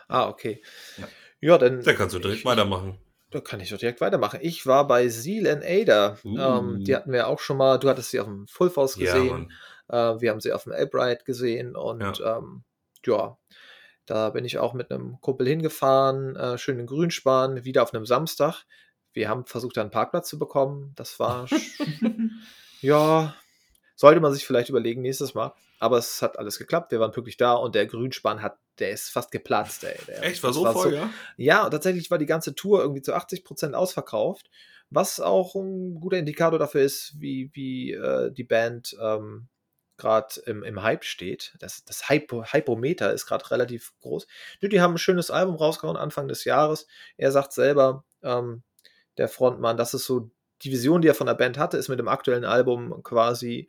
[0.08, 0.62] Ah, okay.
[0.98, 1.08] Ja.
[1.40, 1.82] Ja, dann.
[1.82, 2.98] Da kannst du direkt ich, weitermachen.
[3.32, 4.40] Da kann ich doch direkt weitermachen.
[4.42, 6.18] Ich war bei Seal and Ada.
[6.24, 6.38] Uh.
[6.38, 7.78] Ähm, die hatten wir auch schon mal.
[7.78, 9.48] Du hattest sie auf dem Full Force Ja, gesehen.
[9.88, 10.16] Mann.
[10.16, 12.38] Äh, wir haben sie auf dem Albright gesehen und ja.
[12.38, 12.62] Ähm,
[13.04, 13.36] ja,
[14.06, 18.06] da bin ich auch mit einem Kumpel hingefahren, äh, schön in Grünspan, wieder auf einem
[18.06, 18.64] Samstag.
[19.12, 20.92] Wir haben versucht, da einen Parkplatz zu bekommen.
[20.96, 21.46] Das war,
[22.80, 23.34] ja,
[23.94, 25.52] sollte man sich vielleicht überlegen nächstes Mal.
[25.82, 26.92] Aber es hat alles geklappt.
[26.92, 29.98] Wir waren pünktlich da und der Grünspan hat, der ist fast geplatzt, ey.
[30.06, 31.10] Der, Echt, war so voll, ja?
[31.36, 34.48] ja, und tatsächlich war die ganze Tour irgendwie zu 80% ausverkauft,
[34.90, 39.48] was auch ein guter Indikator dafür ist, wie, wie äh, die Band ähm,
[39.96, 41.56] gerade im, im Hype steht.
[41.58, 44.28] Das, das Hypo, Hypometer ist gerade relativ groß.
[44.60, 46.86] Nö, die haben ein schönes Album rausgehauen Anfang des Jahres.
[47.16, 48.62] Er sagt selber, ähm,
[49.16, 50.30] der Frontmann, das ist so
[50.62, 53.68] die Vision, die er von der Band hatte, ist mit dem aktuellen Album quasi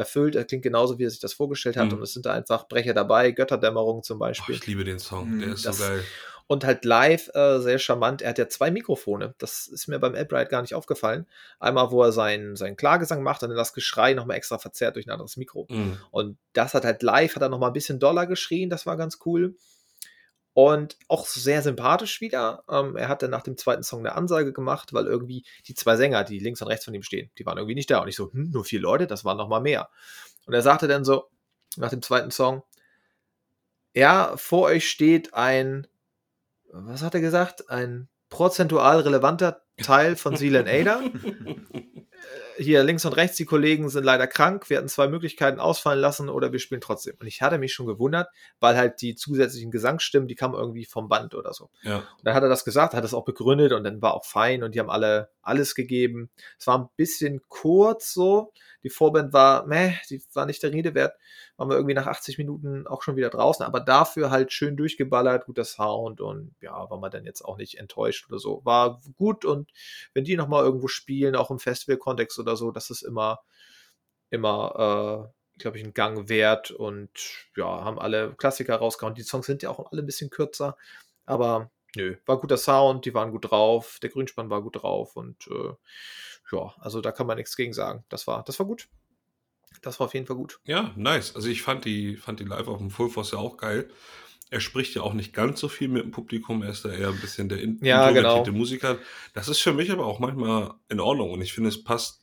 [0.00, 0.34] erfüllt.
[0.34, 1.86] Er klingt genauso, wie er sich das vorgestellt hat.
[1.86, 1.98] Mhm.
[1.98, 4.56] Und es sind da einfach Brecher dabei, Götterdämmerung zum Oh, Beispiel.
[4.56, 6.02] ich liebe den Song, Mhm, der ist das- so geil.
[6.48, 8.22] Und halt live äh, sehr charmant.
[8.22, 9.34] Er hat ja zwei Mikrofone.
[9.38, 11.26] Das ist mir beim Albright gar nicht aufgefallen.
[11.60, 15.06] Einmal, wo er seinen, seinen Klagesang macht und dann das Geschrei nochmal extra verzerrt durch
[15.06, 15.68] ein anderes Mikro.
[15.70, 15.98] Mhm.
[16.10, 18.68] Und das hat halt live, hat er nochmal ein bisschen doller geschrien.
[18.68, 19.54] Das war ganz cool.
[20.62, 22.64] Und auch sehr sympathisch wieder.
[22.68, 25.96] Ähm, er hat dann nach dem zweiten Song eine Ansage gemacht, weil irgendwie die zwei
[25.96, 28.00] Sänger, die links und rechts von ihm stehen, die waren irgendwie nicht da.
[28.00, 29.88] Und ich so, hm, nur vier Leute, das waren nochmal mehr.
[30.44, 31.30] Und er sagte dann so,
[31.78, 32.62] nach dem zweiten Song,
[33.94, 35.86] ja, vor euch steht ein,
[36.70, 37.70] was hat er gesagt?
[37.70, 41.00] Ein prozentual relevanter Teil von Seal and Ada.
[42.56, 44.68] Hier links und rechts, die Kollegen sind leider krank.
[44.68, 47.16] Wir hatten zwei Möglichkeiten ausfallen lassen oder wir spielen trotzdem.
[47.18, 48.28] Und ich hatte mich schon gewundert,
[48.60, 51.70] weil halt die zusätzlichen Gesangsstimmen, die kamen irgendwie vom Band oder so.
[51.82, 51.98] Ja.
[51.98, 54.62] Und dann hat er das gesagt, hat es auch begründet und dann war auch fein
[54.62, 56.30] und die haben alle alles gegeben.
[56.58, 58.52] Es war ein bisschen kurz so.
[58.82, 61.14] Die Vorband war, meh, die war nicht der Rede wert.
[61.60, 65.44] Waren wir irgendwie nach 80 Minuten auch schon wieder draußen, aber dafür halt schön durchgeballert,
[65.44, 68.62] guter Sound und ja, war man dann jetzt auch nicht enttäuscht oder so.
[68.64, 69.70] War gut und
[70.14, 73.40] wenn die nochmal irgendwo spielen, auch im Festival-Kontext oder so, das ist immer,
[74.30, 77.10] immer, äh, glaube ich, ein Gang wert und
[77.54, 79.14] ja, haben alle Klassiker rausgehauen.
[79.14, 80.78] Die Songs sind ja auch alle ein bisschen kürzer,
[81.26, 85.46] aber nö, war guter Sound, die waren gut drauf, der Grünspann war gut drauf und
[85.48, 85.74] äh,
[86.52, 88.02] ja, also da kann man nichts gegen sagen.
[88.08, 88.88] Das war, das war gut.
[89.82, 90.60] Das war auf jeden Fall gut.
[90.64, 91.34] Ja, nice.
[91.34, 93.90] Also ich fand die, fand die live auf dem Full Force ja auch geil.
[94.50, 97.08] Er spricht ja auch nicht ganz so viel mit dem Publikum, er ist da eher
[97.08, 98.44] ein bisschen der in Ja, genau.
[98.46, 98.98] Musiker.
[99.32, 102.19] Das ist für mich aber auch manchmal in Ordnung und ich finde, es passt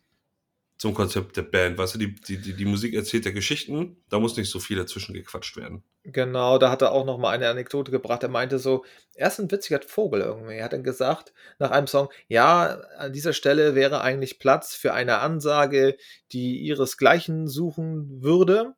[0.77, 1.77] zum Konzept der Band.
[1.77, 5.13] Weißt du, die, die, die, Musik erzählt ja Geschichten, da muss nicht so viel dazwischen
[5.13, 5.83] gequatscht werden.
[6.03, 8.21] Genau, da hat er auch noch mal eine Anekdote gebracht.
[8.23, 10.55] Er meinte so, er ist ein witziger Vogel irgendwie.
[10.55, 14.93] Er hat dann gesagt, nach einem Song, ja, an dieser Stelle wäre eigentlich Platz für
[14.93, 15.97] eine Ansage,
[16.31, 18.75] die ihresgleichen suchen würde.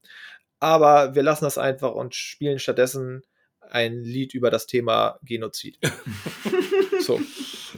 [0.60, 3.24] Aber wir lassen das einfach und spielen stattdessen
[3.60, 5.78] ein Lied über das Thema Genozid.
[7.02, 7.20] so.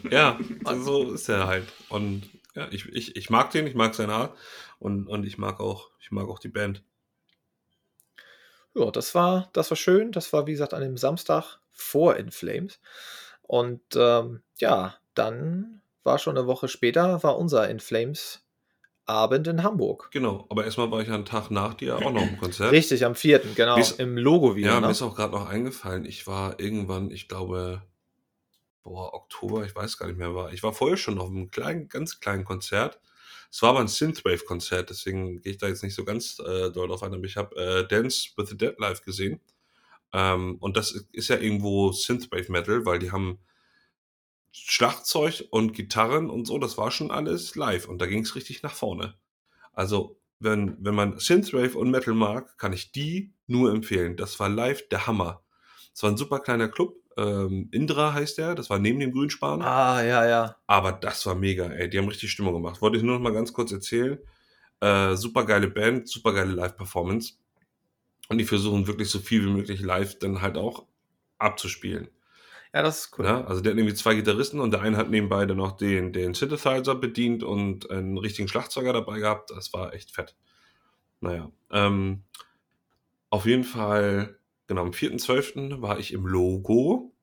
[0.09, 0.39] Ja,
[0.84, 1.65] so ist er halt.
[1.89, 2.24] Und
[2.56, 4.38] ja, ich, ich, ich mag den, ich mag seine Art
[4.80, 6.84] und, und ich mag auch, ich mag auch die Band.
[8.74, 10.12] Ja, das war, das war schön.
[10.12, 12.80] Das war, wie gesagt, an dem Samstag vor In Flames.
[13.41, 18.45] Und ähm, ja, dann war schon eine Woche später, war unser In Flames
[19.06, 20.10] Abend in Hamburg.
[20.12, 22.72] Genau, aber erstmal war ich einen Tag nach dir auch noch im Konzert.
[22.72, 24.70] Richtig, am vierten, genau, Bis- im Logo wieder.
[24.70, 24.88] Ja, ne?
[24.88, 27.82] mir ist auch gerade noch eingefallen, ich war irgendwann, ich glaube,
[28.84, 30.54] boah, Oktober, ich weiß gar nicht mehr, war.
[30.54, 33.00] Ich war vorher schon auf einem kleinen, ganz kleinen Konzert.
[33.52, 36.88] Es war aber ein Synthwave-Konzert, deswegen gehe ich da jetzt nicht so ganz äh, doll
[36.88, 39.42] drauf ein, aber ich habe äh, Dance with the Dead live gesehen.
[40.14, 43.40] Ähm, und das ist ja irgendwo Synthwave-Metal, weil die haben
[44.52, 48.64] Schlagzeug und Gitarren und so, das war schon alles live und da ging es richtig
[48.64, 49.16] nach vorne.
[49.74, 54.18] Also, wenn, wenn man Synthwave und Metal mag, kann ich die nur empfehlen.
[54.18, 55.44] Das war live der Hammer.
[55.94, 59.62] Es war ein super kleiner Club Ähm, Indra heißt der, das war neben dem Grünspan.
[59.62, 60.55] Ah, ja, ja.
[60.68, 61.89] Aber das war mega, ey.
[61.89, 62.82] Die haben richtig Stimmung gemacht.
[62.82, 64.20] Wollte ich nur noch mal ganz kurz erzählen.
[64.80, 67.34] Äh, super geile Band, super geile Live-Performance.
[68.30, 70.86] Und die versuchen wirklich so viel wie möglich live dann halt auch
[71.38, 72.09] abzuspielen.
[72.74, 73.26] Ja, das ist cool.
[73.26, 76.14] Ja, also der hat irgendwie zwei Gitarristen und der eine hat nebenbei dann noch den,
[76.14, 79.51] den Synthesizer bedient und einen richtigen Schlagzeuger dabei gehabt.
[79.51, 80.36] Das war echt fett.
[81.20, 82.24] Naja, ähm,
[83.30, 84.39] auf jeden Fall,
[84.72, 85.82] genau, am 4.12.
[85.82, 87.13] war ich im Logo,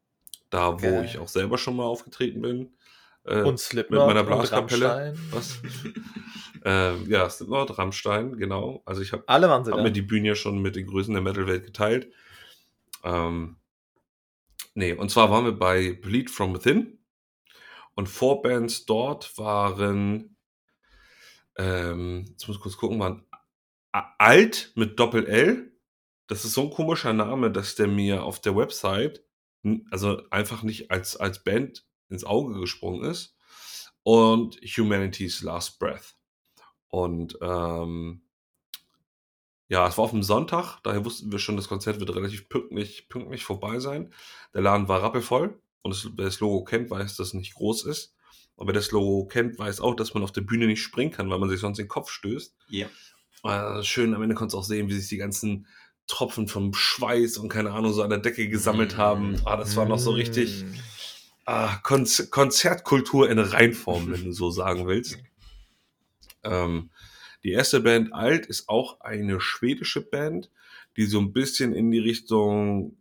[0.50, 1.04] da wo Geil.
[1.06, 2.74] ich auch selber schon mal aufgetreten bin.
[3.24, 5.14] Äh, Und Slipknot mit meiner Blaskapelle.
[5.30, 5.58] Was?
[6.66, 8.82] äh, ja, Slipknot, Rammstein, genau.
[8.84, 11.14] Also ich habe Alle waren sie hab mir die Bühne ja schon mit den Größen
[11.14, 12.12] der Metal-Welt geteilt.
[13.02, 13.56] Ähm,
[14.74, 16.98] nee, und zwar waren wir bei Bleed From Within.
[17.94, 20.36] Und Vorbands dort waren,
[21.56, 23.24] ähm, jetzt muss ich kurz gucken, waren
[23.90, 25.72] Alt mit Doppel-L.
[26.28, 29.24] Das ist so ein komischer Name, dass der mir auf der Website,
[29.90, 33.34] also einfach nicht als, als Band ins Auge gesprungen ist.
[34.02, 36.14] Und Humanity's Last Breath.
[36.88, 38.22] Und ähm,
[39.68, 43.08] ja, es war auf dem Sonntag, daher wussten wir schon, das Konzert wird relativ pünktlich,
[43.08, 44.12] pünktlich vorbei sein.
[44.54, 47.84] Der Laden war rappelvoll und es, wer das Logo kennt, weiß, dass es nicht groß
[47.84, 48.14] ist.
[48.56, 51.28] Und wer das Logo kennt, weiß auch, dass man auf der Bühne nicht springen kann,
[51.30, 52.56] weil man sich sonst den Kopf stößt.
[52.68, 52.88] Ja.
[53.44, 55.66] Äh, schön, am Ende konntest du auch sehen, wie sich die ganzen
[56.08, 58.98] Tropfen vom Schweiß und keine Ahnung so an der Decke gesammelt Mm.
[58.98, 59.36] haben.
[59.44, 60.74] Ah, das war noch so richtig Mm.
[61.44, 65.18] ah, Konz Konzertkultur in Reinform, wenn du so sagen willst.
[66.44, 66.90] Ähm,
[67.42, 70.50] die erste Band Alt ist auch eine schwedische Band,
[70.96, 72.96] die so ein bisschen in die Richtung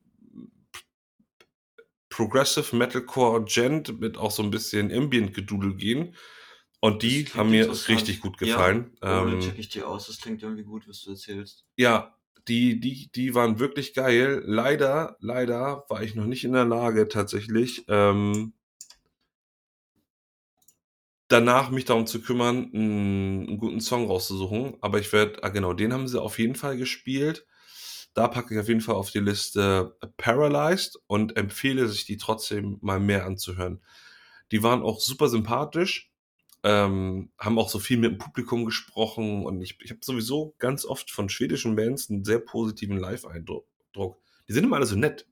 [2.10, 6.16] Progressive Metalcore Gent mit auch so ein bisschen Ambient-Gedudel gehen.
[6.80, 8.92] Und die haben mir richtig gut gefallen.
[9.04, 10.08] Ja, oh, ähm, dann check ich dir aus.
[10.08, 11.66] Das klingt irgendwie gut, was du erzählst.
[11.76, 12.17] ja,
[12.48, 14.42] die, die, die waren wirklich geil.
[14.46, 18.54] Leider, leider war ich noch nicht in der Lage, tatsächlich, ähm,
[21.28, 24.78] danach mich darum zu kümmern, einen, einen guten Song rauszusuchen.
[24.82, 27.46] Aber ich werde, ah genau, den haben sie auf jeden Fall gespielt.
[28.14, 32.78] Da packe ich auf jeden Fall auf die Liste Paralyzed und empfehle sich die trotzdem
[32.82, 33.84] mal mehr anzuhören.
[34.52, 36.12] Die waren auch super sympathisch,
[36.64, 40.86] ähm, haben auch so viel mit dem Publikum gesprochen und ich, ich habe sowieso ganz
[40.86, 43.66] oft von schwedischen Bands einen sehr positiven Live-Eindruck.
[44.48, 45.26] Die sind immer alle so nett.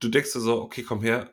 [0.00, 1.30] Du denkst dir so, okay, komm her,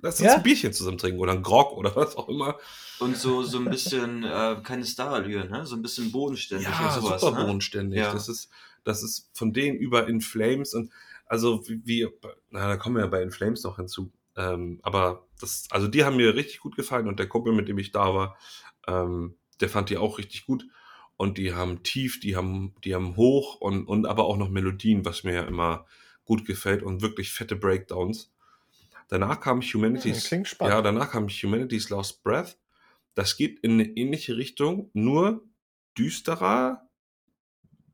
[0.00, 0.36] lass uns Ja.
[0.36, 2.58] ein Bierchen zusammen trinken oder ein Grog oder was auch immer.
[3.00, 5.66] Und so, so ein bisschen, äh, keine Starallüre, ne?
[5.66, 7.44] So ein bisschen bodenständig Ja, und sowas, super ne?
[7.46, 7.98] bodenständig.
[7.98, 8.12] Ja.
[8.12, 8.50] Das ist,
[8.84, 10.90] das ist von denen über In Flames und
[11.26, 12.08] also wie, wie
[12.50, 14.10] na, da kommen wir ja bei In Flames noch hinzu.
[14.36, 17.78] Ähm, aber das, also die haben mir richtig gut gefallen und der Kumpel, mit dem
[17.78, 18.36] ich da war,
[18.86, 20.66] ähm, der fand die auch richtig gut.
[21.16, 25.04] Und die haben tief, die haben, die haben hoch und, und aber auch noch Melodien,
[25.04, 25.86] was mir ja immer
[26.24, 28.32] gut gefällt und wirklich fette Breakdowns.
[29.08, 30.74] Danach kam Humanity's, Hm, klingt spannend.
[30.74, 32.58] ja, danach kam Humanity's Lost Breath.
[33.14, 35.44] Das geht in eine ähnliche Richtung, nur
[35.98, 36.88] düsterer,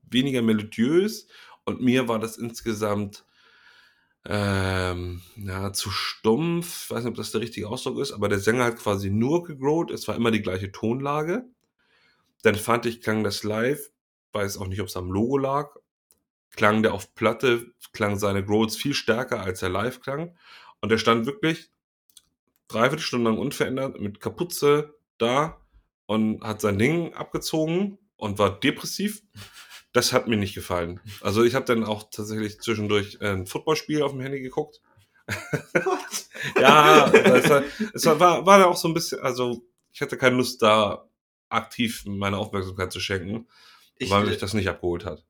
[0.09, 1.27] weniger melodiös
[1.65, 3.25] und mir war das insgesamt
[4.25, 6.85] ähm, ja, zu stumpf.
[6.85, 9.43] Ich weiß nicht, ob das der richtige Ausdruck ist, aber der Sänger hat quasi nur
[9.43, 9.91] gegrowt.
[9.91, 11.45] Es war immer die gleiche Tonlage.
[12.43, 13.91] Dann fand ich, klang das live,
[14.33, 15.75] weiß auch nicht, ob es am Logo lag,
[16.51, 20.35] klang der auf Platte, klang seine Growls viel stärker, als er live klang.
[20.81, 21.71] Und er stand wirklich
[22.67, 25.61] dreiviertel Stunde lang unverändert mit Kapuze da
[26.05, 29.23] und hat sein Ding abgezogen und war depressiv.
[29.93, 30.99] Das hat mir nicht gefallen.
[31.21, 34.81] Also ich habe dann auch tatsächlich zwischendurch ein Footballspiel auf dem Handy geguckt.
[36.59, 37.63] ja, es war,
[37.93, 41.07] es war, war, auch so ein bisschen, also ich hatte keine Lust da
[41.49, 43.47] aktiv meine Aufmerksamkeit zu schenken,
[43.97, 45.25] Ich, weil mich das nicht abgeholt hat.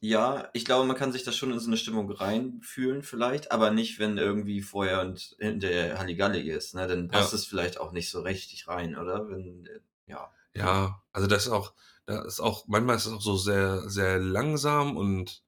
[0.00, 3.70] ja, ich glaube, man kann sich das schon in so eine Stimmung reinfühlen vielleicht, aber
[3.70, 6.86] nicht, wenn irgendwie vorher und hinter Halligalli ist, ne?
[6.86, 7.36] Dann passt Ja.
[7.38, 9.28] es vielleicht auch nicht so richtig rein, oder?
[9.28, 10.30] Wenn, äh, ja.
[10.54, 11.72] Ja, also das ist auch,
[12.06, 15.42] da ist auch, manchmal ist es auch so sehr, sehr langsam und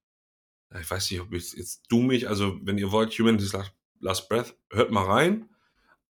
[0.78, 4.28] ich weiß nicht, ob ich jetzt du mich, also wenn ihr wollt, Humanity's Last, Last
[4.28, 5.48] Breath, hört mal rein.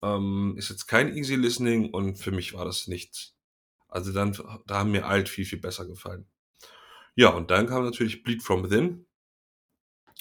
[0.02, 3.34] Ähm, ist jetzt kein easy listening und für mich war das nichts.
[3.88, 4.36] Also dann,
[4.66, 6.26] da haben mir alt viel, viel besser gefallen.
[7.14, 9.06] Ja, und dann kam natürlich Bleed From Within.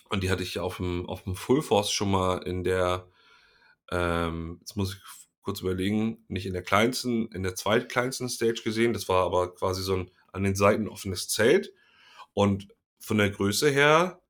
[0.10, 3.10] Und die hatte ich ja auf dem, auf dem Full Force schon mal in der,
[3.92, 5.02] ähm, jetzt muss ich
[5.48, 8.92] kurz überlegen, nicht in der kleinsten, in der zweitkleinsten Stage gesehen.
[8.92, 11.72] Das war aber quasi so ein an den Seiten offenes Zelt.
[12.34, 12.68] Und
[13.00, 14.22] von der Größe her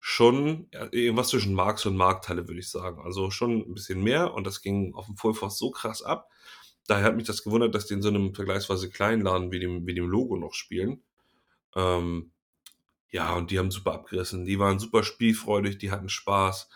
[0.00, 3.02] schon irgendwas zwischen Marks und Markthalle, würde ich sagen.
[3.02, 4.32] Also schon ein bisschen mehr.
[4.32, 6.30] Und das ging auf dem Full Force so krass ab.
[6.86, 9.86] Daher hat mich das gewundert, dass die in so einem vergleichsweise kleinen Laden wie dem,
[9.86, 11.02] wie dem Logo noch spielen.
[11.74, 12.32] Ähm,
[13.10, 14.46] ja, und die haben super abgerissen.
[14.46, 16.70] Die waren super spielfreudig, die hatten Spaß.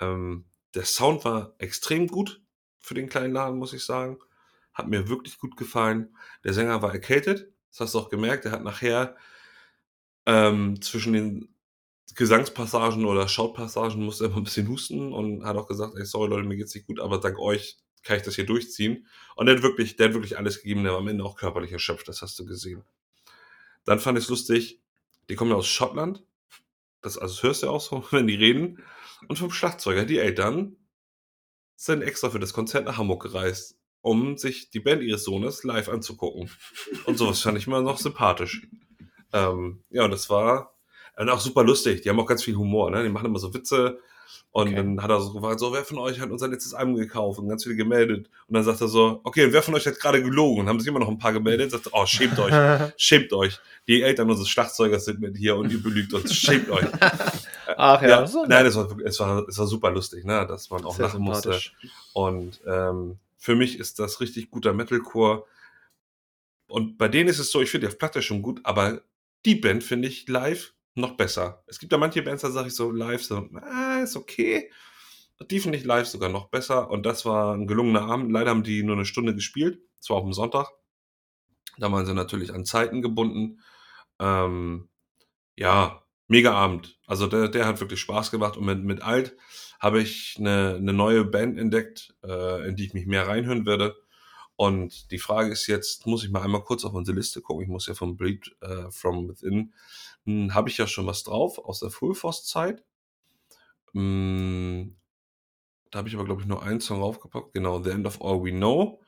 [0.00, 0.44] Ähm,
[0.76, 2.40] der Sound war extrem gut
[2.86, 4.18] für den kleinen Laden, muss ich sagen.
[4.72, 6.16] Hat mir wirklich gut gefallen.
[6.44, 7.52] Der Sänger war erkältet.
[7.70, 8.44] Das hast du auch gemerkt.
[8.44, 9.16] Er hat nachher
[10.24, 11.48] ähm, zwischen den
[12.14, 16.30] Gesangspassagen oder Schautpassagen musste er immer ein bisschen husten und hat auch gesagt, ey, sorry
[16.30, 19.08] Leute, mir geht's nicht gut, aber dank euch kann ich das hier durchziehen.
[19.34, 21.72] Und der hat wirklich, der hat wirklich alles gegeben, der war am Ende auch körperlich
[21.72, 22.84] erschöpft, das hast du gesehen.
[23.84, 24.80] Dann fand ich es lustig,
[25.28, 26.22] die kommen ja aus Schottland.
[27.02, 28.80] Das, also das hörst du ja auch so, wenn die reden.
[29.26, 30.76] Und vom Schlagzeuger, die Eltern,
[31.76, 35.88] sind extra für das Konzert nach Hamburg gereist, um sich die Band ihres Sohnes live
[35.88, 36.50] anzugucken.
[37.04, 38.66] Und sowas fand ich immer noch sympathisch.
[39.32, 40.76] Ähm, ja, und das war
[41.16, 42.02] und auch super lustig.
[42.02, 43.02] Die haben auch ganz viel Humor, ne?
[43.02, 43.98] Die machen immer so Witze.
[44.50, 44.76] Und Okay.
[44.76, 47.38] dann hat er so gefragt, so, wer von euch hat unser letztes Album gekauft?
[47.38, 48.28] Und ganz viele gemeldet.
[48.48, 50.60] Und dann sagt er so, okay, und wer von euch hat gerade gelogen?
[50.62, 51.70] Und haben sich immer noch ein paar gemeldet.
[51.70, 52.52] Sagt, oh, schämt euch,
[52.96, 53.58] schämt euch.
[53.88, 56.34] Die Eltern unseres Schlagzeugers sind mit hier und ihr belügt uns.
[56.34, 56.86] Schämt euch.
[57.76, 60.46] Ach ja, Ja, so nein, es war, es war, es war super lustig, ne?
[60.46, 61.58] dass man auch lachen musste.
[62.12, 65.44] Und ähm, für mich ist das richtig guter Metalcore.
[66.68, 69.00] Und bei denen ist es so, ich finde die auf Platte schon gut, aber
[69.44, 71.62] die Band finde ich live noch besser.
[71.66, 74.70] Es gibt da manche Bands, da sage ich so live, so, ah, ist okay.
[75.50, 76.90] Die finde ich live sogar noch besser.
[76.90, 78.32] Und das war ein gelungener Abend.
[78.32, 79.80] Leider haben die nur eine Stunde gespielt.
[80.00, 80.68] Zwar auf dem Sonntag.
[81.78, 83.60] Da waren sie natürlich an Zeiten gebunden.
[84.18, 84.88] Ähm,
[85.56, 86.98] ja, mega Abend.
[87.06, 88.56] Also der, der hat wirklich Spaß gemacht.
[88.56, 89.36] Und mit, mit Alt
[89.78, 93.94] habe ich eine, eine neue Band entdeckt, äh, in die ich mich mehr reinhören werde.
[94.56, 97.64] Und die Frage ist jetzt, muss ich mal einmal kurz auf unsere Liste gucken.
[97.64, 99.74] Ich muss ja vom Bleed äh, From Within,
[100.26, 102.84] habe ich ja schon was drauf aus der Full Force Zeit.
[103.92, 104.96] Hm,
[105.90, 107.52] da habe ich aber, glaube ich, nur einen Song draufgepackt.
[107.54, 109.00] Genau, The End of All We Know.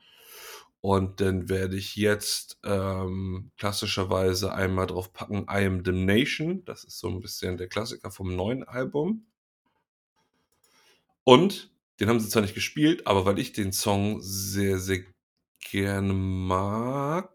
[0.81, 6.63] Und dann werde ich jetzt ähm, klassischerweise einmal drauf packen I Am Damnation.
[6.63, 9.25] Das ist so ein bisschen der Klassiker vom neuen Album.
[11.25, 15.03] Und den haben sie zwar nicht gespielt, aber weil ich den Song sehr, sehr
[15.59, 17.29] gerne mag,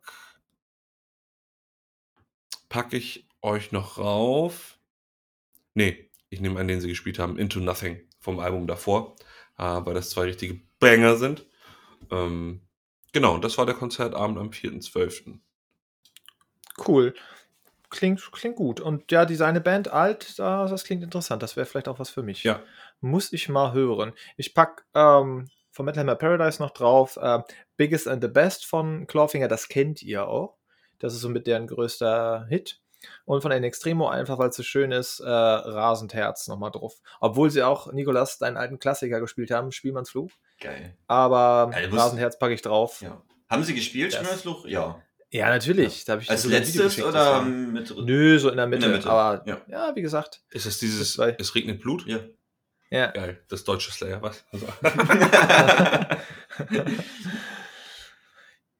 [2.70, 4.78] packe ich euch noch rauf.
[5.74, 9.16] Nee, ich nehme an, den sie gespielt haben, Into Nothing vom Album davor,
[9.58, 11.46] äh, weil das zwei richtige Banger sind.
[12.10, 12.62] Ähm,
[13.12, 15.38] genau, das war der Konzertabend am 4.12.
[16.86, 17.14] Cool.
[17.90, 18.80] Klingt, klingt gut.
[18.80, 21.42] Und ja, die seine Band alt, da- das klingt interessant.
[21.42, 22.42] Das wäre vielleicht auch was für mich.
[22.42, 22.60] Ja.
[23.00, 24.12] Muss ich mal hören.
[24.36, 27.16] Ich pack ähm, von Metal Hammer Paradise noch drauf.
[27.20, 27.40] Äh,
[27.76, 30.56] Biggest and the Best von Clawfinger, das kennt ihr auch.
[30.98, 32.80] Das ist so mit deren größter Hit.
[33.24, 36.94] Und von den Extremo einfach, weil es so schön ist, äh, Rasend Herz nochmal drauf.
[37.20, 40.30] Obwohl sie auch, Nikolas, deinen alten Klassiker gespielt haben, Spielmanns Fluch.
[40.60, 40.96] Geil.
[41.06, 43.00] Aber Ja, wisst- Rasend Herz packe ich drauf.
[43.00, 43.22] Ja, Ja.
[43.50, 44.66] Haben sie gespielt, Das- Schmerzfluch?
[44.66, 45.00] Ja.
[45.50, 46.04] natürlich.
[46.04, 47.94] Da habe ich Als letztes oder mit.
[47.96, 48.88] Nö, so in der Mitte.
[48.88, 49.60] Mitte, Aber ja.
[49.68, 50.42] ja, wie gesagt.
[50.50, 52.06] Ist das dieses Das war- Es regnet Blut?
[52.06, 52.20] Ja.
[52.90, 53.08] Ja.
[53.08, 54.44] Geil, das deutsche Slayer, was?
[54.52, 54.66] Also,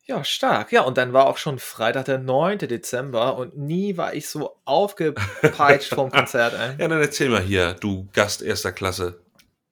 [0.06, 0.70] Ja, stark.
[0.70, 2.58] Ja, und dann war auch schon Freitag, der 9.
[2.58, 6.52] Dezember und nie war ich so aufgepeitscht vom Konzert.
[6.52, 6.76] Ey.
[6.78, 9.20] ja, dann erzähl mal hier, du Gast erster Klasse.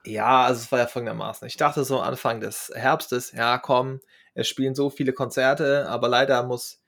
[0.05, 1.47] Ja, also es war ja folgendermaßen.
[1.47, 4.01] Ich dachte so Anfang des Herbstes, ja komm,
[4.35, 6.81] es spielen so viele Konzerte, aber leider muss,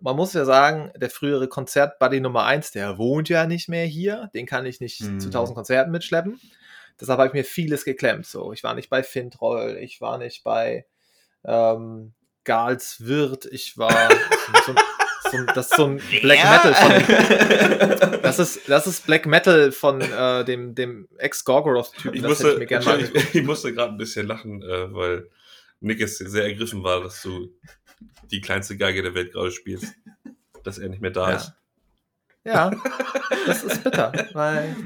[0.00, 4.30] man muss ja sagen, der frühere Konzertbuddy Nummer 1, der wohnt ja nicht mehr hier,
[4.34, 5.20] den kann ich nicht Mhm.
[5.20, 6.38] zu 1000 Konzerten mitschleppen.
[7.00, 8.26] Deshalb habe ich mir vieles geklemmt.
[8.26, 10.84] So, ich war nicht bei Fintroll, ich war nicht bei
[11.44, 12.12] ähm,
[12.44, 14.10] Gals Wirt, ich war
[14.64, 14.74] so, so,
[15.30, 20.00] so, das ist so ein Black Metal von das ist, das ist Black Metal von
[20.00, 22.14] äh, dem, dem Ex-Gorgoroth-Typen.
[22.14, 25.28] Ich Das musste, ich mir gerne mal ich, musste gerade ein bisschen lachen, äh, weil
[25.80, 27.52] Nick jetzt sehr ergriffen war, dass du
[28.30, 29.94] die kleinste Geige der Welt gerade spielst.
[30.62, 31.36] Dass er nicht mehr da Ja.
[31.36, 31.52] ist.
[32.46, 32.70] Ja,
[33.46, 34.76] das ist bitter, weil,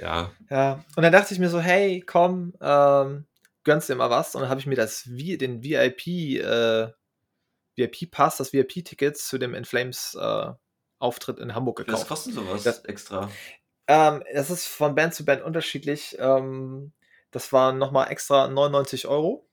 [0.00, 0.84] Ja, ja.
[0.94, 3.24] Und dann dachte ich mir so, hey, komm, ähm,
[3.66, 4.34] gönnst dir mal was.
[4.34, 6.06] Und dann habe ich mir das, den VIP,
[6.40, 6.88] äh,
[7.76, 10.52] VIP-Pass, das VIP-Tickets zu dem In Flames äh,
[10.98, 12.08] Auftritt in Hamburg Was gekauft.
[12.08, 13.30] kostet sowas Das- extra?
[13.88, 16.16] Ähm, das ist von Band zu Band unterschiedlich.
[16.18, 16.92] Ähm,
[17.30, 19.46] das waren nochmal extra 99 Euro.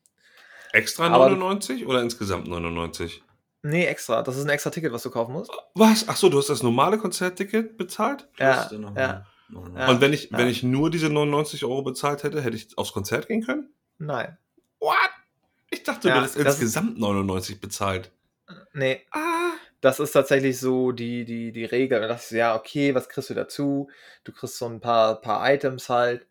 [0.71, 3.21] extra Aber- 99 oder insgesamt 99?
[3.61, 4.23] Nee, extra.
[4.23, 5.51] Das ist ein extra Ticket, was du kaufen musst.
[5.75, 6.07] Was?
[6.09, 8.27] Ach so, du hast das normale Konzertticket bezahlt?
[8.39, 9.25] Ja, ja.
[9.75, 9.87] Ja.
[9.87, 10.37] Und wenn ich, ja.
[10.37, 13.73] wenn ich nur diese 99 Euro bezahlt hätte, hätte ich aufs Konzert gehen können?
[14.05, 14.37] Nein.
[14.79, 14.95] What?
[15.69, 18.11] Ich dachte, Ja, du hättest das- insgesamt 99 bezahlt.
[18.73, 19.51] Nee, Ah.
[19.81, 21.99] das ist tatsächlich so die, die, die Regel.
[22.01, 23.89] Da dachte ich, so, ja, okay, was kriegst du dazu?
[24.23, 26.27] Du kriegst so ein paar, paar Items halt.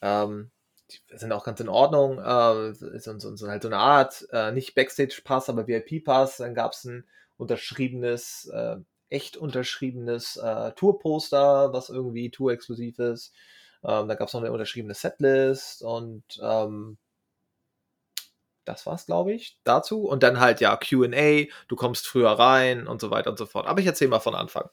[0.00, 0.50] Ähm,
[0.90, 2.18] die sind auch ganz in Ordnung.
[2.18, 6.38] Äh, so, so, so halt so eine Art, äh, nicht Backstage-Pass, aber VIP-Pass.
[6.38, 7.04] Dann gab es ein
[7.36, 8.76] unterschriebenes, äh,
[9.10, 13.32] echt unterschriebenes äh, Tourposter, was irgendwie Tour-exklusiv ist.
[13.84, 16.98] Ähm, da gab es noch eine unterschriebene Setlist und ähm,
[18.64, 20.04] das war's, glaube ich, dazu.
[20.04, 23.66] Und dann halt ja QA, du kommst früher rein und so weiter und so fort.
[23.66, 24.68] Aber ich erzähle mal von Anfang.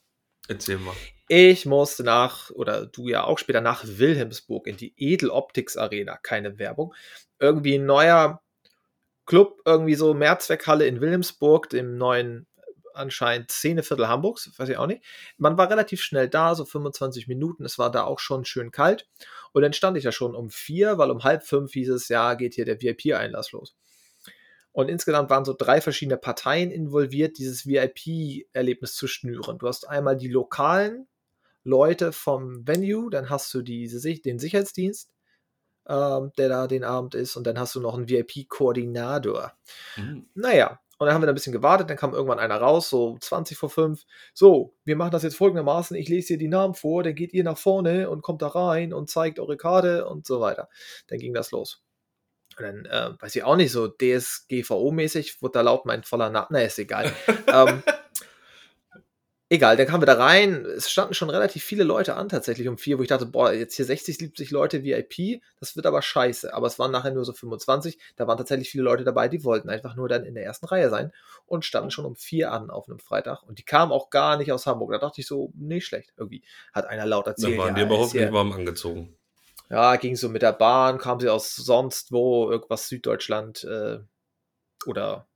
[0.47, 0.95] Erzähl mal.
[1.27, 6.17] Ich musste nach, oder du ja auch später nach Wilhelmsburg in die Edel Optics Arena,
[6.17, 6.93] keine Werbung.
[7.39, 8.41] Irgendwie ein neuer
[9.25, 12.47] Club, irgendwie so Mehrzweckhalle in Wilhelmsburg, dem neuen
[12.93, 15.03] anscheinend Szeneviertel Hamburgs, weiß ich auch nicht.
[15.37, 17.65] Man war relativ schnell da, so 25 Minuten.
[17.65, 19.07] Es war da auch schon schön kalt.
[19.51, 22.33] Und dann stand ich da schon um vier, weil um halb fünf hieß es, ja,
[22.35, 23.75] geht hier der VIP-Einlass los.
[24.71, 29.57] Und insgesamt waren so drei verschiedene Parteien involviert, dieses VIP-Erlebnis zu schnüren.
[29.57, 31.07] Du hast einmal die lokalen
[31.63, 35.11] Leute vom Venue, dann hast du diese, den Sicherheitsdienst,
[35.87, 39.53] ähm, der da den Abend ist, und dann hast du noch einen VIP-Koordinator.
[39.97, 40.27] Mhm.
[40.35, 43.17] Naja, und dann haben wir da ein bisschen gewartet, dann kam irgendwann einer raus, so
[43.19, 44.03] 20 vor 5.
[44.33, 47.45] So, wir machen das jetzt folgendermaßen, ich lese dir die Namen vor, dann geht ihr
[47.45, 50.67] nach vorne und kommt da rein und zeigt eure Karte und so weiter.
[51.07, 51.81] Dann ging das los.
[52.57, 56.47] Und dann, äh, weiß ich auch nicht, so DSGVO-mäßig, wurde da laut mein voller Name,
[56.49, 57.09] na, ist egal.
[57.47, 57.81] ähm,
[59.49, 60.65] egal, dann kamen wir da rein.
[60.65, 63.75] Es standen schon relativ viele Leute an, tatsächlich um vier, wo ich dachte, boah, jetzt
[63.75, 66.53] hier 60, 70 Leute VIP, das wird aber scheiße.
[66.53, 67.97] Aber es waren nachher nur so 25.
[68.15, 70.89] Da waren tatsächlich viele Leute dabei, die wollten einfach nur dann in der ersten Reihe
[70.89, 71.11] sein
[71.45, 73.43] und standen schon um vier an auf einem Freitag.
[73.43, 74.91] Und die kamen auch gar nicht aus Hamburg.
[74.91, 76.13] Da dachte ich so, nicht schlecht.
[76.17, 76.43] Irgendwie
[76.73, 77.55] hat einer laut erzählt.
[77.55, 79.15] Da waren ja, die aber hoffentlich warm angezogen
[79.69, 83.99] ja, ging so mit der Bahn, kam sie aus sonst wo, irgendwas Süddeutschland äh,
[84.87, 85.28] oder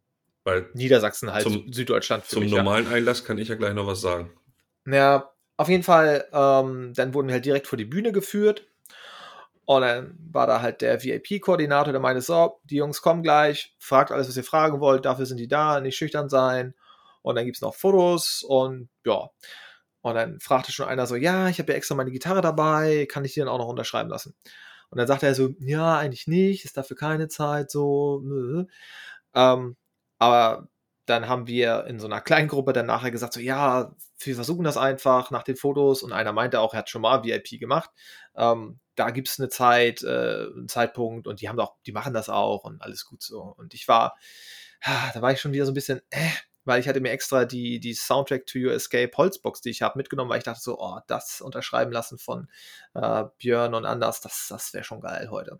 [0.43, 2.25] Weil Niedersachsen halt, zum, Süddeutschland.
[2.25, 2.91] zum mich, normalen ja.
[2.91, 4.31] Einlass kann ich ja gleich noch was sagen.
[4.85, 8.67] Ja, auf jeden Fall, ähm, dann wurden wir halt direkt vor die Bühne geführt.
[9.65, 14.11] Und dann war da halt der VIP-Koordinator, der meinte, so, die Jungs kommen gleich, fragt
[14.11, 16.73] alles, was ihr fragen wollt, dafür sind die da, nicht schüchtern sein.
[17.21, 19.29] Und dann gibt es noch Fotos und ja.
[20.01, 23.23] Und dann fragte schon einer so, ja, ich habe ja extra meine Gitarre dabei, kann
[23.23, 24.35] ich die dann auch noch unterschreiben lassen?
[24.89, 28.21] Und dann sagte er so, ja, eigentlich nicht, ist dafür keine Zeit, so.
[29.33, 29.77] Ähm,
[30.23, 30.69] aber
[31.05, 34.63] dann haben wir in so einer kleinen Gruppe dann nachher gesagt, so, ja, wir versuchen
[34.63, 36.01] das einfach nach den Fotos.
[36.01, 37.89] Und einer meinte auch, er hat schon mal VIP gemacht.
[38.35, 42.13] Ähm, da gibt es eine Zeit, äh, einen Zeitpunkt und die haben auch, die machen
[42.13, 43.41] das auch und alles gut so.
[43.41, 44.15] Und ich war,
[45.13, 46.29] da war ich schon wieder so ein bisschen, äh,
[46.63, 49.97] weil ich hatte mir extra die, die Soundtrack to Your Escape Holzbox, die ich habe,
[49.97, 52.47] mitgenommen, weil ich dachte so, oh, das unterschreiben lassen von
[52.93, 55.59] äh, Björn und Anders, das, das wäre schon geil heute.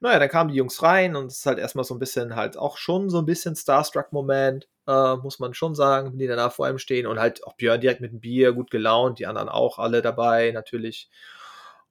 [0.00, 2.56] Naja, dann kamen die Jungs rein und es ist halt erstmal so ein bisschen halt
[2.56, 6.66] auch schon so ein bisschen Starstruck-Moment, äh, muss man schon sagen, wenn die danach vor
[6.66, 9.78] einem stehen und halt auch Björn direkt mit dem Bier, gut gelaunt, die anderen auch
[9.78, 11.10] alle dabei, natürlich.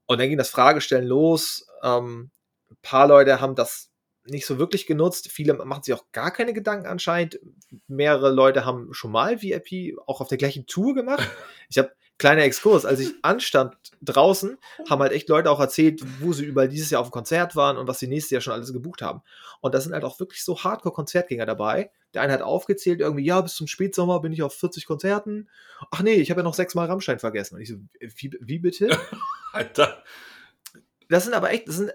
[0.06, 1.68] Und dann ging das Fragestellen los.
[1.84, 2.32] Ähm,
[2.72, 3.92] ein paar Leute haben das
[4.26, 5.30] nicht so wirklich genutzt.
[5.30, 7.40] Viele machen sich auch gar keine Gedanken anscheinend.
[7.88, 11.28] Mehrere Leute haben schon mal VIP auch auf der gleichen Tour gemacht.
[11.70, 14.58] Ich habe kleiner Exkurs, als ich anstand draußen,
[14.90, 17.78] haben halt echt Leute auch erzählt, wo sie überall dieses Jahr auf dem Konzert waren
[17.78, 19.22] und was sie nächstes Jahr schon alles gebucht haben.
[19.62, 21.92] Und da sind halt auch wirklich so Hardcore-Konzertgänger dabei.
[22.14, 25.50] Der eine hat aufgezählt, irgendwie, ja, bis zum Spätsommer bin ich auf 40 Konzerten.
[25.92, 27.56] Ach nee, ich habe ja noch sechsmal Rammstein vergessen.
[27.56, 28.98] Und ich so, wie, wie bitte?
[29.54, 30.04] Alter.
[31.10, 31.92] Das sind aber echt, das sind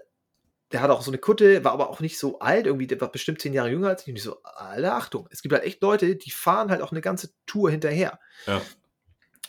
[0.73, 3.11] der hat auch so eine Kutte, war aber auch nicht so alt, irgendwie, der war
[3.11, 4.07] bestimmt zehn Jahre jünger als ich.
[4.07, 7.01] Und ich so, alle Achtung, es gibt halt echt Leute, die fahren halt auch eine
[7.01, 8.19] ganze Tour hinterher.
[8.47, 8.59] Ja.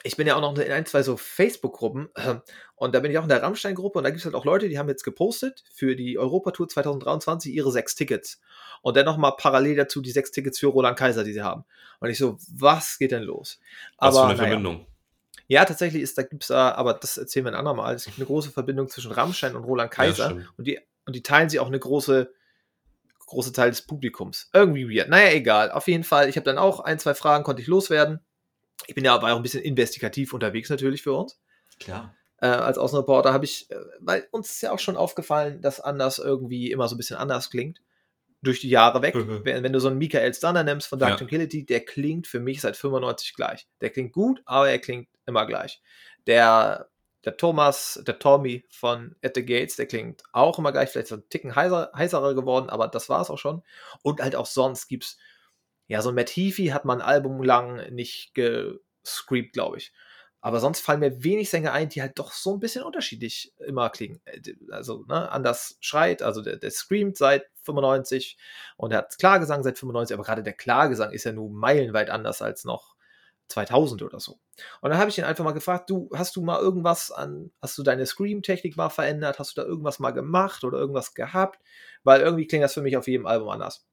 [0.05, 2.37] Ich bin ja auch noch in ein, zwei so Facebook-Gruppen äh,
[2.77, 4.69] und da bin ich auch in der Rammstein-Gruppe und da gibt es halt auch Leute,
[4.69, 8.41] die haben jetzt gepostet für die Europatour 2023 ihre sechs Tickets.
[8.83, 11.65] Und dann nochmal parallel dazu die sechs Tickets für Roland Kaiser, die sie haben.
[12.01, 13.59] Und ich so, was geht denn los?
[13.99, 14.49] Was aber, für eine naja.
[14.51, 14.87] Verbindung?
[15.47, 17.95] Ja, tatsächlich ist, da gibt es, aber das erzählen wir ein andermal.
[17.95, 20.31] Es gibt eine große Verbindung zwischen Rammstein und Roland Kaiser.
[20.31, 22.33] Ja, und die und die teilen sie auch eine große,
[23.27, 24.49] große Teil des Publikums.
[24.53, 25.09] Irgendwie weird.
[25.09, 25.71] Naja, egal.
[25.71, 28.21] Auf jeden Fall, ich habe dann auch ein, zwei Fragen konnte ich loswerden.
[28.87, 31.41] Ich bin ja aber auch ein bisschen investigativ unterwegs natürlich für uns.
[31.81, 32.15] Klar.
[32.39, 36.19] Äh, als Außenreporter habe ich, äh, weil uns ist ja auch schon aufgefallen, dass anders
[36.19, 37.81] irgendwie immer so ein bisschen anders klingt.
[38.43, 39.15] Durch die Jahre weg.
[39.17, 41.17] wenn, wenn, du so einen Michael Stunner nimmst von Dark ja.
[41.17, 43.67] Tranquility, der klingt für mich seit 95 gleich.
[43.81, 45.81] Der klingt gut, aber er klingt immer gleich.
[46.27, 46.91] Der
[47.25, 51.17] der Thomas, der Tommy von At the Gates, der klingt auch immer gleich, vielleicht so
[51.17, 53.63] ein Ticken heiser, heißerer geworden, aber das war es auch schon.
[54.03, 55.19] Und halt auch sonst gibt's,
[55.87, 59.93] ja, so ein Matt Heafy hat man ein Album lang nicht gescreept, glaube ich.
[60.41, 63.89] Aber sonst fallen mir wenig Sänger ein, die halt doch so ein bisschen unterschiedlich immer
[63.89, 64.21] klingen.
[64.27, 68.37] Äh, also, ne, anders schreit, also der, der screamt seit 95
[68.77, 72.43] und er hat Klagesang seit 95, aber gerade der Klagesang ist ja nun meilenweit anders
[72.43, 72.95] als noch
[73.49, 74.39] 2000 oder so.
[74.83, 77.79] Und dann habe ich ihn einfach mal gefragt, du, hast du mal irgendwas an, hast
[77.79, 79.39] du deine Scream-Technik mal verändert?
[79.39, 81.59] Hast du da irgendwas mal gemacht oder irgendwas gehabt?
[82.03, 83.87] Weil irgendwie klingt das für mich auf jedem Album anders.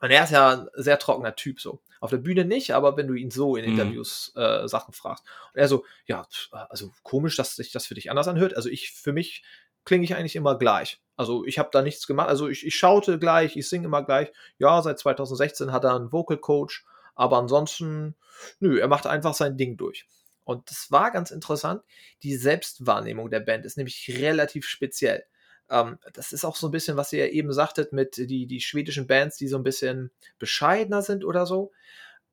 [0.00, 1.80] Und er ist ja ein sehr trockener Typ so.
[2.00, 3.72] Auf der Bühne nicht, aber wenn du ihn so in Mhm.
[3.72, 5.24] Interviews äh, Sachen fragst.
[5.52, 8.56] Und er so, ja, also komisch, dass sich das für dich anders anhört.
[8.56, 9.42] Also ich, für mich
[9.84, 11.00] klinge ich eigentlich immer gleich.
[11.16, 12.28] Also ich habe da nichts gemacht.
[12.28, 14.32] Also ich, ich schaute gleich, ich singe immer gleich.
[14.58, 16.84] Ja, seit 2016 hat er einen Vocal Coach,
[17.14, 18.14] aber ansonsten,
[18.58, 20.06] nö, er macht einfach sein Ding durch.
[20.44, 21.82] Und das war ganz interessant.
[22.22, 25.24] Die Selbstwahrnehmung der Band ist nämlich relativ speziell.
[25.70, 29.06] Ähm, das ist auch so ein bisschen, was ihr eben sagtet, mit die, die schwedischen
[29.06, 31.72] Bands, die so ein bisschen bescheidener sind oder so.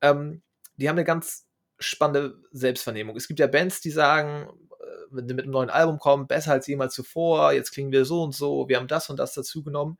[0.01, 0.41] Ähm,
[0.75, 1.47] die haben eine ganz
[1.79, 3.15] spannende Selbstvernehmung.
[3.15, 6.53] Es gibt ja Bands, die sagen, äh, wenn sie mit einem neuen Album kommen, besser
[6.53, 9.63] als jemals zuvor, jetzt klingen wir so und so, wir haben das und das dazu
[9.63, 9.99] genommen.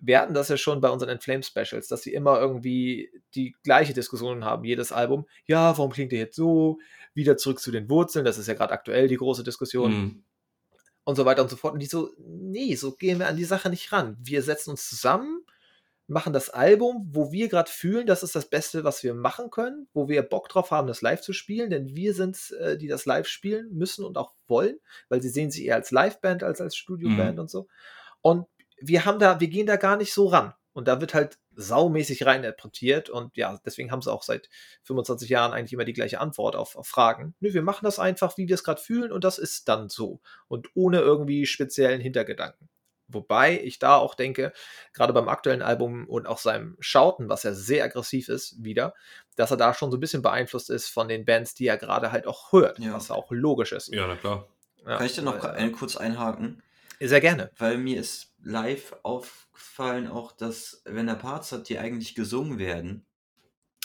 [0.00, 3.94] Wir hatten das ja schon bei unseren Inflame Specials, dass sie immer irgendwie die gleiche
[3.94, 5.26] Diskussion haben, jedes Album.
[5.44, 6.78] Ja, warum klingt ihr jetzt so?
[7.14, 10.24] Wieder zurück zu den Wurzeln, das ist ja gerade aktuell die große Diskussion Mhm.
[11.08, 11.72] Und so weiter und so fort.
[11.72, 14.14] Und die so, nee, so gehen wir an die Sache nicht ran.
[14.20, 15.42] Wir setzen uns zusammen,
[16.06, 19.88] machen das Album, wo wir gerade fühlen, das ist das Beste, was wir machen können,
[19.94, 23.06] wo wir Bock drauf haben, das live zu spielen, denn wir sind äh, die das
[23.06, 26.76] live spielen müssen und auch wollen, weil sie sehen sich eher als Liveband als als
[26.76, 27.40] Studioband Mhm.
[27.40, 27.68] und so.
[28.20, 28.44] Und
[28.78, 30.52] wir haben da, wir gehen da gar nicht so ran.
[30.74, 34.48] Und da wird halt saumäßig reininterpretiert und ja, deswegen haben sie auch seit
[34.84, 37.34] 25 Jahren eigentlich immer die gleiche Antwort auf, auf Fragen.
[37.40, 40.20] Nö, wir machen das einfach, wie wir es gerade fühlen und das ist dann so.
[40.46, 42.68] Und ohne irgendwie speziellen Hintergedanken.
[43.08, 44.52] Wobei ich da auch denke,
[44.92, 48.94] gerade beim aktuellen Album und auch seinem Schauten, was ja sehr aggressiv ist, wieder,
[49.34, 52.12] dass er da schon so ein bisschen beeinflusst ist von den Bands, die er gerade
[52.12, 52.92] halt auch hört, Ja.
[52.92, 53.88] was auch logisch ist.
[53.92, 54.46] Ja, na klar.
[54.86, 56.62] Ja, Kann ich da noch ein, kurz einhaken?
[57.00, 57.50] äh, Sehr gerne.
[57.56, 63.04] Weil mir ist live aufgefallen auch, dass wenn er Parts hat, die eigentlich gesungen werden,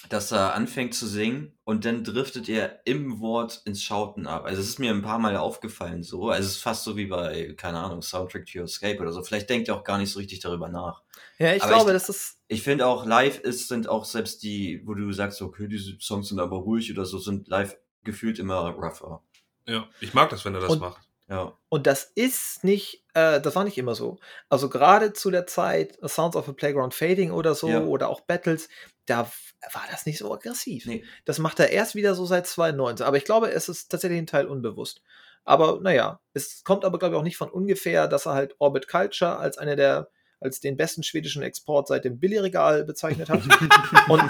[0.09, 4.43] dass er anfängt zu singen und dann driftet er im Wort ins Schauten ab.
[4.45, 6.29] Also es ist mir ein paar Mal aufgefallen so.
[6.29, 9.23] Also es ist fast so wie bei, keine Ahnung, Soundtrack to Your Escape oder so.
[9.23, 11.03] Vielleicht denkt er auch gar nicht so richtig darüber nach.
[11.37, 14.43] Ja, ich Aber glaube, ich- das ist Ich finde auch live ist, sind auch selbst
[14.43, 18.39] die, wo du sagst, okay, diese Songs sind aber ruhig oder so, sind live gefühlt
[18.39, 19.23] immer rougher.
[19.65, 21.07] Ja, ich mag das, wenn er das Und- macht.
[21.29, 21.57] Ja.
[21.69, 24.19] Und das ist nicht, äh, das war nicht immer so.
[24.49, 27.81] Also gerade zu der Zeit Sounds of a Playground Fading oder so Ja.
[27.81, 28.67] oder auch Battles,
[29.05, 29.29] da
[29.71, 30.85] war das nicht so aggressiv.
[30.85, 31.03] Nee.
[31.25, 33.05] Das macht er erst wieder so seit 2019.
[33.05, 35.01] Aber ich glaube, es ist tatsächlich ein Teil unbewusst.
[35.45, 38.87] Aber naja, es kommt aber, glaube ich, auch nicht von ungefähr, dass er halt Orbit
[38.87, 40.09] Culture als eine der,
[40.39, 43.41] als den besten schwedischen Export seit dem Billigregal bezeichnet hat.
[44.09, 44.21] Und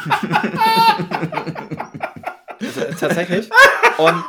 [2.62, 3.50] also, tatsächlich.
[3.98, 4.24] Und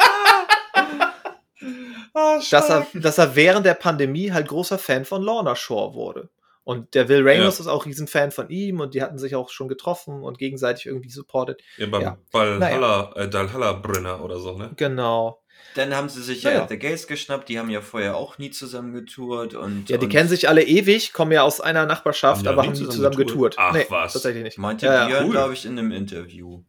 [2.15, 6.31] dass er, dass er während der Pandemie halt großer Fan von Lorna Shore wurde.
[6.63, 7.65] Und der Will Ramos Ja.
[7.65, 11.11] ist auch Riesenfan von ihm und die hatten sich auch schon getroffen und gegenseitig irgendwie
[11.11, 11.61] supported.
[11.77, 13.13] Ja, beim Ja.
[13.17, 14.71] Äh, Dalhalla-Brenner oder so, ne?
[14.77, 15.41] Genau.
[15.75, 16.67] Dann haben sie sich Ja, ja.
[16.69, 19.91] The Gates geschnappt, die haben ja vorher auch nie zusammen getourt und.
[19.91, 22.63] Ja, die und kennen sich alle ewig, kommen ja aus einer Nachbarschaft, Haben ja aber
[22.63, 23.57] nie haben nie zusammen zusammen getourt.
[23.57, 23.57] getourt.
[23.59, 24.13] Ach, was.
[24.15, 24.59] Tatsächlich nicht.
[24.59, 25.31] Meinte Ja, ja, Björn, cool.
[25.33, 26.63] glaube ich, in einem Interview.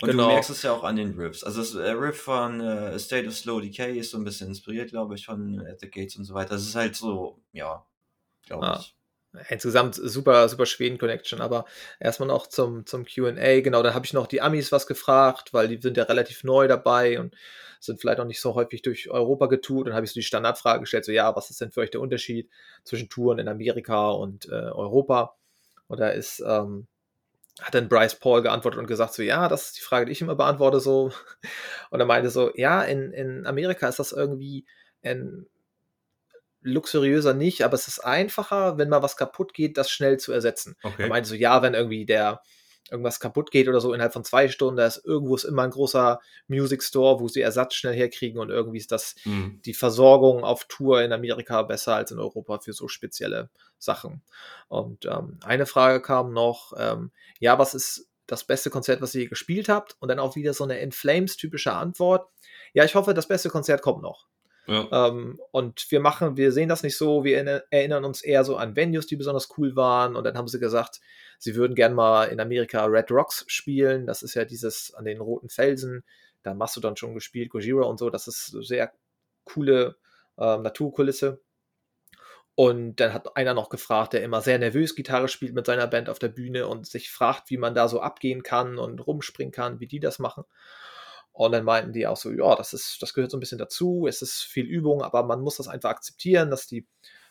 [0.00, 0.24] Und Genau.
[0.24, 1.44] du merkst es ja auch an den Riffs.
[1.44, 4.90] Also das äh, Riff von äh, State of Slow Decay ist so ein bisschen inspiriert,
[4.90, 6.50] glaube ich, von At the Gates und so weiter.
[6.50, 7.86] Das ist halt so, ja,
[8.46, 8.78] glaube Ah.
[8.80, 8.94] ich.
[9.48, 11.64] Insgesamt super, super Schweden-Connection, aber
[11.98, 13.60] erstmal noch zum, zum QA.
[13.62, 16.68] Genau, da habe ich noch die Amis was gefragt, weil die sind ja relativ neu
[16.68, 17.34] dabei und
[17.80, 19.88] sind vielleicht noch nicht so häufig durch Europa getourt.
[19.88, 22.00] Dann habe ich so die Standardfrage gestellt: so, ja, was ist denn für euch der
[22.00, 22.48] Unterschied
[22.84, 25.34] zwischen Touren in Amerika und äh, Europa?
[25.88, 26.86] Und da ist, ähm,
[27.62, 30.20] hat dann Bryce Paul geantwortet und gesagt: so, ja, das ist die Frage, die ich
[30.22, 31.12] immer beantworte, so.
[31.90, 34.66] Und er meinte so, ja, in, in Amerika ist das irgendwie
[35.02, 35.46] ein
[36.62, 40.76] luxuriöser nicht, aber es ist einfacher, wenn mal was kaputt geht, das schnell zu ersetzen.
[41.00, 41.08] Er Okay.
[41.08, 42.40] meinte so, ja, wenn irgendwie der
[42.90, 45.70] irgendwas kaputt geht oder so innerhalb von zwei Stunden, da ist irgendwo ist immer ein
[45.70, 49.60] großer Music Store, wo sie Ersatz schnell herkriegen und irgendwie ist das Hm.
[49.64, 54.22] die Versorgung auf Tour in Amerika besser als in Europa für so spezielle Sachen.
[54.68, 59.22] Und ähm, eine Frage kam noch, ähm, ja, was ist das beste Konzert, was ihr
[59.22, 59.96] je gespielt habt?
[60.00, 62.28] Und dann auch wieder so eine In Flames typische Antwort.
[62.72, 64.26] Ja, ich hoffe, das beste Konzert kommt noch.
[64.66, 65.08] Ja.
[65.08, 68.56] Ähm, und wir machen, wir sehen das nicht so, wir erinner- erinnern uns eher so
[68.56, 70.16] an Venues, die besonders cool waren.
[70.16, 71.00] Und dann haben sie gesagt,
[71.38, 74.06] sie würden gern mal in Amerika Red Rocks spielen.
[74.06, 76.04] Das ist ja dieses an den roten Felsen.
[76.42, 78.10] Da haben Mastodon schon gespielt, Gojira und so.
[78.10, 78.92] Das ist sehr
[79.44, 79.96] coole
[80.38, 81.40] ähm, Naturkulisse.
[82.56, 86.08] Und dann hat einer noch gefragt, der immer sehr nervös Gitarre spielt mit seiner Band
[86.08, 89.80] auf der Bühne und sich fragt, wie man da so abgehen kann und rumspringen kann,
[89.80, 90.44] wie die das machen.
[91.34, 94.06] Und dann meinten die auch so, ja, das ist, das gehört so ein bisschen dazu,
[94.08, 96.86] es ist viel Übung, aber man muss das einfach akzeptieren, dass die,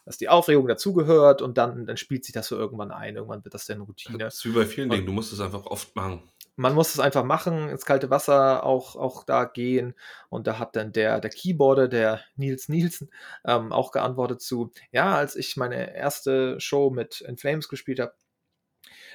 [0.05, 3.15] dass die Aufregung dazugehört und dann, dann spielt sich das so irgendwann ein.
[3.15, 4.17] Irgendwann wird das dann Routine.
[4.17, 6.21] Das ist wie bei vielen Und- Dingen, du musst es einfach oft machen.
[6.55, 9.95] Man muss es einfach machen, ins kalte Wasser auch, auch da gehen.
[10.29, 13.09] Und da hat dann der, der Keyboarder, der Nils Nielsen,
[13.43, 18.13] ähm, auch geantwortet zu, ja, als ich meine erste Show mit In Flames gespielt habe,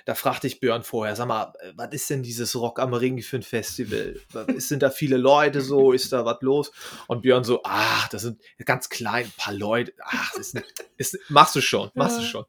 [0.04, 3.20] da fragte ich Björn vorher, sag mal, äh, was ist denn dieses Rock am Ring
[3.22, 4.16] für ein Festival?
[4.56, 5.92] Sind da viele Leute so?
[5.92, 6.72] Ist da was los?
[7.06, 9.92] Und Björn so, ach, das sind ganz klein, ein paar Leute.
[10.02, 10.60] Ach, ist,
[10.96, 12.22] ist, machst du schon, machst ja.
[12.22, 12.44] du schon.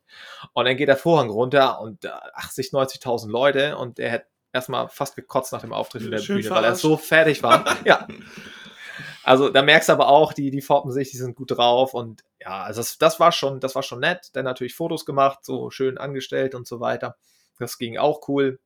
[0.54, 5.16] Und dann geht der Vorhang runter und 80, 90.000 Leute und er hat erstmal fast
[5.16, 6.64] gekotzt nach dem Auftritt in der Schön Bühne, verarscht.
[6.64, 7.66] weil er so fertig war.
[7.86, 8.08] ja.
[9.24, 12.24] Also da merkst du aber auch, die, die formen sich, die sind gut drauf und
[12.42, 14.30] ja, also das, das war schon, das war schon nett.
[14.34, 17.16] Dann natürlich Fotos gemacht, so schön angestellt und so weiter.
[17.60, 18.60] Das ging auch cool.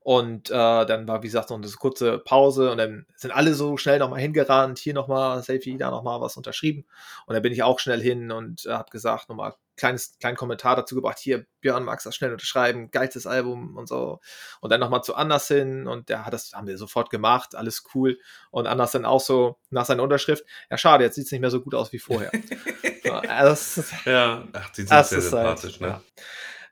[0.00, 3.76] Und äh, dann war, wie gesagt, noch eine kurze Pause und dann sind alle so
[3.76, 6.86] schnell nochmal hingerannt, hier nochmal Selfie, da nochmal was unterschrieben.
[7.26, 10.76] Und dann bin ich auch schnell hin und äh, habe gesagt, nochmal kleines, kleinen Kommentar
[10.76, 14.20] dazu gebracht, hier, Björn, magst du das schnell unterschreiben, geilstes Album und so.
[14.62, 17.84] Und dann nochmal zu Anders hin und der hat das, haben wir sofort gemacht, alles
[17.94, 18.18] cool.
[18.50, 21.50] Und Anders dann auch so nach seiner Unterschrift, ja schade, jetzt sieht es nicht mehr
[21.50, 22.30] so gut aus wie vorher.
[23.04, 26.00] so, also, ja, ach, die sind sehr sympathisch, halt, ne?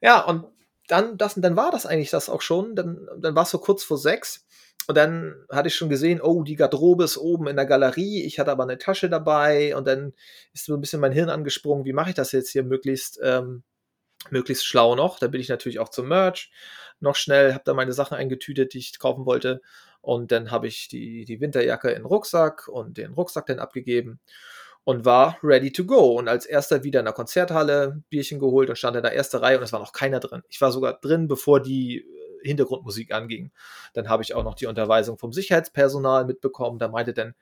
[0.00, 0.16] Ja.
[0.16, 0.55] ja, und
[0.88, 2.74] dann, das, dann war das eigentlich das auch schon.
[2.76, 4.46] Dann, dann war es so kurz vor sechs.
[4.88, 8.22] Und dann hatte ich schon gesehen, oh, die Garderobe ist oben in der Galerie.
[8.22, 9.76] Ich hatte aber eine Tasche dabei.
[9.76, 10.12] Und dann
[10.52, 13.64] ist so ein bisschen mein Hirn angesprungen, wie mache ich das jetzt hier möglichst, ähm,
[14.30, 15.18] möglichst schlau noch.
[15.18, 16.50] Da bin ich natürlich auch zum Merch
[17.00, 19.60] noch schnell, habe da meine Sachen eingetütet, die ich kaufen wollte.
[20.00, 24.20] Und dann habe ich die, die Winterjacke in den Rucksack und den Rucksack dann abgegeben
[24.86, 26.16] und war ready to go.
[26.16, 29.58] Und als erster wieder in der Konzerthalle Bierchen geholt und stand in der ersten Reihe
[29.58, 30.42] und es war noch keiner drin.
[30.48, 33.50] Ich war sogar drin, bevor die äh, Hintergrundmusik anging.
[33.94, 36.78] Dann habe ich auch noch die Unterweisung vom Sicherheitspersonal mitbekommen.
[36.78, 37.34] Da meinte dann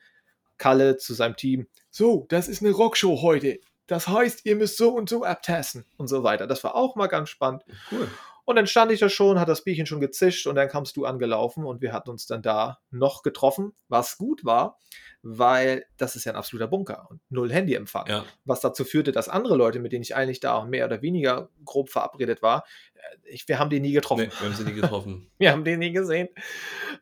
[0.56, 3.58] Kalle zu seinem Team, so, das ist eine Rockshow heute.
[3.86, 6.46] Das heißt, ihr müsst so und so abtesten und so weiter.
[6.46, 7.62] Das war auch mal ganz spannend.
[7.92, 8.08] Cool.
[8.44, 11.06] Und dann stand ich da schon, hat das Bierchen schon gezischt und dann kamst du
[11.06, 14.78] angelaufen und wir hatten uns dann da noch getroffen, was gut war,
[15.22, 18.06] weil das ist ja ein absoluter Bunker und null Handyempfang.
[18.06, 18.24] Ja.
[18.44, 21.88] Was dazu führte, dass andere Leute, mit denen ich eigentlich da mehr oder weniger grob
[21.88, 22.64] verabredet war,
[22.94, 24.24] äh, ich, wir haben die nie getroffen.
[24.24, 25.30] Nee, wir haben sie nie getroffen.
[25.38, 26.28] wir haben die nie gesehen.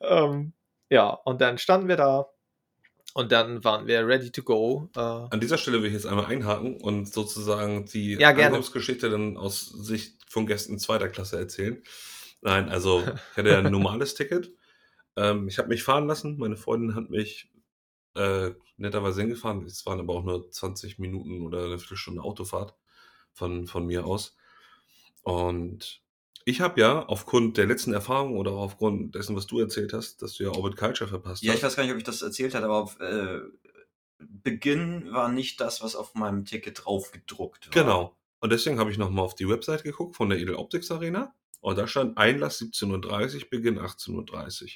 [0.00, 0.52] Ähm,
[0.90, 2.28] ja, und dann standen wir da
[3.14, 4.88] und dann waren wir ready to go.
[4.96, 9.36] Äh An dieser Stelle will ich jetzt einmal einhaken und sozusagen die ja, Ankunftsgeschichte dann
[9.36, 11.82] aus Sicht von Gästen zweiter Klasse erzählen.
[12.40, 14.50] Nein, also ich hatte ja ein normales Ticket.
[15.14, 16.38] Ähm, ich habe mich fahren lassen.
[16.38, 17.52] Meine Freundin hat mich
[18.14, 19.64] äh, netterweise hingefahren.
[19.66, 22.74] Es waren aber auch nur 20 Minuten oder eine Viertelstunde Autofahrt
[23.34, 24.34] von, von mir aus.
[25.22, 26.02] Und
[26.46, 30.34] ich habe ja aufgrund der letzten Erfahrung oder aufgrund dessen, was du erzählt hast, dass
[30.34, 31.54] du ja Orbit Culture verpasst ja, hast.
[31.56, 33.40] Ja, ich weiß gar nicht, ob ich das erzählt habe, aber auf äh,
[34.18, 37.82] Beginn war nicht das, was auf meinem Ticket drauf gedruckt war.
[37.82, 38.16] Genau.
[38.42, 41.32] Und deswegen habe ich nochmal auf die Website geguckt von der Edel Optics Arena.
[41.60, 44.68] Und da stand Einlass 17.30 Uhr, Beginn 18.30 Uhr.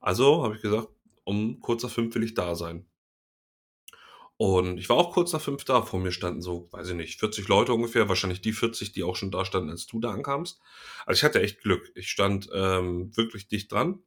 [0.00, 0.88] Also habe ich gesagt,
[1.24, 2.86] um kurz nach fünf will ich da sein.
[4.36, 5.80] Und ich war auch kurz nach fünf da.
[5.80, 8.10] Vor mir standen so, weiß ich nicht, 40 Leute ungefähr.
[8.10, 10.60] Wahrscheinlich die 40, die auch schon da standen, als du da ankamst.
[11.06, 11.90] Also ich hatte echt Glück.
[11.94, 14.02] Ich stand ähm, wirklich dicht dran.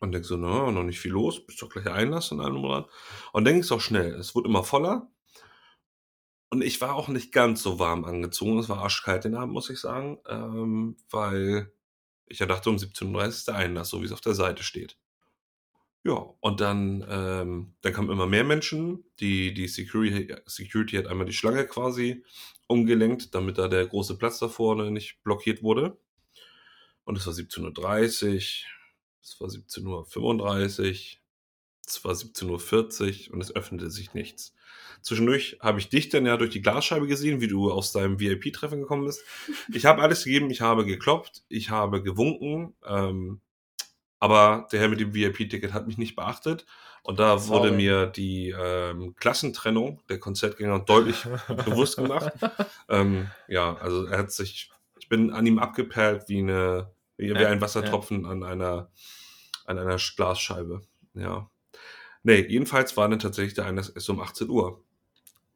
[0.00, 1.44] Und denk so, na, noch nicht viel los.
[1.44, 2.86] Bist doch gleich Einlass und allem dran.
[3.34, 4.14] Und denk es auch schnell.
[4.14, 5.10] Es wurde immer voller.
[6.50, 8.58] Und ich war auch nicht ganz so warm angezogen.
[8.58, 10.18] Es war arschkalt den Abend, muss ich sagen.
[10.28, 11.72] Ähm, weil
[12.26, 14.62] ich ja dachte, um 17.30 Uhr ist der Einlass, so wie es auf der Seite
[14.62, 14.96] steht.
[16.06, 19.04] Ja, und dann, ähm, dann kamen immer mehr Menschen.
[19.20, 22.22] Die, die Security, Security hat einmal die Schlange quasi
[22.66, 25.96] umgelenkt, damit da der große Platz da vorne nicht blockiert wurde.
[27.04, 28.36] Und es war 17.30 Uhr,
[29.22, 31.20] es war 17.35 Uhr,
[31.86, 34.54] es war 17.40 Uhr und es öffnete sich nichts.
[35.02, 38.80] Zwischendurch habe ich dich dann ja durch die Glasscheibe gesehen, wie du aus deinem VIP-Treffen
[38.80, 39.22] gekommen bist.
[39.72, 42.74] Ich habe alles gegeben, ich habe geklopft, ich habe gewunken.
[42.86, 43.40] Ähm,
[44.18, 46.64] aber der Herr mit dem VIP-Ticket hat mich nicht beachtet.
[47.02, 47.58] Und da Sorry.
[47.60, 52.32] wurde mir die ähm, Klassentrennung der Konzertgänger deutlich bewusst gemacht.
[52.88, 57.48] Ähm, ja, also er hat sich, ich bin an ihm abgeperlt wie eine, wie, ja,
[57.48, 58.30] ein Wassertropfen ja.
[58.30, 58.90] an einer,
[59.66, 60.80] an einer Glasscheibe.
[61.12, 61.50] Ja.
[62.24, 64.82] Nee, jedenfalls war dann tatsächlich der Einlass erst um 18 Uhr.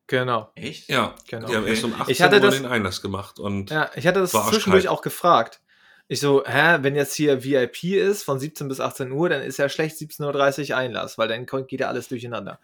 [0.06, 0.50] Genau.
[0.54, 0.88] Echt?
[0.88, 1.48] Ja, genau.
[1.48, 3.38] Die haben erst um 18 ich hatte Uhr das, den Einlass gemacht.
[3.38, 5.60] Und ja, ich hatte das zwischendurch auch gefragt.
[6.08, 9.58] Ich so, hä, wenn jetzt hier VIP ist von 17 bis 18 Uhr, dann ist
[9.58, 12.60] ja schlecht 17.30 Uhr Einlass, weil dann geht ja alles durcheinander.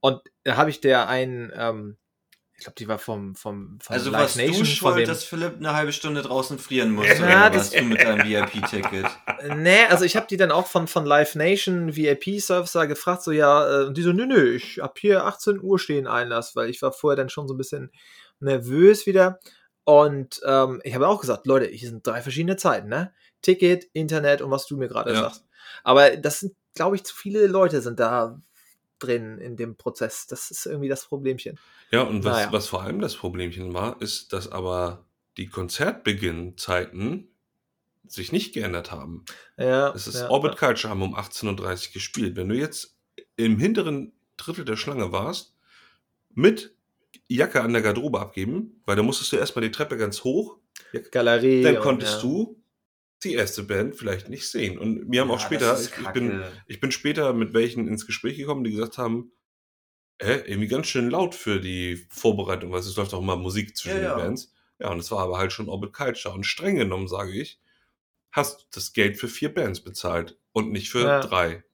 [0.00, 1.96] Und da habe ich der einen, ähm,
[2.60, 4.58] ich glaube, die war vom, vom, vom also Live Nation.
[4.58, 8.02] Du schuld, dass Philipp eine halbe Stunde draußen frieren muss, ja, oder was du mit
[8.02, 9.06] deinem VIP-Ticket?
[9.56, 13.80] Nee, also ich habe die dann auch von, von Live Nation VIP-Servicer gefragt, so ja,
[13.80, 16.82] äh, und die so, nö, nö, ich hab hier 18 Uhr stehen Einlass, weil ich
[16.82, 17.90] war vorher dann schon so ein bisschen
[18.40, 19.40] nervös wieder.
[19.84, 23.14] Und ähm, ich habe auch gesagt, Leute, hier sind drei verschiedene Zeiten, ne?
[23.40, 25.20] Ticket, Internet und was du mir gerade ja.
[25.20, 25.46] sagst.
[25.82, 28.38] Aber das sind, glaube ich, zu viele Leute sind da
[29.00, 30.26] drin in dem Prozess.
[30.26, 31.58] Das ist irgendwie das Problemchen.
[31.90, 32.52] Ja, und was, naja.
[32.52, 35.04] was vor allem das Problemchen war, ist, dass aber
[35.36, 37.28] die Konzertbeginnzeiten
[38.06, 39.24] sich nicht geändert haben.
[39.56, 40.56] Ja, Es ist ja, Orbit.
[40.56, 42.36] Culture haben um 18.30 Uhr gespielt.
[42.36, 42.96] Wenn du jetzt
[43.36, 45.54] im hinteren Drittel der Schlange warst,
[46.34, 46.74] mit
[47.28, 50.58] Jacke an der Garderobe abgeben, weil da musstest du erstmal die Treppe ganz hoch,
[51.10, 51.62] Galerie.
[51.62, 52.22] dann und, konntest ja.
[52.22, 52.59] du
[53.24, 54.78] die erste Band vielleicht nicht sehen.
[54.78, 57.54] Und wir haben auch Ja, später, das ist ich, ich, bin, ich bin später mit
[57.54, 59.32] welchen ins Gespräch gekommen, die gesagt haben,
[60.22, 63.96] hä, irgendwie ganz schön laut für die Vorbereitung, weil es läuft auch immer Musik zwischen
[63.96, 64.10] Ja, ja.
[64.10, 64.54] den Bands.
[64.80, 66.34] Ja, und es war aber halt schon Orbit Culture.
[66.34, 67.60] Und streng genommen, sage ich,
[68.32, 71.20] hast das Geld für vier Bands bezahlt und nicht für Ja.
[71.20, 71.64] drei.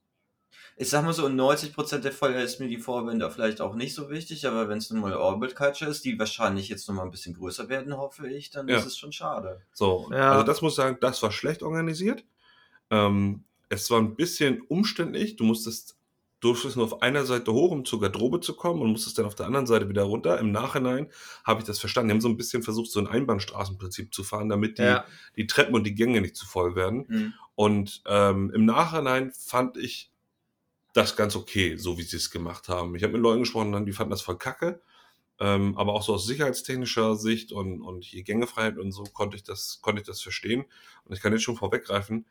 [0.79, 3.75] Ich sag mal so, in 90% der Fälle ist mir die Vorband da vielleicht auch
[3.75, 6.95] nicht so wichtig, aber wenn es nun mal Orbit Culture ist, die wahrscheinlich jetzt noch
[6.95, 8.77] mal ein bisschen größer werden, hoffe ich, dann Ja.
[8.77, 9.63] ist es schon schade.
[9.73, 10.33] So, Ja.
[10.33, 12.25] also das muss ich sagen, das war schlecht organisiert.
[12.91, 15.37] Ähm, es war ein bisschen umständlich.
[15.37, 15.97] Du musstest,
[16.41, 19.35] durftest nur auf einer Seite hoch, um zur Garderobe zu kommen und musstest dann auf
[19.35, 20.39] der anderen Seite wieder runter.
[20.39, 21.11] Im Nachhinein
[21.45, 22.09] habe ich das verstanden.
[22.09, 25.07] Die haben so ein bisschen versucht, so ein Einbahnstraßenprinzip zu fahren, damit die, Ja.
[25.37, 27.07] die Treppen und die Gänge nicht zu voll werden.
[27.09, 27.33] Hm.
[27.55, 30.11] Und ähm, im Nachhinein fand ich
[30.97, 32.95] das ganz okay, so wie sie es gemacht haben.
[32.97, 34.81] Ich habe mit Leuten gesprochen, die fanden das voll kacke.
[35.41, 39.45] Ähm, aber auch so aus sicherheitstechnischer Sicht und, und hier Gängefreiheit und so konnte ich
[39.45, 40.65] das, konnte ich das verstehen.
[41.05, 42.27] Und ich kann jetzt schon vorweggreifen,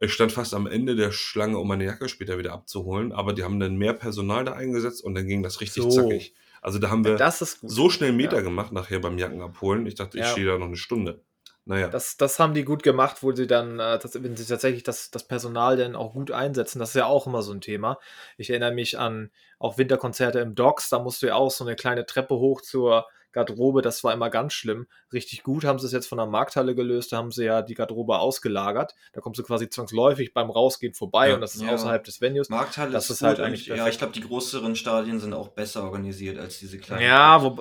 [0.00, 3.44] ich stand fast am Ende der Schlange, um meine Jacke später wieder abzuholen, aber die
[3.44, 5.90] haben dann mehr Personal da eingesetzt und dann ging das richtig So.
[5.90, 6.34] zackig.
[6.62, 7.24] Also da haben wir
[7.60, 7.70] gut.
[7.70, 8.42] so schnell Meter Ja.
[8.42, 9.86] gemacht nachher beim Jacken abholen.
[9.86, 10.32] Ich dachte, ich Ja.
[10.32, 11.24] stehe da noch eine Stunde.
[11.68, 11.88] Naja.
[11.88, 15.10] Das, das haben die gut gemacht, wo sie dann, äh, das, wenn sie tatsächlich das,
[15.10, 16.78] das Personal dann auch gut einsetzen.
[16.78, 17.98] Das ist ja auch immer so ein Thema.
[18.38, 21.74] Ich erinnere mich an auch Winterkonzerte im Docks, da musst du ja auch so eine
[21.74, 24.86] kleine Treppe hoch zur Garderobe, das war immer ganz schlimm.
[25.12, 27.74] Richtig gut haben sie es jetzt von der Markthalle gelöst, da haben sie ja die
[27.74, 28.94] Garderobe ausgelagert.
[29.12, 31.34] Da kommst du quasi zwangsläufig beim Rausgehen vorbei Ja.
[31.34, 31.74] und das ist Ja.
[31.74, 32.48] außerhalb des Venues.
[32.48, 35.48] Markthalle Das ist, ist halt eigentlich ich, Ja, ich glaube, die größeren Stadien sind auch
[35.48, 37.02] besser organisiert als diese kleinen.
[37.02, 37.58] Ja, wo,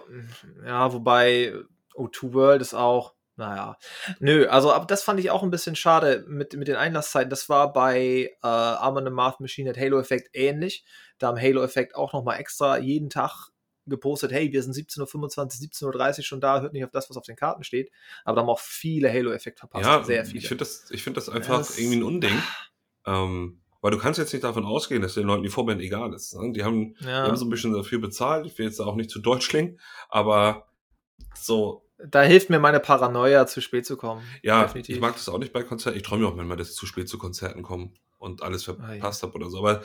[0.66, 1.54] ja, wobei
[1.96, 3.78] O2 World ist auch, naja.
[4.20, 7.30] Nö, also aber das fand ich auch ein bisschen schade mit, mit den Einlasszeiten.
[7.30, 10.86] Das war bei äh, Arm and Math Machine at Halo Effect ähnlich.
[11.18, 13.50] Da haben Halo Effect auch nochmal extra jeden Tag
[13.88, 17.24] gepostet, hey, wir sind 17.25 17.30 Uhr schon da, hört nicht auf das, was auf
[17.26, 17.92] den Karten steht.
[18.24, 19.86] Aber da haben auch viele Halo Effect verpasst.
[19.86, 20.40] Ja, sehr viele.
[20.40, 22.42] ich finde das, ich find das einfach Das- irgendwie ein Unding.
[23.06, 26.34] Ähm, weil du kannst jetzt nicht davon ausgehen, dass den Leuten die Vorband egal ist.
[26.34, 26.52] Ne?
[26.54, 27.28] Die, haben, die ja.
[27.28, 28.48] haben so ein bisschen dafür bezahlt.
[28.48, 29.80] Ich will jetzt auch nicht zu deutsch klingen,
[30.10, 30.68] aber
[31.36, 34.22] so, Da hilft mir meine Paranoia, zu spät zu kommen.
[34.44, 34.96] ja, Definitiv.
[34.96, 35.98] ich mag das auch nicht bei Konzerten.
[35.98, 38.88] Ich träume auch manchmal, dass ich zu spät zu Konzerten komme und alles Ah, ja.
[38.90, 39.60] verpasst habe oder so.
[39.60, 39.82] Aber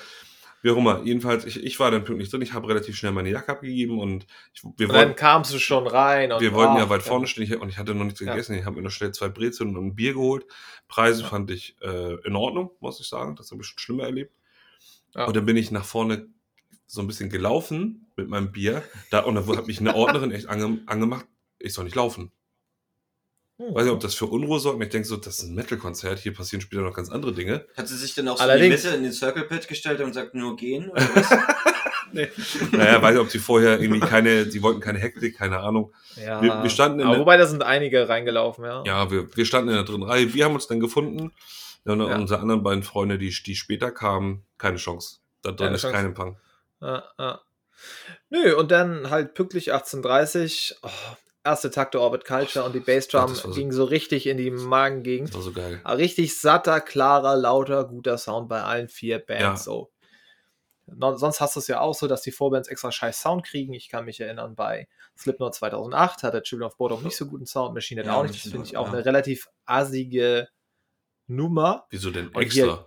[0.62, 2.42] wie auch immer, jedenfalls, ich, ich war dann pünktlich drin.
[2.42, 5.58] Ich habe relativ schnell meine Jacke abgegeben und ich, wir Und dann wollten, kamst du
[5.58, 6.32] schon rein.
[6.32, 8.32] Und wir wollten ja weit vorne stehen ich, und ich hatte noch nichts Ja.
[8.32, 8.54] gegessen.
[8.56, 10.44] Ich habe mir noch schnell zwei Brezeln und ein Bier geholt.
[10.88, 11.28] Preise Ja.
[11.28, 13.36] fand ich äh, in Ordnung, muss ich sagen.
[13.36, 14.34] Das habe ich schon schlimmer erlebt.
[15.14, 16.28] Und dann bin ich nach vorne
[16.86, 18.82] so ein bisschen gelaufen mit meinem Bier.
[19.10, 21.24] Da, und dann hat mich eine Ordnerin echt ange, angemacht,
[21.60, 22.32] ich soll nicht laufen.
[23.58, 23.74] Hm.
[23.74, 24.82] Weiß nicht, ob das für Unruhe sorgt.
[24.82, 27.66] Ich denke so, das ist ein Metal-Konzert, hier passieren später noch ganz andere Dinge.
[27.76, 30.00] Hat sie sich dann auch so Allerdings- in die Mitte in den Circle Pit gestellt
[30.00, 30.90] und sagt nur gehen?
[30.90, 31.30] Oder was?
[32.12, 35.94] Naja, weiß nicht, ob sie vorher irgendwie keine, sie wollten keine Hektik, keine Ahnung.
[36.16, 36.42] Ja.
[36.42, 38.82] Wir- wir standen in Aber der- wobei da sind einige reingelaufen, ja.
[38.84, 40.34] Ja, wir, wir standen in der dritten Reihe.
[40.34, 41.30] Wir haben uns dann gefunden.
[41.84, 42.16] Ja, und Ja.
[42.16, 45.18] unsere anderen beiden Freunde, die, die später kamen, keine Chance.
[45.42, 45.94] Da drin Keine ist Chance.
[45.96, 46.36] kein Empfang.
[46.80, 47.40] Ja, ja.
[48.28, 50.88] Nö, und dann halt pünktlich 18.30 oh,
[51.50, 55.28] erste Takte Orbit Culture und die Bassdrum so- ging so richtig in die Magengegend.
[55.30, 55.80] Das war so geil.
[55.84, 59.56] Aber Richtig satter, klarer, lauter, guter Sound bei allen vier Bands Ja.
[59.56, 59.90] so.
[61.16, 63.74] Sonst hast du es ja auch so, dass die Vorbands extra scheiß Sound kriegen.
[63.74, 67.74] Ich kann mich erinnern, bei Slipknot 2008 hatte Children of Bodom nicht so guten Sound,
[67.74, 68.44] Machine Head Ja, auch nicht.
[68.44, 68.94] Das finde ich auch ja.
[68.94, 70.48] eine relativ assige
[71.28, 71.86] Nummer.
[71.90, 72.86] Wieso denn extra?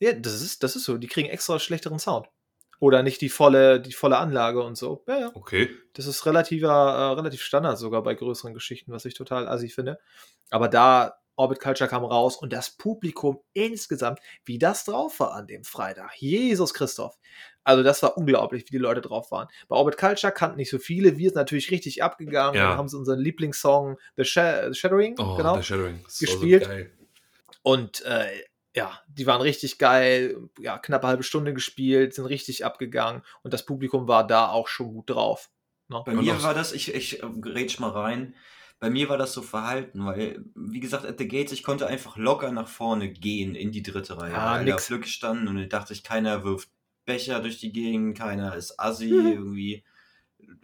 [0.00, 0.98] Ja, das ist, das ist so.
[0.98, 2.26] Die kriegen extra schlechteren Sound.
[2.80, 5.04] Oder nicht die volle, die volle Anlage und so.
[5.06, 5.30] Ja, ja.
[5.34, 5.70] Okay.
[5.92, 10.00] Das ist relativer, äh, relativ Standard sogar bei größeren Geschichten, was ich total assi finde.
[10.50, 15.46] Aber da Orbit Culture kam raus und das Publikum insgesamt, wie das drauf war an
[15.46, 16.14] dem Freitag.
[16.16, 17.16] Jesus Christoph.
[17.64, 19.48] Also das war unglaublich, wie die Leute drauf waren.
[19.68, 21.16] Bei Orbit Culture kannten nicht so viele.
[21.16, 22.56] Wir sind natürlich richtig abgegangen.
[22.56, 22.68] Ja.
[22.70, 25.56] Dann haben sie unseren Lieblingssong The, Sha The Shadowing, Oh, genau.
[25.56, 25.78] Das war
[26.18, 26.64] Gespielt.
[26.64, 26.90] So geil.
[27.62, 28.26] Und äh,
[28.74, 33.66] ja, die waren richtig geil, ja, knappe halbe Stunde gespielt, sind richtig abgegangen und das
[33.66, 35.50] Publikum war da auch schon gut drauf.
[35.88, 36.02] Ne?
[36.04, 38.34] Bei Und mir war das, ich, ich äh, grätsch mal rein,
[38.78, 42.16] bei mir war das so verhalten, weil, wie gesagt, at the gates, ich konnte einfach
[42.16, 44.34] locker nach vorne gehen in die dritte Reihe.
[44.34, 44.86] Ah, weil nix.
[44.86, 46.70] da Glück standen und ich dachte ich, keiner wirft
[47.04, 49.26] Becher durch die Gegend, keiner ist assi Mhm.
[49.26, 49.84] irgendwie.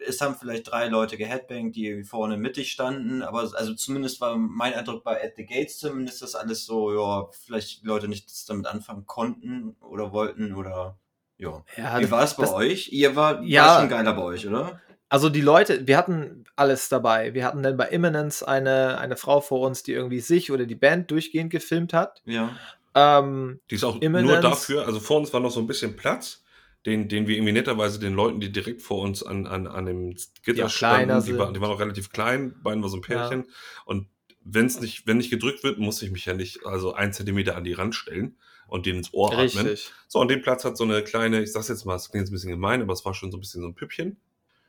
[0.06, 4.74] Es haben vielleicht drei Leute geheadbangt, die vorne mittig standen, aber also zumindest war mein
[4.74, 9.06] Eindruck bei At the Gates zumindest, dass alles so, ja, vielleicht Leute nichts damit anfangen
[9.06, 10.98] konnten oder wollten oder
[11.38, 11.62] ja.
[11.76, 12.88] Ja, Wie war es bei das- euch?
[12.92, 13.66] Ihr war, Ja.
[13.66, 14.80] war schon geiler bei euch, oder?
[15.08, 17.32] also die Leute, wir hatten alles dabei.
[17.32, 20.74] Wir hatten dann bei Imminence eine, eine Frau vor uns, die irgendwie sich oder die
[20.74, 22.22] Band durchgehend gefilmt hat.
[22.24, 22.50] Ja.
[22.94, 24.40] Ähm, Die ist auch nur Imminence.
[24.40, 26.42] dafür, also vor uns war noch so ein bisschen Platz,
[26.86, 30.16] den, den wir irgendwie netterweise den Leuten, die direkt vor uns an, an, an dem
[30.44, 33.44] Gitter kleiner standen, die, war, die waren auch relativ klein, beiden war so ein Pärchen.
[33.84, 34.08] Und
[34.44, 37.64] wenn's nicht, wenn nicht gedrückt wird, muss ich mich ja nicht also ein Zentimeter an
[37.64, 38.36] die Rand stellen
[38.68, 39.66] und den ins Ohr atmen.
[39.66, 39.90] richtig.
[40.06, 42.30] So, und den Platz hat so eine kleine, ich sag's jetzt mal, es klingt jetzt
[42.30, 44.16] ein bisschen gemein, aber es war schon so ein bisschen so ein Püppchen.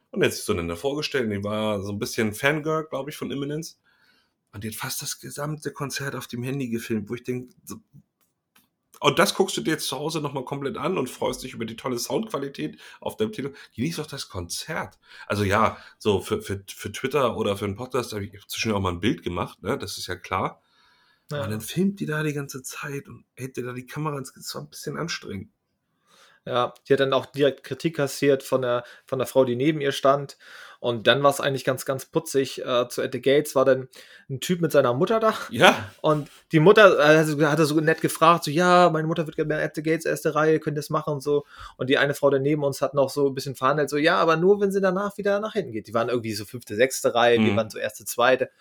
[0.10, 3.30] Und jetzt sich so dann vorgestellt, die war so ein bisschen Fangirl, glaube ich, von
[3.30, 3.80] Imminence.
[4.54, 7.76] Und die hat fast das gesamte Konzert auf dem Handy gefilmt, wo ich denke, so,
[9.00, 11.66] und das guckst du dir jetzt zu Hause nochmal komplett an und freust dich über
[11.66, 13.58] die tolle Soundqualität auf deinem Telefon.
[13.76, 14.98] Genieß doch das Konzert.
[15.28, 18.80] Also ja, so für, für, für Twitter oder für einen Podcast habe ich zwischen auch
[18.80, 19.78] mal ein Bild gemacht, ne?
[19.78, 20.62] Das ist ja klar.
[21.32, 21.40] Ja.
[21.40, 24.34] Aber dann filmt die da die ganze Zeit und hält dir da die Kamera ins
[24.34, 24.50] Gesicht.
[24.50, 25.52] Das war ein bisschen anstrengend.
[26.48, 29.82] Ja, die hat dann auch direkt Kritik kassiert von der, von der Frau, die neben
[29.82, 30.38] ihr stand.
[30.80, 32.64] Und dann war es eigentlich ganz, ganz putzig.
[32.64, 33.88] Äh, zu At the Gates war dann
[34.30, 35.34] ein Typ mit seiner Mutter da.
[35.50, 39.36] Ja, Und die Mutter also, hat er so nett gefragt, so, ja, meine Mutter wird
[39.38, 41.46] gerne At the Gates erste Reihe, könnt ihr das machen und so.
[41.78, 44.38] Und die eine Frau daneben uns hat noch so ein bisschen verhandelt, so, ja, aber
[44.38, 45.88] nur, wenn sie danach wieder nach hinten geht.
[45.88, 47.58] Die waren irgendwie so fünfte, sechste Reihe, wir Mhm.
[47.58, 48.52] waren so erste, zweite.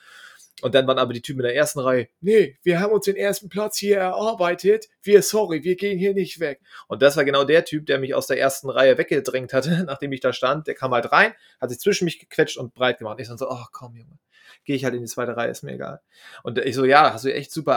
[0.63, 3.17] Und dann waren aber die Typen in der ersten Reihe, nee, wir haben uns den
[3.17, 6.61] ersten Platz hier erarbeitet, wir, sorry, wir gehen hier nicht weg.
[6.89, 10.13] Und das war genau der Typ, der mich aus der ersten Reihe weggedrängt hatte, nachdem
[10.13, 10.67] ich da stand.
[10.67, 13.21] Der kam halt rein, hat sich zwischen mich gequetscht und breit gemacht.
[13.21, 14.19] Ich dann so, oh komm, Junge,
[14.65, 16.01] gehe ich halt in die zweite Reihe, ist mir egal.
[16.43, 17.75] Und ich so, ja, hast du echt super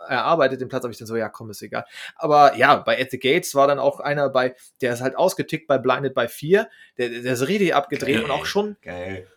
[0.00, 1.84] erarbeitet, den Platz habe ich dann so, ja, komm, ist egal.
[2.16, 5.68] Aber ja, bei At the Gates war dann auch einer bei, der ist halt ausgetickt
[5.68, 8.24] bei Blinded by 4, der, der ist richtig abgedreht Geil.
[8.24, 9.28] und auch schon Geil.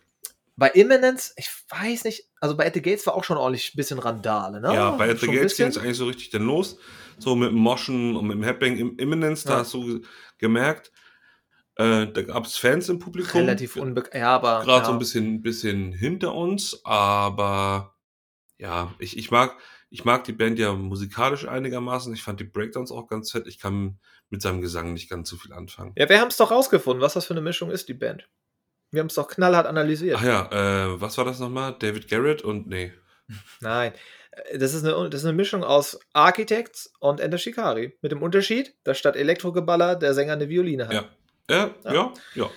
[0.60, 3.78] Bei Imminence, ich weiß nicht, also bei At the Gates war auch schon ordentlich ein
[3.78, 4.74] bisschen Randale, ne?
[4.74, 6.76] ja, bei The Schon ein Gates ging es eigentlich so richtig dann los.
[7.18, 9.58] So mit dem Moschen und mit dem Headbang im Imminence, da Ja.
[9.60, 10.02] hast du
[10.36, 10.92] gemerkt,
[11.76, 13.40] äh, da gab es Fans im Publikum.
[13.40, 14.84] relativ unbekannt, ja, aber gerade ja.
[14.84, 17.96] so ein bisschen, bisschen hinter uns, aber
[18.58, 19.56] ja, ich, ich mag,
[19.88, 22.12] ich mag die Band ja musikalisch einigermaßen.
[22.12, 23.46] Ich fand die Breakdowns auch ganz fett.
[23.46, 25.94] Ich kann mit seinem Gesang nicht ganz so viel anfangen.
[25.96, 28.28] Ja, wir haben es doch rausgefunden, was das für eine Mischung ist, die Band.
[28.90, 30.18] Wir haben es doch knallhart analysiert.
[30.18, 31.76] Ach ja, äh, was war das nochmal?
[31.78, 32.92] David Garrett und nee.
[33.60, 33.92] Nein,
[34.32, 37.96] äh, das ist, eine, das ist eine Mischung aus Architects und Ender Shikari.
[38.02, 40.94] Mit dem Unterschied, dass statt Elektrogeballer der Sänger eine Violine hat.
[40.94, 41.04] Ja.
[41.48, 41.92] Ja, Ja.
[41.92, 42.50] ja, ja.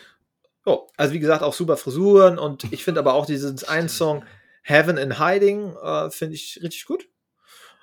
[0.66, 4.24] Oh, also wie gesagt, auch super Frisuren und ich finde aber auch diesen einen Song
[4.64, 7.08] Heaven in Hiding äh, finde ich richtig gut.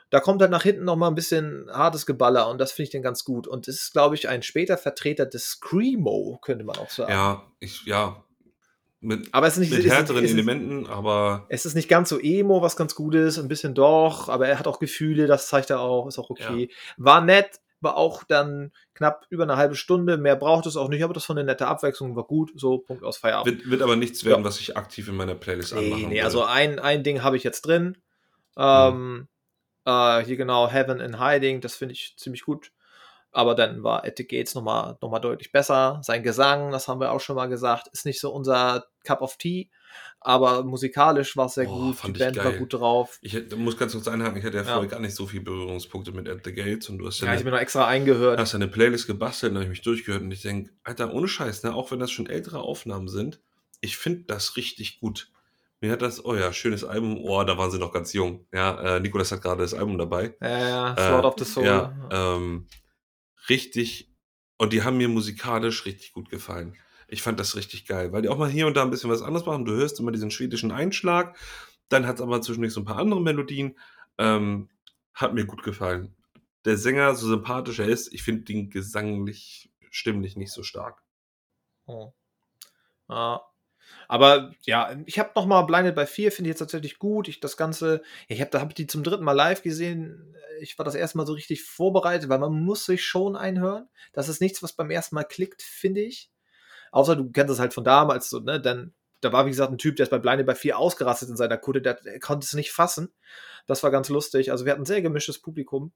[0.08, 2.90] Da kommt halt nach hinten noch mal ein bisschen hartes Geballer und das finde ich
[2.90, 3.46] dann ganz gut.
[3.46, 7.12] Und das ist, glaube ich, ein später Vertreter des Screamo, könnte man auch sagen.
[7.12, 8.24] Ja, ich, ja.
[9.02, 12.18] Mit, Aber es ist nicht, mit härteren ist, Elementen, aber es ist nicht ganz so
[12.20, 15.70] emo, was ganz gut ist, ein bisschen doch, aber er hat auch Gefühle, das zeigt
[15.70, 16.70] er auch, ist auch okay.
[16.98, 21.02] War nett, war auch dann knapp über eine halbe Stunde, mehr braucht es auch nicht,
[21.02, 23.60] aber das war eine nette Abwechslung, war gut, so, Punkt aus Feierabend.
[23.60, 24.44] wird, wird aber nichts werden, Ja.
[24.44, 26.24] was ich aktiv in meiner Playlist Nee, anmachen nee, will.
[26.24, 27.96] also ein, ein Ding habe ich jetzt drin.
[28.58, 29.28] Ähm,
[29.86, 32.70] äh, hier genau, Heaven in Hiding, das finde ich ziemlich gut.
[33.32, 36.00] Aber dann war At the Gates nochmal noch mal deutlich besser.
[36.02, 39.36] Sein Gesang, das haben wir auch schon mal gesagt, ist nicht so unser Cup of
[39.36, 39.68] Tea.
[40.20, 41.96] Aber musikalisch war es sehr Boah, gut.
[42.04, 42.58] Die ich Band war geil.
[42.58, 43.18] gut drauf.
[43.22, 44.72] Ich hätte- muss ganz kurz einhaken, ich hatte ja Ja.
[44.72, 47.32] vorher gar nicht so viele Berührungspunkte mit At the Gates und du hast ja, Ja,
[47.32, 48.38] ich eine, bin noch extra eingehört.
[48.38, 51.26] hast ja eine Playlist gebastelt und habe ich mich durchgehört und ich denke, Alter, ohne
[51.28, 53.40] Scheiß, ne, auch wenn das schon ältere Aufnahmen sind,
[53.80, 55.30] ich finde das richtig gut.
[55.80, 58.44] Mir hat das, oh ja, schönes Album, oh, da waren sie noch ganz jung.
[58.52, 60.34] Ja, äh, Nikolas hat gerade das Album dabei.
[60.42, 61.64] Ja, ja, Äh, Sword of the Soul.
[61.64, 62.66] Ja, ähm,
[63.48, 64.10] richtig,
[64.58, 66.76] und die haben mir musikalisch richtig gut gefallen.
[67.08, 69.22] Ich fand das richtig geil, weil die auch mal hier und da ein bisschen was
[69.22, 69.64] anderes machen.
[69.64, 71.36] Du hörst immer diesen schwedischen Einschlag,
[71.88, 73.76] dann hat es aber zwischendurch so ein paar andere Melodien.
[74.18, 74.68] Ähm,
[75.14, 76.14] hat mir gut gefallen.
[76.64, 81.02] Der Sänger, so sympathisch er ist, ich finde den gesanglich, stimmlich nicht so stark.
[81.86, 82.12] Oh.
[83.08, 83.42] Ja.
[84.08, 87.28] Aber ja, ich habe noch mal Blinded by 4, finde ich jetzt tatsächlich gut.
[87.28, 90.36] Ich das Ganze, ich habe da ich die zum dritten Mal live gesehen.
[90.60, 93.88] Ich war das erste Mal so richtig vorbereitet, weil man muss sich schon einhören.
[94.12, 96.30] Das ist nichts, was beim ersten Mal klickt, finde ich.
[96.92, 98.60] Außer du kennst es halt von damals so, ne?
[98.60, 101.36] Dann, da war, wie gesagt, ein Typ, der ist bei Blinded by 4 ausgerastet in
[101.36, 103.12] seiner Kutte, der, der konnte es nicht fassen.
[103.66, 104.50] Das war ganz lustig.
[104.50, 105.92] Also wir hatten ein sehr gemischtes Publikum.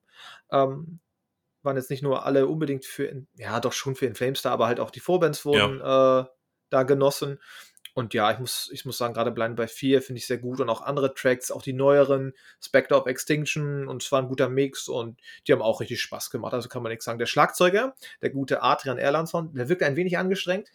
[0.50, 1.00] Ähm,
[1.62, 4.66] waren jetzt nicht nur alle unbedingt für, ja, doch schon für In Flames da, aber
[4.66, 6.28] halt auch die Vorbands wurden äh,
[6.70, 7.40] da genossen.
[7.94, 10.60] Und ja, ich muss, ich muss sagen, gerade Blind by 4 finde ich sehr gut
[10.60, 14.48] und auch andere Tracks, auch die neueren, Spectre of Extinction und es war ein guter
[14.48, 17.20] Mix und die haben auch richtig Spaß gemacht, also kann man nichts sagen.
[17.20, 20.70] Der Schlagzeuger, der gute Adrian Erlandsson, der wirkt ein wenig angestrengt.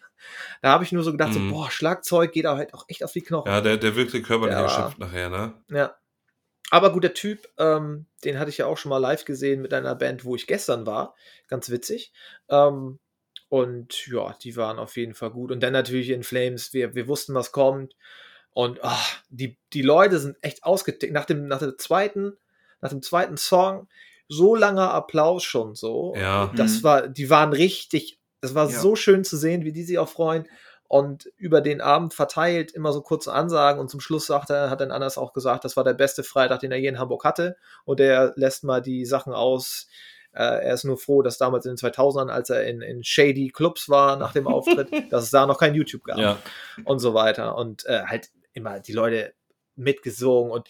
[0.62, 1.50] Da habe ich nur so gedacht, Mhm.
[1.50, 3.52] so, boah, Schlagzeug geht aber halt auch echt auf die Knochen.
[3.52, 4.64] Ja, der, der wirkte körperlich Ja.
[4.64, 5.54] erschöpft nachher, ne?
[5.70, 5.96] Ja.
[6.72, 9.96] Aber guter Typ, ähm, den hatte ich ja auch schon mal live gesehen mit einer
[9.96, 11.16] Band, wo ich gestern war.
[11.48, 12.14] Ganz witzig.
[12.48, 13.00] Ähm,
[13.50, 15.52] Und ja, die waren auf jeden Fall gut.
[15.52, 17.96] Und dann natürlich in Flames, wir, wir wussten, was kommt.
[18.52, 18.90] Und oh,
[19.30, 21.14] die, die Leute sind echt ausgetickt.
[21.14, 22.34] Nach dem, nach, dem zweiten,
[22.82, 23.88] nach dem zweiten Song,
[24.28, 26.14] so langer Applaus schon so.
[26.16, 26.52] Ja.
[26.56, 26.84] Das Mhm.
[26.84, 28.80] war, die waren richtig, das war Ja.
[28.80, 30.48] so schön zu sehen, wie die sich auch freuen.
[30.88, 34.82] Und über den Abend verteilt immer so kurze Ansagen und zum Schluss sagt er, hat
[34.82, 37.58] dann Anders auch gesagt, das war der beste Freitag, den er je in Hamburg hatte.
[37.86, 39.88] Und er lässt mal die Sachen aus.
[40.40, 43.50] Äh, er ist nur froh, dass damals in den 2000ern, als er in, in shady
[43.50, 46.38] Clubs war nach dem Auftritt, dass es da noch kein YouTube gab Ja,
[46.86, 47.58] und so weiter.
[47.58, 49.34] Und äh, halt immer die Leute
[49.76, 50.68] mitgesungen und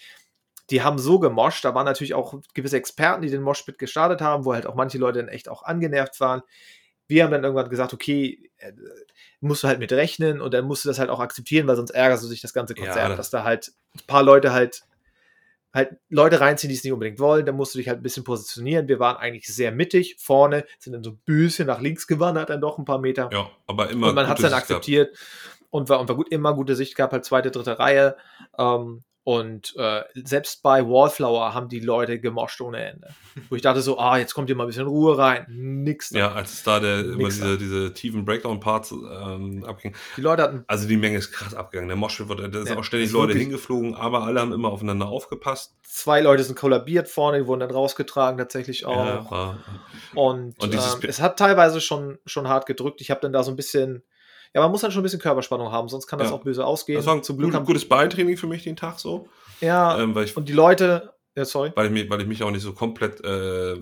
[0.69, 1.65] die haben so gemoscht.
[1.65, 4.97] Da waren natürlich auch gewisse Experten, die den Moshpit gestartet haben, wo halt auch manche
[4.97, 6.41] Leute dann echt auch angenervt waren.
[7.07, 8.71] Wir haben dann irgendwann gesagt, okay, äh,
[9.39, 11.89] musst du halt mit rechnen und dann musst du das halt auch akzeptieren, weil sonst
[11.91, 14.83] ärgerst du dich das ganze Ja, Konzert, das- dass da halt ein paar Leute halt
[15.73, 18.23] halt Leute reinziehen, die es nicht unbedingt wollen, dann musst du dich halt ein bisschen
[18.23, 18.87] positionieren.
[18.87, 22.61] Wir waren eigentlich sehr mittig, vorne, sind dann so ein bisschen nach links gewandert, dann
[22.61, 24.09] doch ein paar Meter ja, aber immer.
[24.09, 24.71] und man hat es dann Sicht gehabt.
[24.71, 25.17] akzeptiert
[25.69, 28.17] und war, und war gut, immer gute Sicht gehabt, halt zweite, dritte Reihe.
[28.57, 33.09] Ähm, und äh, selbst bei Wallflower haben die Leute gemoscht ohne Ende.
[33.49, 35.45] Wo ich dachte so, ah, jetzt kommt hier mal ein bisschen Ruhe rein.
[35.49, 36.09] Nix.
[36.09, 36.19] da.
[36.19, 39.95] Ja, als es da der, immer diese, diese tiefen Breakdown-Parts ähm, abging.
[40.17, 41.89] Die Leute hatten, Also die Menge ist krass abgegangen.
[41.89, 44.69] Der Moshpit wurde, da ist Ja, auch ständig Leute wirklich- hingeflogen, aber alle haben immer
[44.69, 45.75] aufeinander aufgepasst.
[45.83, 49.31] zwei Leute sind kollabiert vorne, die wurden dann rausgetragen tatsächlich auch.
[49.31, 49.57] Ja,
[50.15, 53.01] Und, Und ähm, es hat teilweise schon, schon hart gedrückt.
[53.01, 54.03] Ich habe dann da so ein bisschen,
[54.53, 56.35] ja, man muss dann schon ein bisschen Körperspannung haben, sonst kann das Ja.
[56.35, 56.97] auch böse ausgehen.
[56.97, 59.27] das war ein Zum Glück gut, haben, gutes Beintraining für mich den Tag so.
[59.61, 61.71] ja, Ähm, ich, und die Leute, ja, sorry.
[61.75, 63.75] weil, ich mich, weil ich mich auch nicht so komplett äh,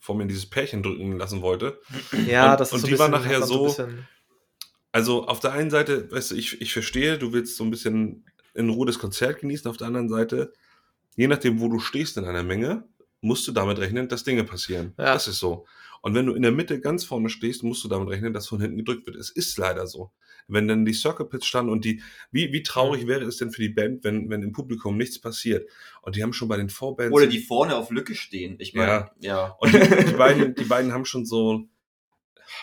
[0.00, 1.80] vor mir in dieses Pärchen drücken lassen wollte.
[2.26, 3.74] Ja, Und- das ist und so ein die bisschen- nachher so-
[4.92, 8.24] Also auf der einen Seite, weißt du, ich, ich verstehe, du willst so ein bisschen
[8.54, 9.68] in Ruhe das Konzert genießen.
[9.68, 10.52] Auf der anderen Seite,
[11.16, 12.84] je nachdem, wo du stehst in einer Menge,
[13.20, 14.94] musst du damit rechnen, dass Dinge passieren.
[14.96, 15.14] Ja.
[15.14, 15.66] Das ist so.
[16.04, 18.60] Und wenn du in der Mitte ganz vorne stehst, musst du damit rechnen, dass von
[18.60, 19.16] hinten gedrückt wird.
[19.16, 20.12] Es ist leider so.
[20.48, 23.08] Wenn dann die Circle Pits standen und die, wie, wie traurig Mhm.
[23.08, 25.66] wäre es denn für die Band, wenn, wenn im Publikum nichts passiert?
[26.02, 27.10] Und die haben schon bei den Vorbands.
[27.14, 28.56] Oder die vorne auf Lücke stehen.
[28.58, 29.10] Ich meine, Ja.
[29.20, 29.56] ja.
[29.60, 31.66] Und die, die, beiden, die beiden haben schon so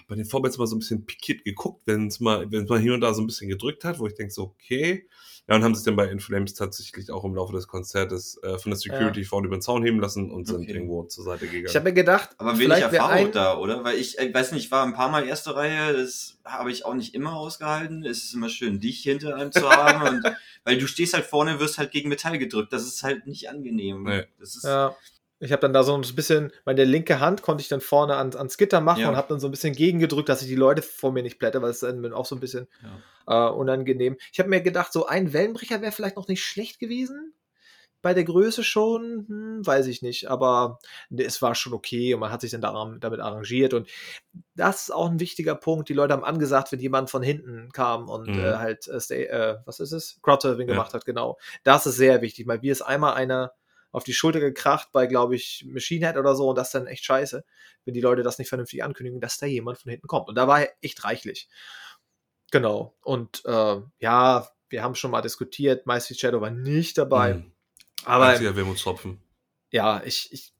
[0.08, 2.80] bei den Vorbands mal so ein bisschen pikiert geguckt, wenn es mal, wenn es mal
[2.80, 5.08] hier und da so ein bisschen gedrückt hat, wo ich denke so, okay.
[5.52, 8.70] Ja, und haben sich dann bei Inflames tatsächlich auch im Laufe des Konzertes äh, von
[8.70, 10.72] der Security vorne über den Zaun heben lassen und sind Okay.
[10.72, 11.66] irgendwo zur Seite gegangen.
[11.68, 13.84] Ich habe mir gedacht, Aber wenig vielleicht wäre Erfahrung ein, da, oder?
[13.84, 16.86] Weil ich, ich weiß nicht, ich war ein paar Mal erste Reihe, das habe ich
[16.86, 18.06] auch nicht immer ausgehalten.
[18.06, 20.08] Es ist immer schön, dich hinter einem zu haben.
[20.24, 22.72] und, weil du stehst halt vorne, wirst halt gegen Metall gedrückt.
[22.72, 24.04] Das ist halt nicht angenehm.
[24.04, 24.24] Nee.
[24.40, 24.96] Das ist, Ja.
[25.42, 28.34] Ich habe dann da so ein bisschen, meine linke Hand konnte ich dann vorne an,
[28.36, 29.10] ans Gitter machen Ja.
[29.10, 31.62] und habe dann so ein bisschen gegengedrückt, dass ich die Leute vor mir nicht plätte,
[31.62, 32.68] weil es dann auch so ein bisschen
[33.28, 34.18] äh, unangenehm.
[34.32, 37.34] Ich habe mir gedacht, so ein Wellenbrecher wäre vielleicht noch nicht schlecht gewesen.
[38.04, 40.80] Bei der Größe schon, hm, weiß ich nicht, aber
[41.16, 43.90] es war schon okay und man hat sich dann daran, damit arrangiert und
[44.56, 45.88] das ist auch ein wichtiger Punkt.
[45.90, 48.40] Die Leute haben angesagt, wenn jemand von hinten kam und Mhm.
[48.40, 50.20] äh, halt, äh, stay, äh, was ist es?
[50.24, 50.74] Crowdsurfing Ja.
[50.74, 51.38] gemacht hat, genau.
[51.64, 53.54] Das ist sehr wichtig, weil mir ist einmal einer
[53.92, 56.88] auf die Schulter gekracht bei, glaube ich, Machine Head oder so und das ist dann
[56.88, 57.44] echt scheiße,
[57.86, 60.30] wenn die Leute das nicht vernünftig ankündigen, dass da jemand von hinten kommt.
[60.30, 61.50] Und da war echt reichlich.
[62.52, 62.96] Genau.
[63.02, 67.36] Und äh, ja, wir haben schon mal diskutiert, Mighty Shadow war nicht dabei.
[67.36, 67.52] Mhm.
[68.06, 69.22] Aber Einziger Wermutstropfen.
[69.72, 70.54] ja, ich, ich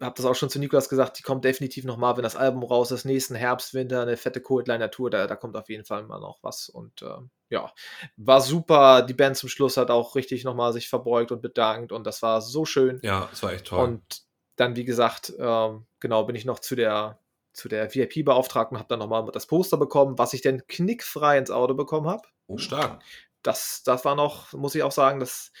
[0.00, 2.62] habe das auch schon zu Nikolas gesagt, die kommt definitiv noch mal, wenn das Album
[2.62, 6.04] raus ist, nächsten Herbst, Winter, eine fette Coldliner Tour, da, da kommt auf jeden Fall
[6.04, 6.68] mal noch was.
[6.68, 7.16] Und äh,
[7.48, 7.72] ja,
[8.16, 9.02] war super.
[9.02, 12.22] Die Band zum Schluss hat auch richtig noch mal sich verbeugt und bedankt und das
[12.22, 13.00] war so schön.
[13.02, 13.82] Ja, es war echt toll.
[13.82, 14.22] Und
[14.56, 17.20] dann, wie gesagt, ähm, genau, bin ich noch zu der,
[17.52, 21.74] zu der VIP-Beauftragten, habe dann nochmal das Poster bekommen, was ich dann knickfrei ins Auto
[21.74, 22.22] bekommen habe.
[22.46, 22.58] Oh.
[22.58, 23.02] Stark.
[23.42, 25.52] Das, das war noch, muss ich auch sagen, das,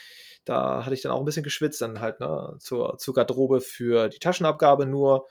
[0.48, 4.08] da hatte ich dann auch ein bisschen geschwitzt, dann halt ne, zur, zur Garderobe für
[4.08, 5.26] die Taschenabgabe nur.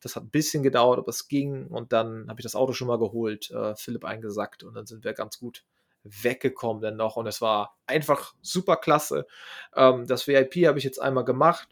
[0.00, 1.66] Das hat ein bisschen gedauert, aber es ging.
[1.66, 5.04] Und dann habe ich das Auto schon mal geholt, äh, Philipp eingesackt und dann sind
[5.04, 5.64] wir ganz gut
[6.04, 7.16] weggekommen dann noch.
[7.16, 9.26] Und es war einfach super klasse.
[9.74, 11.68] Ähm, das VIP habe ich jetzt einmal gemacht.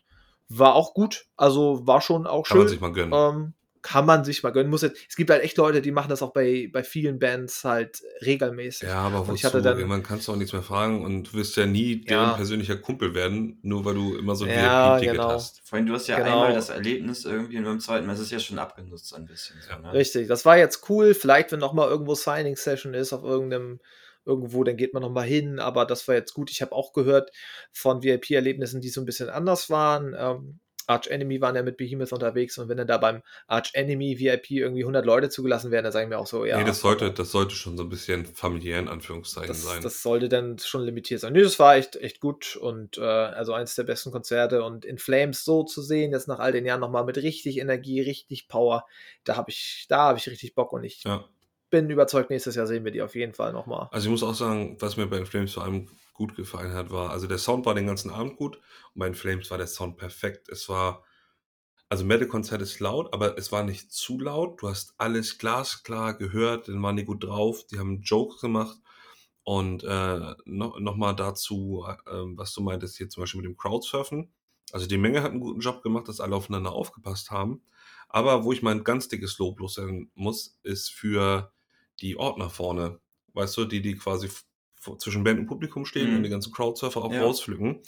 [0.48, 1.26] War auch gut.
[1.36, 2.70] Also war schon auch Kann man schön.
[2.70, 3.12] sich mal gönnen.
[3.14, 3.54] Ähm,
[3.90, 4.68] kann man sich mal gönnen.
[4.70, 7.64] Muss jetzt, es gibt halt echt Leute, die machen das auch bei, bei vielen Bands
[7.64, 8.88] halt regelmäßig.
[8.88, 9.34] ja, aber wozu?
[9.34, 12.04] ich hatte dann- Irgendwann kannst du auch nichts mehr fragen und du wirst ja nie
[12.06, 12.24] Ja.
[12.24, 15.30] deren persönlicher Kumpel werden, nur weil du immer so ein Ja, VIP-Ticket genau.
[15.30, 15.62] hast.
[15.66, 16.32] Vorhin, du hast ja Genau.
[16.42, 19.56] einmal das Erlebnis irgendwie und beim zweiten Mal ist es ja schon abgenutzt ein bisschen.
[19.66, 19.92] So, ne?
[19.94, 21.14] Richtig, das war jetzt cool.
[21.14, 23.80] Vielleicht, wenn noch mal irgendwo Signing-Session ist auf irgendeinem
[24.26, 25.58] irgendwo, dann geht man noch mal hin.
[25.58, 26.50] Aber das war jetzt gut.
[26.50, 27.30] Ich habe auch gehört
[27.72, 30.14] von VIP-Erlebnissen, die so ein bisschen anders waren.
[30.18, 34.18] Ähm, Arch Enemy waren ja mit Behemoth unterwegs und wenn dann da beim Arch Enemy
[34.18, 36.58] VIP irgendwie 100 Leute zugelassen werden, dann sagen wir auch so, ja.
[36.58, 39.82] nee, das sollte, das sollte schon so ein bisschen familiär in Anführungszeichen das, sein.
[39.82, 41.34] das sollte dann schon limitiert sein.
[41.34, 44.96] Nee, das war echt, echt gut und äh, also eines der besten Konzerte und in
[44.98, 48.86] Flames so zu sehen, jetzt nach all den Jahren nochmal mit richtig Energie, richtig Power,
[49.24, 51.24] da habe ich, da habe ich richtig Bock und ich ja.
[51.68, 53.88] bin überzeugt, nächstes Jahr sehen wir die auf jeden Fall nochmal.
[53.92, 55.88] Also ich muss auch sagen, was mir bei den Flames vor allem
[56.18, 59.14] gut gefallen hat, war, also der Sound war den ganzen Abend gut und bei den
[59.14, 60.48] Flames war der Sound perfekt.
[60.48, 61.04] Es war,
[61.88, 64.60] also Metal-Konzert ist laut, aber es war nicht zu laut.
[64.60, 68.78] Du hast alles glasklar gehört, dann waren die gut drauf, die haben Jokes gemacht.
[69.44, 73.56] Und äh, noch, noch mal dazu, äh, was du meintest hier zum Beispiel mit dem
[73.56, 74.30] Crowdsurfen.
[74.72, 77.62] Also die Menge hat einen guten Job gemacht, dass alle aufeinander aufgepasst haben.
[78.08, 81.52] Aber wo ich mein ganz dickes Lob loswerden muss, ist für
[82.00, 83.00] die Ordner vorne.
[83.34, 84.28] Weißt du, die, die quasi
[84.96, 86.16] zwischen Band und Publikum stehen Mhm.
[86.18, 87.22] und die ganzen Crowdsurfer auch Ja.
[87.22, 87.80] rauspflücken.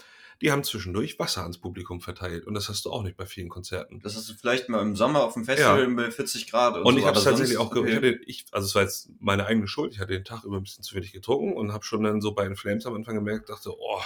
[0.42, 2.46] Die haben zwischendurch Wasser ans Publikum verteilt.
[2.46, 4.00] Und das hast du auch nicht bei vielen Konzerten.
[4.02, 5.94] Das hast du vielleicht mal im Sommer auf dem Festival Ja.
[5.94, 7.90] bei 40 Grad und, Und so, ich habe es tatsächlich auch okay.
[7.90, 9.92] ich hatte, ich, also es war jetzt meine eigene Schuld.
[9.92, 12.32] Ich hatte den Tag über ein bisschen zu wenig getrunken und habe schon dann so
[12.32, 14.00] bei den Flames am Anfang gemerkt, dachte, oh,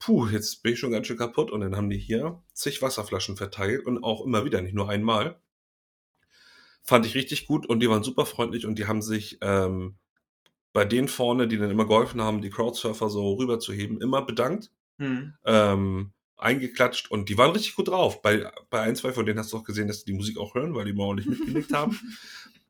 [0.00, 1.52] puh, jetzt bin ich schon ganz schön kaputt.
[1.52, 5.38] Und dann haben die hier zig Wasserflaschen verteilt und auch immer wieder, nicht nur einmal.
[6.82, 9.94] Fand ich richtig gut und die waren super freundlich und die haben sich ähm,
[10.74, 15.34] bei denen vorne, die dann immer geholfen haben, die Crowdsurfer so rüberzuheben, immer bedankt Hm.
[15.44, 18.22] ähm, eingeklatscht und die waren richtig gut drauf.
[18.22, 20.54] Bei, bei ein, zwei von denen hast du auch gesehen, dass die die Musik auch
[20.54, 21.98] hören, weil die mal ordentlich mitgelegt haben.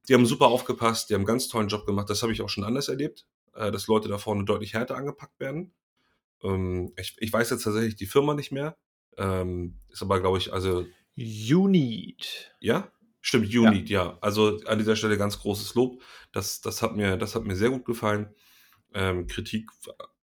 [0.07, 2.11] Die haben super aufgepasst, die haben einen ganz tollen Job gemacht.
[2.11, 3.25] Das habe ich auch schon anders erlebt,
[3.55, 5.73] äh, dass Leute da vorne deutlich härter angepackt werden.
[6.43, 8.77] Ähm, ich, ich weiß jetzt tatsächlich die Firma nicht mehr.
[9.17, 10.85] Ähm, ist aber, glaube ich, also,
[11.17, 12.55] Unit.
[12.61, 12.93] ja?
[13.27, 14.19] Stimmt, Unit, ja.
[14.21, 16.03] Also an dieser Stelle ganz großes Lob.
[16.31, 18.29] Das, das, hat, mir, das hat mir sehr gut gefallen.
[18.93, 19.71] Ähm, Kritik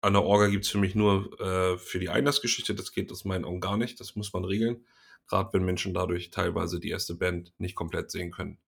[0.01, 2.75] an der Orga gibt's für mich nur äh, für die Einlassgeschichte.
[2.75, 4.01] Das geht aus meinen Augen gar nicht.
[4.01, 4.85] Das muss man regeln.
[5.29, 8.59] Gerade wenn Menschen dadurch teilweise die erste Band nicht komplett sehen können.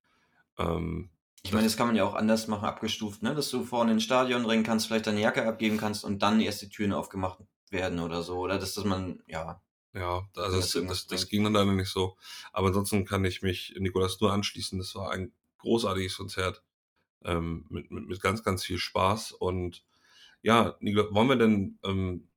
[0.58, 1.10] Ähm,
[1.42, 3.34] Ich meine, das kann man ja auch anders machen, abgestuft, ne?
[3.34, 6.62] Dass du vorne ins Stadion rennen kannst, vielleicht deine Jacke abgeben kannst und dann erst
[6.62, 7.40] die Türen aufgemacht
[7.70, 8.38] werden oder so.
[8.38, 9.60] Oder dass, dass man, ja.
[9.92, 12.16] Ja, also das das, das, ging dann leider nicht so.
[12.52, 14.78] Aber ansonsten kann ich mich Nikolas nur anschließen.
[14.78, 16.62] Das war ein großartiges Konzert
[17.24, 19.32] ähm, mit, mit, mit ganz, ganz viel Spaß.
[19.32, 19.84] Und
[20.42, 22.28] ja, Nikolas, wollen wir denn ähm,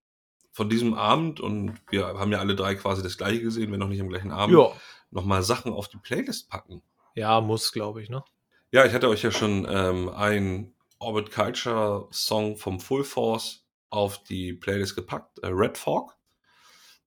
[0.52, 3.88] von diesem Abend, und wir haben ja alle drei quasi das gleiche gesehen, wenn noch
[3.88, 4.72] nicht am gleichen Abend, Ja.
[5.10, 6.82] nochmal Sachen auf die Playlist packen?
[7.16, 8.24] Ja, muss, glaube ich, ne?
[8.72, 14.24] Ja, ich hatte euch ja schon ähm, einen Orbit Culture Song vom Full Force auf
[14.24, 16.18] die Playlist gepackt, äh, Red Fork.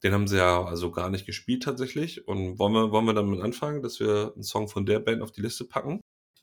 [0.03, 2.29] Den haben sie ja also gar nicht gespielt tatsächlich.
[2.29, 5.33] Und wollen wir, wollen wir damit anfangen, dass wir einen Song von der Band auf
[5.33, 6.01] die Liste packen?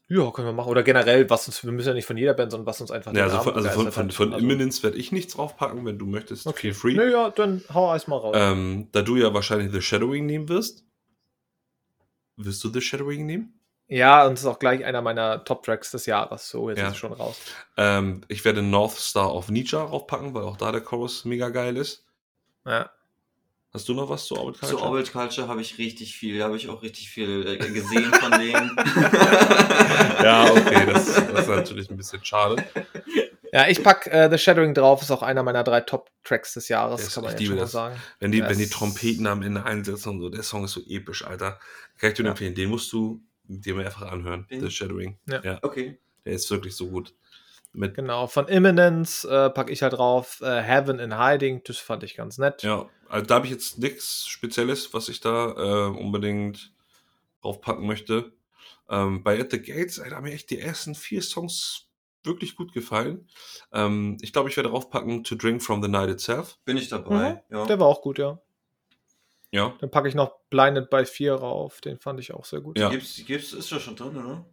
[0.10, 0.70] Ja, können wir machen.
[0.70, 3.14] Oder generell, was uns, wir müssen ja nicht von jeder Band, sondern was uns einfach
[3.14, 6.06] Ja, also von, also von, von, von Also- Imminence werde ich nichts draufpacken, wenn du
[6.06, 6.46] möchtest.
[6.46, 6.94] Okay, Feel free.
[6.96, 8.36] Nö, ja, dann hau erst mal raus.
[8.38, 10.84] Ähm, da du ja wahrscheinlich The Shadowing nehmen wirst.
[12.36, 13.60] Wirst du The Shadowing nehmen?
[13.88, 16.50] Ja, und es ist auch gleich einer meiner Top-Tracks des Jahres.
[16.50, 16.88] So, jetzt Ja.
[16.88, 17.40] ist es schon raus.
[17.78, 21.78] Ähm, ich werde North Star of Nietzsche draufpacken, weil auch da der Chorus mega geil
[21.78, 22.06] ist.
[22.66, 22.90] Ja.
[23.76, 24.80] Hast du noch was zu Orbit Culture?
[24.80, 28.32] Zu Orbit Culture habe ich richtig viel, habe ich auch richtig viel äh, gesehen von
[28.40, 28.76] denen.
[30.24, 32.64] Ja, okay, das, das ist natürlich ein bisschen schade.
[33.52, 37.04] Ja, ich pack äh, The Shadowing drauf, ist auch einer meiner drei Top-Tracks des Jahres,
[37.04, 37.72] Das- kann man jetzt schon mal das.
[37.72, 37.96] sagen.
[38.20, 40.82] Wenn die, Das- wenn die Trompeten am Ende einsetzen und so, der Song ist so
[40.88, 41.60] episch, Alter.
[41.98, 42.30] Kann ich dir Ja.
[42.30, 44.48] empfehlen, den musst du dir mehrfach anhören.
[44.50, 44.62] Den?
[44.62, 45.18] The Shadowing.
[45.28, 45.60] Ja.
[45.64, 46.00] Okay.
[46.26, 47.14] Der ist wirklich so gut.
[47.74, 50.40] Mit, Genau, von Imminence äh, packe ich halt drauf.
[50.42, 52.62] Äh, Heaven in Hiding, das fand ich ganz nett.
[52.64, 56.74] ja, also da habe ich jetzt nichts Spezielles, was ich da äh, unbedingt
[57.42, 58.34] draufpacken möchte.
[58.90, 61.88] Ähm, bei At the Gates, ey, da haben mir echt die ersten vier Songs
[62.24, 63.28] wirklich gut gefallen.
[63.72, 66.58] Ähm, ich glaube, ich werde draufpacken To Drink from the Night Itself.
[66.66, 67.44] Bin ich dabei.
[67.52, 67.66] Ja.
[67.66, 68.42] Der war auch gut, ja.
[69.52, 69.76] Ja.
[69.80, 72.80] Dann packe ich noch Blinded by 4 rauf, den fand ich auch sehr gut.
[72.80, 72.90] Ja.
[72.90, 74.44] Gibt's, gibt's, ist das schon drin, oder?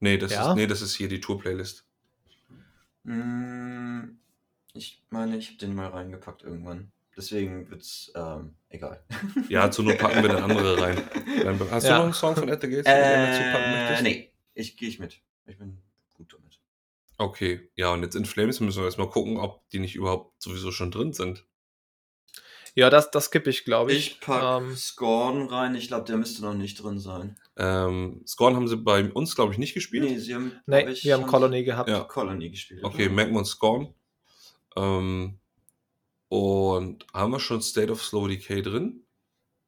[0.00, 0.50] Nee, das, Ja?
[0.50, 1.84] ist, nee, das ist hier die Tour-Playlist.
[3.04, 4.16] Mm,
[4.72, 6.90] Ich meine, ich habe den mal reingepackt irgendwann.
[7.16, 9.04] Deswegen wird's ähm, egal.
[9.48, 11.02] Ja, zur Not packen wir dann andere rein.
[11.44, 11.90] Dann- Hast Ja.
[11.92, 14.02] du noch einen Song von At the Gates, den du gerne dazu packen Äh, möchtest?
[14.02, 15.20] nee, ich gehe ich mit.
[15.46, 15.78] Ich bin
[16.14, 16.58] gut damit.
[17.18, 20.72] Okay, ja, und jetzt in Flames müssen wir erstmal gucken, ob die nicht überhaupt sowieso
[20.72, 21.44] schon drin sind.
[22.74, 24.12] Ja, das, das kippe ich, glaube ich.
[24.12, 25.74] Ich pack Ähm, Scorn rein.
[25.74, 27.36] Ich glaube, der müsste noch nicht drin sein.
[27.58, 30.04] Ähm, Scorn haben sie bei uns, glaube ich, nicht gespielt.
[30.04, 30.52] Nee, sie haben.
[30.64, 31.90] nee, ich, wir haben Colony gehabt.
[31.90, 32.04] Ja.
[32.04, 32.82] Colony gespielt.
[32.82, 33.92] Okay, merken wir uns Scorn.
[34.74, 35.38] Ähm,
[36.32, 39.04] und haben wir schon State of Slow Decay drin?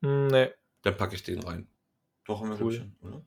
[0.03, 0.49] Hm, nee.
[0.82, 1.69] Dann packe ich den rein.
[2.27, 2.73] Doch, haben wir Cool.
[2.73, 3.23] schon, oder?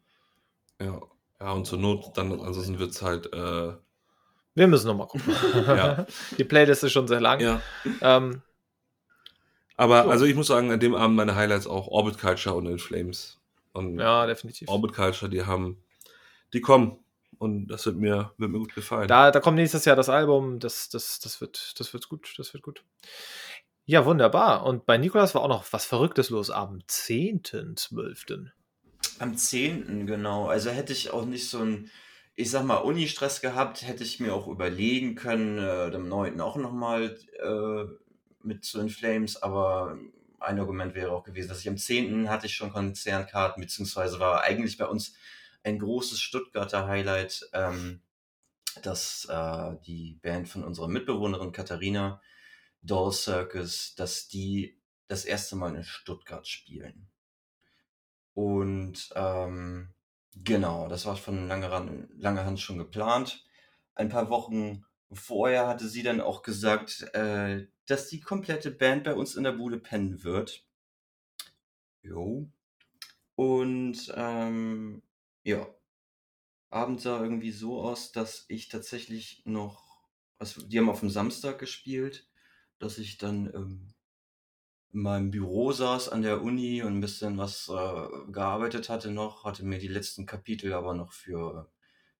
[0.81, 1.01] Ja.
[1.39, 3.73] Ja, und zur Not, dann, ansonsten wird es halt, äh,
[4.55, 5.35] Wir müssen noch mal gucken.
[5.67, 6.07] Ja.
[6.37, 7.39] Die Playlist ist schon sehr lang.
[7.39, 7.61] ja.
[8.01, 8.41] Ähm,
[9.75, 10.09] Aber, So.
[10.09, 13.39] also ich muss sagen, an dem Abend meine Highlights auch Orbit Culture und In Flames.
[13.73, 14.67] Und ja, definitiv.
[14.67, 15.77] Orbit Culture, die haben,
[16.53, 16.97] die kommen.
[17.37, 19.07] Und das wird mir, wird mir gut gefallen.
[19.07, 20.59] Da, da kommt nächstes Jahr das Album.
[20.59, 22.33] Das, das, das, wird, das wird gut.
[22.37, 22.83] Das wird gut.
[23.85, 24.65] Ja, wunderbar.
[24.65, 28.47] Und bei Nikolas war auch noch was Verrücktes los am 10.12.
[29.19, 30.07] Am 10.
[30.07, 30.47] genau.
[30.47, 31.89] Also hätte ich auch nicht so ein
[32.39, 36.39] ich sag mal, Uni-Stress gehabt, hätte ich mir auch überlegen können, äh, dem 9.
[36.39, 37.85] auch nochmal äh,
[38.43, 39.97] mit zu den Flames, aber
[40.39, 42.29] ein Argument wäre auch gewesen, dass ich am 10.
[42.29, 45.15] hatte ich schon Konzernkarten, beziehungsweise war eigentlich bei uns
[45.67, 48.01] ein großes Stuttgarter Highlight, ähm,
[48.83, 52.21] dass äh, die Band von unserer Mitbewohnerin Katharina,
[52.81, 57.09] Doll Circus, dass die das erste Mal in Stuttgart spielen.
[58.33, 59.93] Und ähm,
[60.35, 63.45] genau, das war von langer, Ran- langer Hand schon geplant.
[63.95, 69.15] Ein paar Wochen vorher hatte sie dann auch gesagt, äh, dass die komplette Band bei
[69.15, 70.65] uns in der Bude pennen wird.
[72.03, 72.47] Jo.
[73.35, 75.01] Und ähm,
[75.47, 75.65] ja,
[76.69, 80.03] Abend sah irgendwie so aus, dass ich tatsächlich noch,
[80.37, 82.27] also die haben auf dem Samstag gespielt,
[82.79, 83.93] dass ich dann ähm,
[84.91, 89.45] in meinem Büro saß an der Uni und ein bisschen was äh, gearbeitet hatte noch,
[89.45, 91.71] hatte mir die letzten Kapitel aber noch für,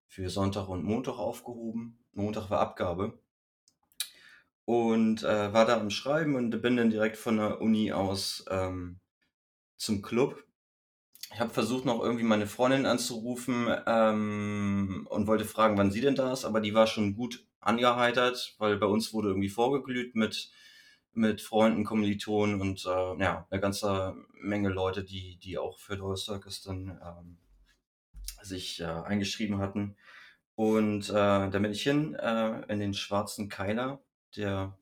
[0.08, 2.00] für Sonntag und Montag aufgehoben.
[2.14, 3.20] Montag war Abgabe.
[4.64, 9.02] Und äh, war da am Schreiben und bin dann direkt von der Uni aus ähm,
[9.76, 10.47] zum Club.
[11.38, 16.16] Ich habe versucht, noch irgendwie meine Freundin anzurufen ähm, und wollte fragen, wann sie denn
[16.16, 20.50] da ist, aber die war schon gut angeheitert, weil bei uns wurde irgendwie vorgeglüht mit,
[21.14, 26.18] mit Freunden, Kommilitonen und äh, ja, eine ganze Menge Leute, die, die auch für Doll
[26.18, 27.38] Circus dann ähm,
[28.42, 29.96] sich äh, eingeschrieben hatten.
[30.56, 34.02] Und äh, da bin ich hin äh, in den schwarzen Keiler,
[34.36, 34.76] der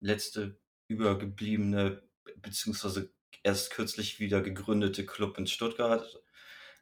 [0.00, 0.58] letzte
[0.88, 2.02] übergebliebene,
[2.36, 6.22] beziehungsweise erst kürzlich wieder gegründete Club in Stuttgart.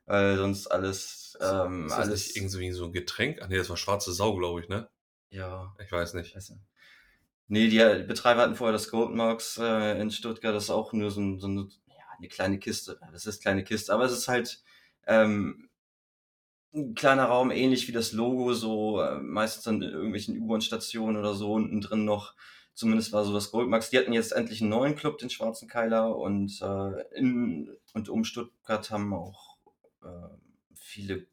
[0.06, 2.26] Weil sonst alles, ähm, ist das alles.
[2.28, 3.40] nicht irgendwie so ein Getränk?
[3.42, 4.88] Ach nee, das war schwarze Sau, glaube ich, ne?
[5.30, 6.32] ja, Ich weiß nicht.
[6.32, 6.58] Scheiße.
[7.48, 11.10] Nee, die äh, Betreiber hatten vorher das Goldmarks äh, in Stuttgart, das ist auch nur
[11.10, 13.00] so, ein, so eine, ja, eine kleine Kiste.
[13.12, 14.62] Das ist kleine Kiste, aber es ist halt
[15.06, 15.68] ähm,
[16.74, 21.52] ein kleiner Raum, ähnlich wie das Logo, so äh, meistens an irgendwelchen U-Bahn-Stationen oder so
[21.52, 22.34] unten drin noch.
[22.78, 23.90] Zumindest war so das Goldmarks.
[23.90, 28.22] Die hatten jetzt endlich einen neuen Club, den Schwarzen Keiler, und äh, in und um
[28.22, 29.58] Stuttgart haben auch
[30.00, 30.06] äh,
[30.74, 31.26] viele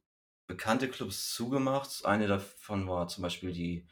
[0.48, 2.04] bekannte Clubs zugemacht.
[2.04, 3.86] Eine davon war zum Beispiel die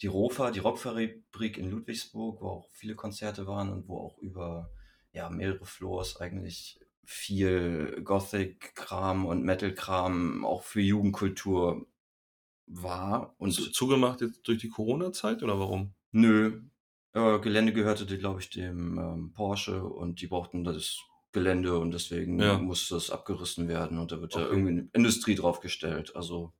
[0.00, 4.70] die Rofa, die Rockfabrik in Ludwigsburg, wo auch viele Konzerte waren und wo auch über
[5.10, 11.84] ja, mehrere Floors eigentlich viel Gothic-Kram und Metal-Kram auch für Jugendkultur
[12.68, 13.34] war.
[13.38, 15.94] Und Zu- Zugemacht jetzt durch die Corona-Zeit oder warum?
[16.12, 16.62] nö,
[17.16, 20.98] äh, Gelände gehörte, glaube ich, dem ähm, Porsche und die brauchten das
[21.32, 22.58] Gelände und deswegen Ja.
[22.58, 24.50] musste das abgerissen werden und da wird ja Okay.
[24.50, 26.14] irgendwie eine Industrie draufgestellt.
[26.16, 26.52] Also,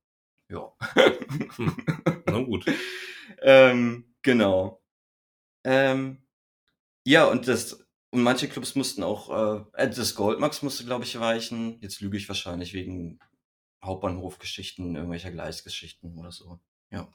[0.49, 0.71] ja.
[2.25, 2.65] Na gut.
[3.41, 4.81] ähm, genau.
[5.63, 6.23] Ähm,
[7.05, 9.29] ja, und das und manche Clubs mussten auch,
[9.75, 11.79] äh, äh, das Goldmax musste, glaube ich, weichen.
[11.81, 13.19] Jetzt lüge ich wahrscheinlich wegen
[13.83, 16.59] Hauptbahnhofgeschichten, irgendwelcher Gleisgeschichten oder so.
[16.91, 17.11] Ja.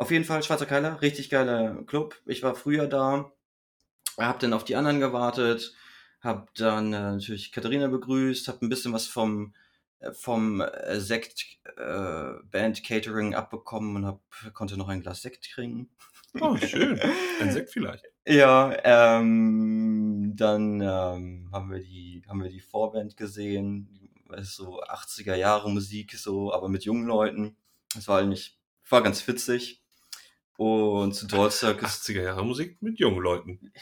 [0.00, 2.18] Auf jeden Fall Schwarzer Keiler, richtig geiler Club.
[2.24, 3.30] Ich war früher da,
[4.16, 5.74] hab dann auf die anderen gewartet,
[6.22, 9.52] hab dann äh, natürlich Katharina begrüßt, hab ein bisschen was vom
[9.98, 14.22] äh, vom äh, Sekt äh, Band Catering abbekommen und hab,
[14.54, 15.90] konnte noch ein Glas Sekt trinken.
[16.40, 16.98] Oh, schön.
[17.38, 18.06] Ein Sekt vielleicht.
[18.26, 24.08] Ja, ähm, dann ähm, haben wir die haben wir die Vorband gesehen,
[24.38, 27.54] so 80er Jahre Musik so, aber mit jungen Leuten.
[27.94, 28.56] Das war eigentlich
[28.88, 29.79] war ganz witzig.
[30.60, 33.72] Und zu 80er Jahre Musik mit jungen Leuten.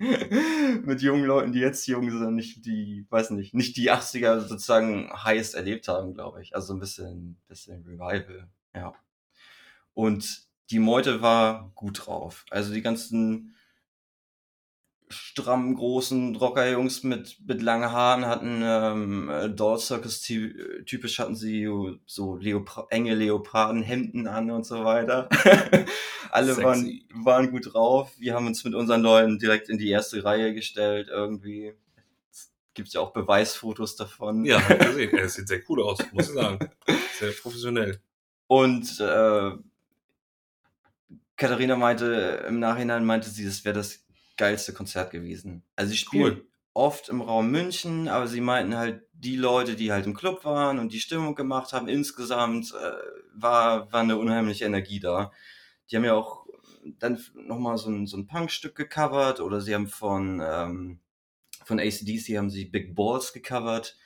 [0.84, 5.08] mit jungen Leuten, die jetzt jung sind, nicht die, weiß nicht, nicht die 80er sozusagen
[5.12, 6.56] heiß erlebt haben, glaube ich.
[6.56, 8.92] Also ein bisschen, bisschen Revival, ja.
[9.94, 12.44] Und die Meute war gut drauf.
[12.50, 13.54] Also die ganzen
[15.08, 20.54] strammen, großen Rockerjungs mit, mit langen Haaren hatten ähm, äh, Doll Circus ty-
[20.84, 21.68] typisch hatten sie
[22.06, 25.28] so Leopra enge Leopardenhemden an und so weiter.
[26.32, 27.06] Alle waren, Sexy.
[27.14, 28.12] waren gut drauf.
[28.18, 31.74] Wir haben uns mit unseren Leuten direkt in die erste Reihe gestellt irgendwie.
[32.74, 34.44] Gibt ja auch Beweisfotos davon.
[34.44, 35.18] Ja, hab ich gesehen.
[35.18, 36.58] Es sieht sehr cool aus, muss ich sagen.
[37.18, 38.00] Sehr professionell.
[38.48, 39.52] Und äh,
[41.36, 44.05] Katharina meinte, im Nachhinein meinte sie, das wäre das
[44.36, 45.62] geilste Konzert gewesen.
[45.76, 46.46] Also sie spielen Cool.
[46.74, 50.78] oft im Raum München, aber sie meinten halt, die Leute, die halt im Club waren
[50.78, 52.92] und die Stimmung gemacht haben, insgesamt äh,
[53.34, 55.32] war, war eine unheimliche Energie da.
[55.90, 56.46] Die haben ja auch
[56.98, 61.00] dann nochmal so ein, so ein Punkstück gecovert oder sie haben von, ähm,
[61.64, 63.96] von ACDC haben sie Big Balls gecovert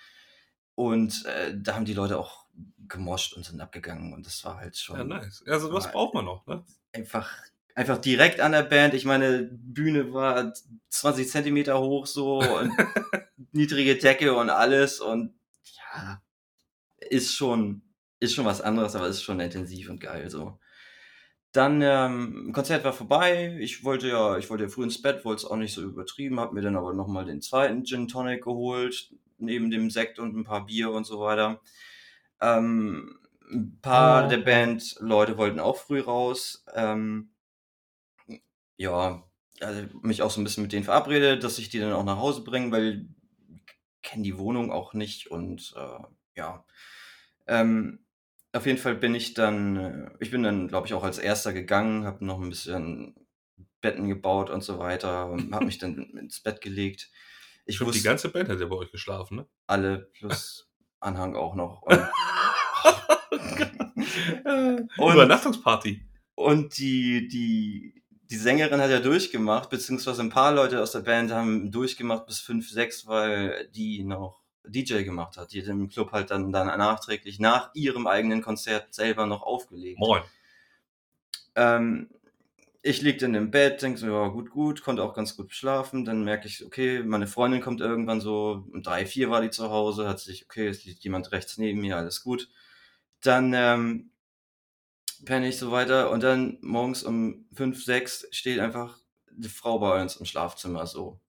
[0.76, 2.46] und äh, da haben die Leute auch
[2.88, 5.42] gemoscht und sind abgegangen und das war halt schon Ja, nice.
[5.46, 6.64] Also was braucht man noch, ne?
[6.92, 7.30] einfach,
[7.80, 8.92] einfach direkt an der Band.
[8.92, 10.52] Ich meine, Bühne war
[10.90, 12.72] 20 Zentimeter hoch so und
[13.52, 15.32] niedrige Decke und alles und
[15.94, 16.20] ja,
[17.08, 17.80] ist schon,
[18.20, 20.58] ist schon was anderes, aber ist schon intensiv und geil so.
[21.52, 23.56] Dann, ähm, Konzert war vorbei.
[23.60, 26.38] Ich wollte ja, ich wollte ja früh ins Bett, wollte es auch nicht so übertrieben,
[26.38, 30.44] habe mir dann aber nochmal den zweiten Gin Tonic geholt, neben dem Sekt und ein
[30.44, 31.62] paar Bier und so weiter.
[32.42, 33.18] Ähm,
[33.50, 34.28] ein paar Oh.
[34.28, 36.64] der Band-Leute wollten auch früh raus.
[36.74, 37.29] Ähm,
[38.80, 39.22] ja,
[39.60, 42.16] also mich auch so ein bisschen mit denen verabredet, dass ich die dann auch nach
[42.16, 43.06] Hause bringe, weil
[43.54, 43.62] ich
[44.02, 45.98] kenne die Wohnung auch nicht und äh,
[46.34, 46.64] ja.
[47.46, 48.06] Ähm,
[48.52, 51.52] auf jeden Fall bin ich dann, äh, ich bin dann, glaube ich, auch als erster
[51.52, 53.14] gegangen, habe noch ein bisschen
[53.82, 57.10] Betten gebaut und so weiter, habe mich dann ins Bett gelegt.
[57.66, 59.46] Ich Stimmt, die wusste ganze Band hat ja bei euch geschlafen, ne?
[59.66, 60.70] alle plus
[61.00, 61.82] Anhang auch noch.
[61.82, 62.00] Und,
[64.98, 66.02] Und- Übernachtungsparty.
[66.34, 67.99] und die, die,
[68.30, 72.38] die Sängerin hat ja durchgemacht, beziehungsweise ein paar Leute aus der Band haben durchgemacht bis
[72.40, 75.52] 5, 6, weil die noch DJ gemacht hat.
[75.52, 79.98] Die hat im Club halt dann, dann nachträglich nach ihrem eigenen Konzert selber noch aufgelegt.
[79.98, 80.22] Moin.
[81.56, 82.08] Ähm,
[82.82, 86.04] ich lieg dann im Bett, denke so, ja, gut, gut, konnte auch ganz gut schlafen.
[86.04, 89.70] Dann merke ich, okay, meine Freundin kommt irgendwann so, um drei, vier war die zu
[89.70, 92.48] Hause, hat sich, okay, es liegt jemand rechts neben mir, alles gut.
[93.22, 94.10] Dann ähm,
[95.24, 98.98] penne ich so weiter und dann morgens um fünf, sechs steht einfach
[99.30, 101.20] die Frau bei uns im Schlafzimmer so.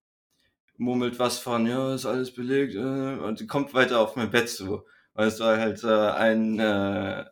[0.78, 4.84] Murmelt was von, ja, ist alles belegt, äh, und kommt weiter auf mein Bett zu.
[5.14, 7.26] Weil es war halt äh, ein, äh,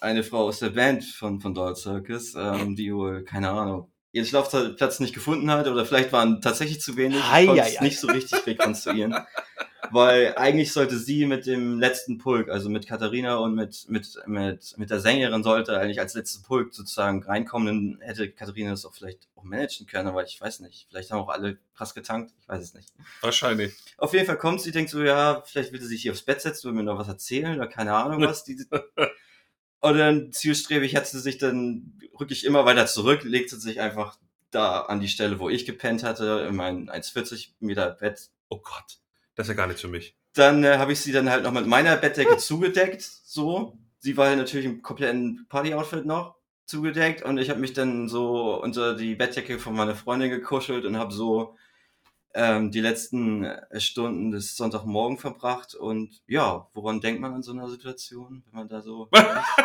[0.00, 4.26] eine Frau aus der Band von, von Doll Circus, ähm, die wohl, keine Ahnung, ihren
[4.26, 7.20] Schlafplatz nicht gefunden hat oder vielleicht waren tatsächlich zu wenig.
[7.20, 9.14] Konnte es nicht so richtig rekonstruieren.
[9.90, 14.74] Weil eigentlich sollte sie mit dem letzten Pulk, also mit Katharina und mit, mit, mit,
[14.76, 18.94] mit der Sängerin sollte eigentlich als letzten Pulk sozusagen reinkommen, dann hätte Katharina das auch
[18.94, 20.86] vielleicht auch managen können, aber ich weiß nicht.
[20.88, 22.92] Vielleicht haben auch alle krass getankt, ich weiß es nicht.
[23.20, 23.72] Wahrscheinlich.
[23.98, 26.40] Auf jeden Fall kommt sie, denkt so, ja, vielleicht will sie sich hier aufs Bett
[26.40, 28.44] setzen und mir noch was erzählen oder keine Ahnung was.
[28.44, 28.58] Die,
[29.80, 34.18] und dann zielstrebig hat sie sich dann wirklich immer weiter zurück, legt sie sich einfach
[34.50, 38.30] da an die Stelle, wo ich gepennt hatte, in mein 1,40 Meter Bett.
[38.48, 38.98] Oh Gott.
[39.38, 40.16] Das ist ja gar nichts für mich.
[40.34, 43.78] Dann äh, habe ich sie dann halt noch mit meiner Bettdecke zugedeckt, so.
[44.00, 46.34] Sie war halt natürlich im kompletten Party-Outfit noch
[46.66, 50.96] zugedeckt und ich habe mich dann so unter die Bettdecke von meiner Freundin gekuschelt und
[50.96, 51.56] habe so
[52.34, 57.52] ähm, die letzten äh, Stunden des Sonntagmorgen verbracht und ja, woran denkt man an so
[57.52, 59.08] einer Situation, wenn man da so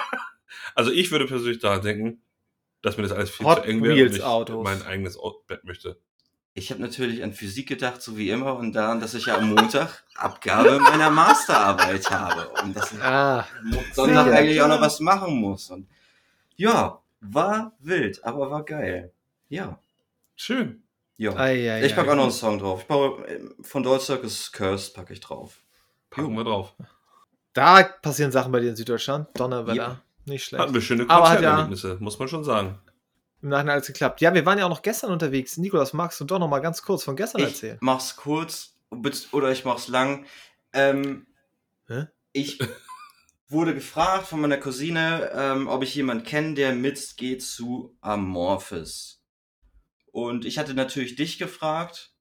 [0.76, 2.22] Also ich würde persönlich daran denken,
[2.84, 4.64] dass mir das alles viel Hot zu eng wäre und ich Autos.
[4.64, 5.18] mein eigenes
[5.48, 6.00] Bett möchte.
[6.56, 9.50] Ich habe natürlich an Physik gedacht, so wie immer, und daran, dass ich ja am
[9.50, 14.82] Montag Abgabe meiner Masterarbeit habe und dass ich Ah, am Sonntag Sicher, eigentlich auch noch
[14.82, 15.72] was machen muss.
[15.72, 15.88] Und
[16.56, 19.12] ja, war wild, aber war geil.
[19.50, 19.80] Ja,
[20.36, 20.84] Schön.
[21.18, 21.36] ja.
[21.36, 22.82] ei, ei, ich packe auch noch einen Song drauf.
[22.82, 25.58] Ich packe, äh, von Doll Circus Curse packe ich drauf.
[26.12, 26.76] Packen wir drauf.
[27.54, 29.28] Da passieren Sachen bei dir in Süddeutschland.
[29.34, 29.76] Donnerwetter.
[29.76, 30.02] Ja.
[30.26, 30.62] Nicht schlecht.
[30.62, 32.80] Hatten wir schöne Aber hat ja- Konzerterlebnisse, muss man schon sagen.
[33.44, 34.22] Im Nachhinein alles geklappt.
[34.22, 35.58] Ja, wir waren ja auch noch gestern unterwegs.
[35.58, 37.78] Nikolas, magst du doch noch mal ganz kurz von gestern Ich erzählen?
[37.82, 38.78] mach's kurz
[39.34, 40.26] oder ich mach's lang.
[40.72, 41.28] Ähm,
[41.88, 42.08] Hä?
[42.32, 42.58] ich
[43.50, 49.22] wurde gefragt von meiner Cousine, ähm, ob ich jemanden kenne, der mitgeht zu Amorphis.
[50.14, 52.14] Und ich hatte natürlich dich gefragt,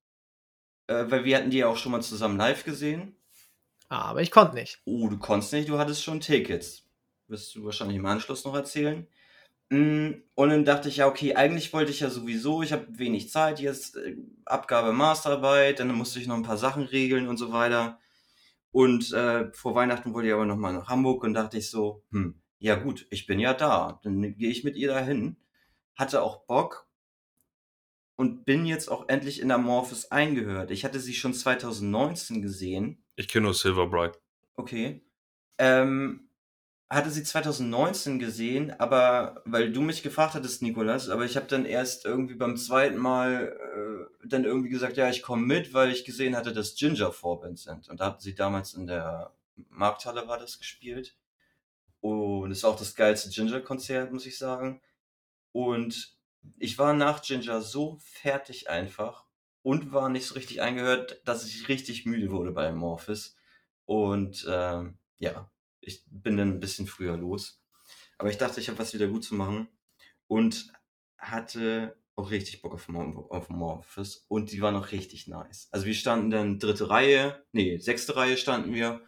[0.89, 3.15] äh, weil wir hatten die ja auch schon mal zusammen live gesehen.
[3.89, 4.81] Aber ich konnte nicht.
[4.87, 6.83] Oh, du konntest nicht, du hattest schon Tickets.
[7.29, 9.07] Wirst du wahrscheinlich im Anschluss noch erzählen.
[9.73, 13.31] Mm, Und dann dachte ich, ja, okay, eigentlich wollte ich ja sowieso, ich habe wenig
[13.31, 17.53] Zeit, jetzt äh, Abgabe Masterarbeit, dann musste ich noch ein paar Sachen regeln und so
[17.53, 17.99] weiter.
[18.71, 22.43] Und äh, vor Weihnachten wollte ich aber nochmal nach Hamburg und dachte ich so, hm,
[22.59, 25.39] ja gut, ich bin ja da, dann gehe ich mit ihr dahin.
[25.97, 26.87] Hatte auch Bock
[28.17, 30.71] und bin jetzt auch endlich in Amorphis eingehört.
[30.71, 33.03] Ich hatte sie schon 2019 gesehen.
[33.17, 34.21] Ich kenne nur Silver Bright.
[34.55, 35.03] Okay.
[35.57, 36.29] Ähm,
[36.93, 41.65] hatte sie 2019 gesehen, aber weil du mich gefragt hattest, Nikolas, aber ich habe dann
[41.65, 43.57] erst irgendwie beim zweiten Mal
[44.23, 47.59] äh, dann irgendwie gesagt, ja, ich komme mit, weil ich gesehen hatte, dass Ginger Vorband
[47.59, 47.89] sind.
[47.89, 49.33] Und da hatten sie damals in der
[49.71, 51.17] Markthalle war das gespielt.
[52.01, 54.83] Und es war auch das geilste Ginger-Konzert, muss ich sagen.
[55.53, 56.17] Und
[56.59, 59.25] ich war nach Ginger so fertig einfach
[59.63, 63.37] und war nicht so richtig eingehört, dass ich richtig müde wurde bei Amorphis.
[63.87, 65.51] Und ähm, ja,
[65.83, 67.63] ich bin dann ein bisschen früher los.
[68.19, 69.69] Aber ich dachte, ich habe was wieder gut zu machen
[70.29, 70.73] und
[71.19, 75.69] hatte auch richtig Bock auf, auf Amorphis und die war noch richtig nice.
[75.71, 79.01] Also wir standen dann dritte Reihe, nee, sechste Reihe standen wir.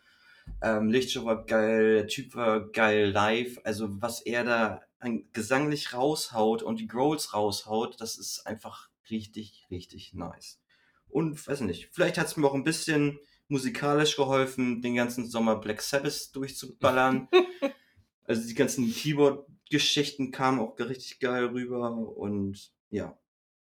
[0.63, 3.59] Ähm, Lichtshow war geil, der Typ war geil live.
[3.65, 9.65] Also was er da an- gesanglich raushaut und die Growls raushaut, das ist einfach richtig,
[9.71, 10.61] richtig nice.
[11.09, 13.19] Und weiß nicht, vielleicht hat es mir auch ein bisschen
[13.55, 17.29] musikalisch geholfen, den ganzen Sommer Black Sabbath durchzuballern.
[18.25, 23.19] also die ganzen Keyboard-Geschichten kamen auch richtig geil rüber und ja.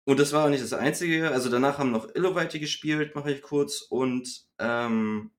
[0.05, 1.31] Und das war auch nicht das Einzige.
[1.31, 5.31] Also danach haben noch Illovite gespielt, mache ich kurz, und ähm,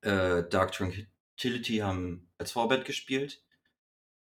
[0.00, 3.44] äh, Dark Tranquility haben als Vorbett gespielt.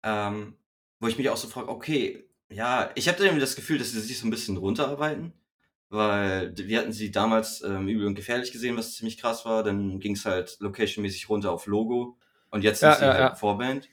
[0.04, 0.58] Ähm,
[1.00, 4.20] wo ich mich auch so frage, okay, ja, ich irgendwie das Gefühl, dass sie sich
[4.20, 5.34] so ein bisschen runterarbeiten,
[5.90, 9.64] weil wir hatten sie damals ähm, übel und gefährlich gesehen, was ziemlich krass war.
[9.64, 12.18] Dann ging es halt locationmäßig runter auf Logo
[12.50, 13.36] und jetzt Ja, sind sie ja, halt ja.
[13.36, 13.90] Vorband.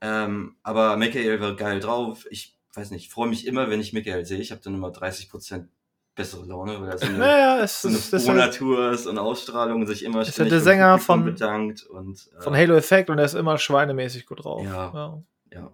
[0.00, 2.26] Ähm, aber Michael war geil drauf.
[2.30, 4.38] Ich weiß nicht, ich freue mich immer, wenn ich Michael sehe.
[4.38, 5.66] Ich habe dann immer 30%
[6.14, 9.80] bessere Laune, weil er so eine, Naja, es so eine ist, Frohnatur ist und Ausstrahlung
[9.82, 13.24] und sich immer Ist der Sänger von- bedankt und äh, von Halo Effect und er
[13.26, 14.64] ist immer schweinemäßig gut drauf.
[14.64, 14.92] Ja.
[14.94, 15.22] Ja.
[15.52, 15.72] Ja.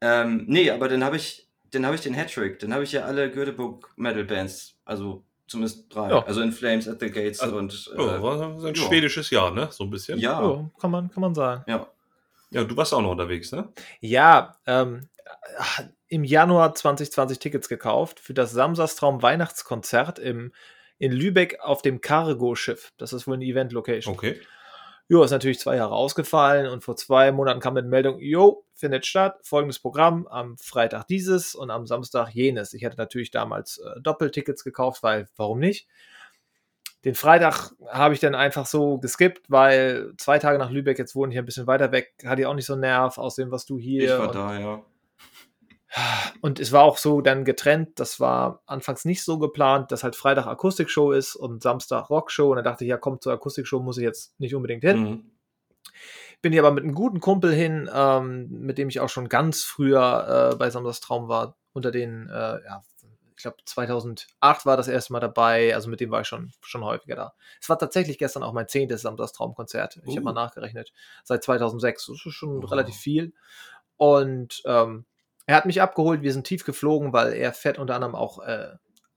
[0.00, 3.02] Ähm, nee, aber dann habe ich, dann habe ich den Hattrick, dann habe ich ja
[3.02, 6.24] alle Göteborg Metal Bands, also zumindest drei, Ja.
[6.24, 8.82] also In Flames, At the Gates Also, und Oh, äh, war so ein ja.
[8.82, 9.68] schwedisches Jahr, ne?
[9.70, 10.18] So ein bisschen.
[10.18, 11.64] ja, Ja, kann, man, kann man sagen.
[11.66, 11.86] ja,
[12.50, 13.68] Ja, du warst auch noch unterwegs, ne?
[14.00, 15.08] Ja, ähm,
[15.78, 20.52] äh, im Januar 2020 Tickets gekauft für das Samstagstraum Weihnachtskonzert im,
[20.98, 22.92] in Lübeck auf dem Cargo-Schiff.
[22.98, 24.14] Das ist wohl eine Event-Location.
[24.14, 24.40] Okay.
[25.10, 29.06] Jo, ist natürlich zwei Jahre ausgefallen und vor zwei Monaten kam eine Meldung, jo, findet
[29.06, 32.74] statt, folgendes Programm, am Freitag dieses und am Samstag jenes.
[32.74, 35.88] Ich hatte natürlich damals äh, Doppeltickets gekauft, weil, warum nicht?
[37.04, 41.32] Den Freitag habe ich dann einfach so geskippt, weil zwei Tage nach Lübeck, jetzt wohne
[41.32, 43.64] ich ein bisschen weiter weg, hatte ich auch nicht so einen Nerv aus dem, was
[43.64, 44.02] du hier.
[44.04, 44.82] ich war da, ja.
[46.42, 47.98] Und es war auch so dann getrennt.
[48.00, 52.50] Das war anfangs nicht so geplant, dass halt Freitag Akustikshow ist und Samstag Rockshow.
[52.50, 55.00] Und dann dachte ich, ja, komm, zur Akustikshow muss ich jetzt nicht unbedingt hin.
[55.00, 55.30] Mhm.
[56.42, 59.64] Bin hier aber mit einem guten Kumpel hin, ähm, mit dem ich auch schon ganz
[59.64, 62.82] früher äh, bei Samstags Traum war, unter den, äh, ja,
[63.36, 66.84] ich glaube 2008 war das erste Mal dabei, also mit dem war ich schon, schon
[66.84, 67.32] häufiger da.
[67.60, 69.96] Es war tatsächlich gestern auch mein zehntes Samstags Traum-Konzert.
[70.04, 70.16] Ich Uh.
[70.16, 70.92] habe mal nachgerechnet.
[71.24, 72.70] Seit 2006, das ist schon Wow.
[72.70, 73.32] relativ viel.
[73.96, 75.06] Und ähm,
[75.48, 78.68] er hat mich abgeholt, wir sind tief geflogen, weil er fährt unter anderem auch äh,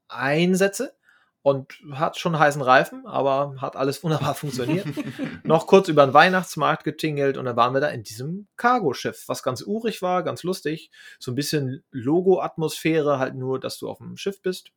[0.08, 0.96] Einsätze
[1.42, 4.88] und hat schon heißen Reifen, aber hat alles wunderbar funktioniert
[5.44, 9.44] noch kurz über den Weihnachtsmarkt getingelt und dann waren wir da in diesem Cargoschiff, was
[9.44, 10.90] ganz urig war, ganz lustig.
[11.20, 14.72] So ein bisschen Logo-Atmosphäre, halt nur, dass du auf dem Schiff bist.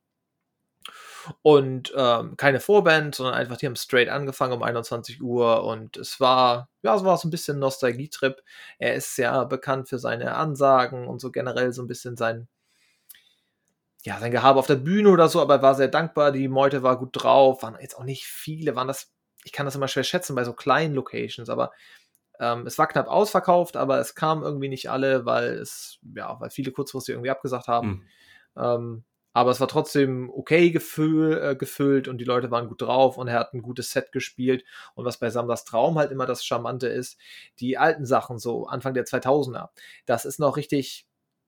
[1.41, 6.19] Und ähm, keine Vorband, sondern einfach, die haben straight angefangen um 21 Uhr und es
[6.19, 8.41] war, ja, es war so ein bisschen Nostalgietrip.
[8.79, 12.47] Er ist ja bekannt für seine Ansagen und so generell so ein bisschen sein,
[14.03, 16.83] ja, sein Gehabe auf der Bühne oder so, aber er war sehr dankbar, die Meute
[16.83, 19.15] war gut drauf, waren jetzt auch nicht viele, waren das
[19.45, 21.71] ich kann das immer schwer schätzen bei so kleinen Locations, aber
[22.39, 26.49] ähm, es war knapp ausverkauft, aber es kamen irgendwie nicht alle, weil es, ja, weil
[26.49, 27.87] viele kurzfristig irgendwie abgesagt haben.
[27.87, 28.03] Mhm.
[28.57, 29.03] Ähm,
[29.35, 33.27] aber es war trotzdem okay gefühl, äh, gefüllt und die Leute waren gut drauf und
[33.27, 34.63] er hat ein gutes Set gespielt.
[34.93, 37.19] Und was bei Samlas Traum halt immer das Charmante ist,
[37.59, 39.71] die alten Sachen, so Anfang der 2000er,
[40.05, 41.05] das ist noch richtig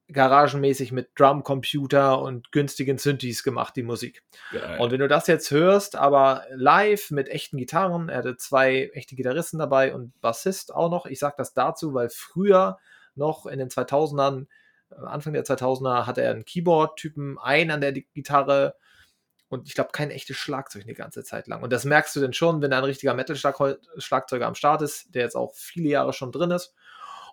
[0.10, 4.22] garagenmäßig mit Drumcomputer und günstigen Synthes gemacht, die Musik.
[4.52, 4.80] Geil.
[4.82, 9.16] Und wenn du das jetzt hörst, aber live mit echten Gitarren, er hatte zwei echte
[9.16, 11.06] Gitarristen dabei und Bassist auch noch.
[11.06, 12.80] Ich sage das dazu, weil früher
[13.16, 14.46] noch in den 2000ern, äh,
[14.90, 18.76] Anfang der 2000er, hatte er einen Keyboard-Typen, einen an der Gitarre
[19.50, 21.64] und ich glaube kein echtes Schlagzeug eine ganze Zeit lang.
[21.64, 25.24] Und das merkst du denn schon, wenn da ein richtiger Metal-Schlagzeuger am Start ist, der
[25.24, 26.74] jetzt auch viele Jahre schon drin ist.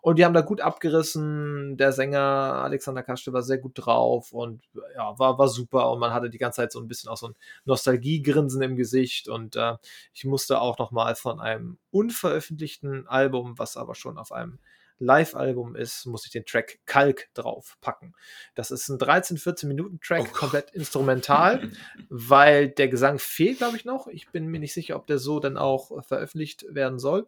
[0.01, 1.79] Und die haben da gut abgerissen.
[1.79, 4.63] Der Sänger Alexander Kaschte war sehr gut drauf und
[4.95, 5.91] ja, war, war super.
[5.91, 9.29] Und man hatte die ganze Zeit so ein bisschen auch so ein Nostalgiegrinsen im Gesicht.
[9.29, 9.77] Und äh,
[10.13, 14.59] ich musste auch noch mal von einem unveröffentlichten Album, was aber schon auf einem
[14.99, 18.15] Live-Album ist, muss ich den Track Kalk drauf packen.
[18.55, 21.71] Das ist ein 13, 14 Minuten Track, Oh komplett instrumental,
[22.09, 24.07] weil der Gesang fehlt, glaube ich, noch.
[24.07, 27.27] Ich bin mir nicht sicher, ob der so dann auch veröffentlicht werden soll.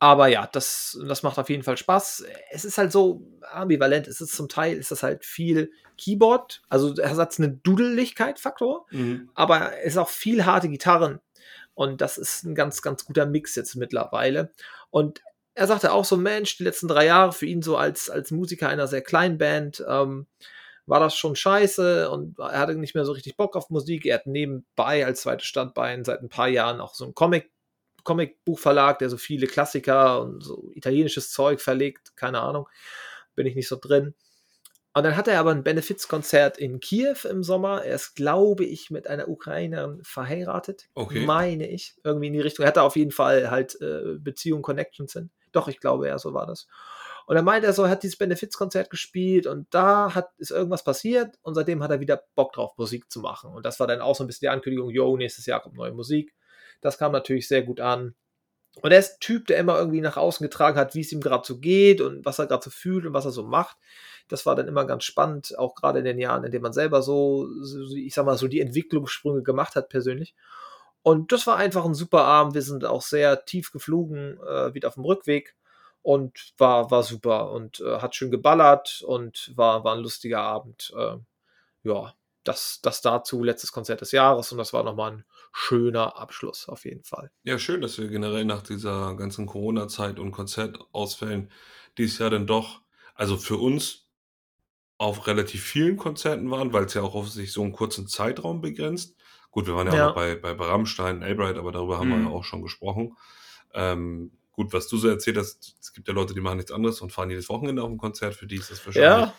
[0.00, 2.24] Aber ja, das, das macht auf jeden Fall Spaß.
[2.52, 4.06] Es ist halt so ambivalent.
[4.06, 9.30] Es ist zum Teil ist das halt viel Keyboard, also Ersatz eine Dudeligkeit-Faktor, Mhm.
[9.34, 11.18] aber es ist auch viel harte Gitarren.
[11.74, 14.52] Und das ist ein ganz, ganz guter Mix jetzt mittlerweile.
[14.90, 15.20] Und
[15.58, 18.68] er sagte auch so, Mensch, die letzten drei Jahre für ihn so als, als Musiker
[18.68, 20.28] einer sehr kleinen Band, ähm,
[20.86, 24.06] war das schon scheiße und er hatte nicht mehr so richtig Bock auf Musik.
[24.06, 27.50] Er hat nebenbei als zweites Standbein seit ein paar Jahren auch so einen Comic,
[28.04, 32.68] Comicbuchverlag, der so viele Klassiker und so italienisches Zeug verlegt, keine Ahnung,
[33.34, 34.14] bin ich nicht so drin.
[34.94, 37.84] Und dann hat er aber ein Benefizkonzert in Kiew im Sommer.
[37.84, 40.88] Er ist, glaube ich, mit einer Ukrainerin verheiratet.
[40.94, 41.26] Okay.
[41.26, 41.96] Meine ich.
[42.04, 42.64] Irgendwie in die Richtung.
[42.64, 45.30] Er hatte auf jeden Fall halt äh, Beziehungen, Connections hin.
[45.52, 46.66] Doch, ich glaube, ja, so war das.
[47.26, 50.82] Und er meinte er so, er hat dieses Benefizkonzert gespielt und da hat, ist irgendwas
[50.82, 53.52] passiert und seitdem hat er wieder Bock drauf, Musik zu machen.
[53.52, 55.92] Und das war dann auch so ein bisschen die Ankündigung, yo, nächstes Jahr kommt neue
[55.92, 56.34] Musik.
[56.80, 58.14] Das kam natürlich sehr gut an.
[58.80, 61.46] Und er ist Typ, der immer irgendwie nach außen getragen hat, wie es ihm gerade
[61.46, 63.76] so geht und was er gerade so fühlt und was er so macht.
[64.28, 67.02] Das war dann immer ganz spannend, auch gerade in den Jahren, in denen man selber
[67.02, 67.48] so,
[67.94, 70.34] ich sag mal, so die Entwicklungssprünge gemacht hat persönlich.
[71.02, 72.54] Und das war einfach ein super Abend.
[72.54, 75.54] Wir sind auch sehr tief geflogen, äh, wieder auf dem Rückweg
[76.02, 80.92] und war, war super und äh, hat schön geballert und war, war ein lustiger Abend.
[80.96, 81.16] Äh,
[81.82, 82.14] ja,
[82.44, 86.84] das, das dazu, letztes Konzert des Jahres und das war nochmal ein schöner Abschluss auf
[86.84, 87.30] jeden Fall.
[87.42, 91.50] Ja, schön, dass wir generell nach dieser ganzen Corona-Zeit und Konzertausfällen
[91.98, 92.80] dieses Jahr dann doch,
[93.14, 94.06] also für uns
[94.96, 98.60] auf relativ vielen Konzerten waren, weil es ja auch auf sich so einen kurzen Zeitraum
[98.60, 99.16] begrenzt.
[99.58, 100.04] Gut, wir waren ja, ja.
[100.04, 102.26] auch noch bei, bei Rammstein, Albright, aber darüber haben mhm.
[102.26, 103.16] wir ja auch schon gesprochen.
[103.74, 107.00] Ähm, gut, was du so erzählt hast, es gibt ja Leute, die machen nichts anderes
[107.00, 109.34] und fahren jedes Wochenende auf ein Konzert, für die ist das wahrscheinlich ja.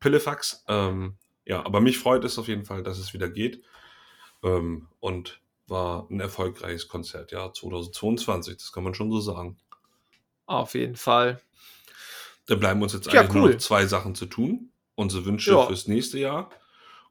[0.00, 0.64] Pillefax.
[0.68, 3.62] Ähm, ja, aber mich freut es auf jeden Fall, dass es wieder geht.
[4.42, 9.58] Ähm, und war ein erfolgreiches Konzert, ja, 2022, das kann man schon so sagen.
[10.46, 11.42] Auf jeden Fall.
[12.46, 13.40] Da bleiben uns jetzt ja, eigentlich cool.
[13.42, 14.70] nur noch zwei Sachen zu tun.
[14.94, 15.66] Unsere Wünsche ja.
[15.66, 16.48] fürs nächste Jahr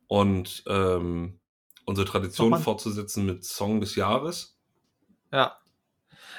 [0.07, 1.39] und ähm,
[1.85, 4.57] unsere Tradition fortzusetzen mit Song des Jahres.
[5.31, 5.57] Ja.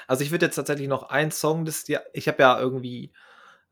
[0.07, 3.13] Also ich würde jetzt tatsächlich noch ein Song des Jahres, ich habe ja irgendwie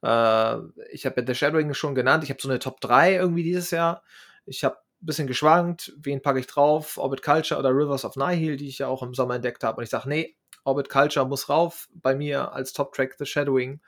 [0.01, 0.57] äh,
[0.91, 2.23] ich habe ja The Shadowing schon genannt.
[2.23, 4.03] Ich habe so eine Top 3 irgendwie dieses Jahr.
[4.45, 8.57] Ich habe ein bisschen geschwankt, wen packe ich drauf, Orbit Culture oder Rivers of Nihil,
[8.57, 9.77] die ich ja auch im Sommer entdeckt habe.
[9.77, 13.81] Und ich sage, nee, Orbit Culture muss rauf bei mir als Top-Track The Shadowing.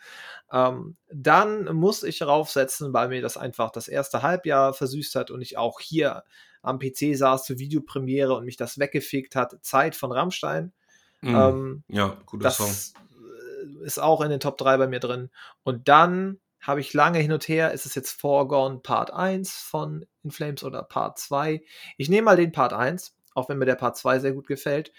[0.51, 5.41] Ähm, dann muss ich raufsetzen, weil mir das einfach das erste Halbjahr versüßt hat und
[5.41, 6.23] ich auch hier
[6.63, 9.57] am PC saß zur Videopremiere und mich das weggefickt hat.
[9.61, 10.73] Zeit von Rammstein.
[11.21, 13.03] Mm, ähm, ja, guter das, Song
[13.83, 15.29] ist auch in den Top 3 bei mir drin.
[15.63, 20.05] Und dann habe ich lange hin und her, ist es jetzt Foregone Part 1 von
[20.23, 21.61] In Flames oder Part 2?
[21.97, 24.93] Ich nehme mal den Part 1, auch wenn mir der Part 2 sehr gut gefällt.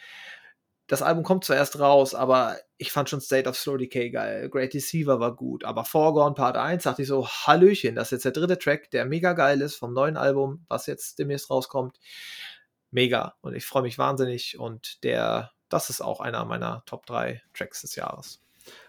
[0.87, 4.51] Das Album kommt zuerst raus, aber ich fand schon State of Slow Decay geil.
[4.51, 8.25] Great Deceiver war gut, aber Foregone Part 1 dachte ich so, Hallöchen, das ist jetzt
[8.25, 11.99] der dritte Track, der mega geil ist vom neuen Album, was jetzt demnächst rauskommt.
[12.91, 13.35] Mega.
[13.41, 17.81] Und ich freue mich wahnsinnig und der, das ist auch einer meiner Top 3 Tracks
[17.81, 18.41] des Jahres.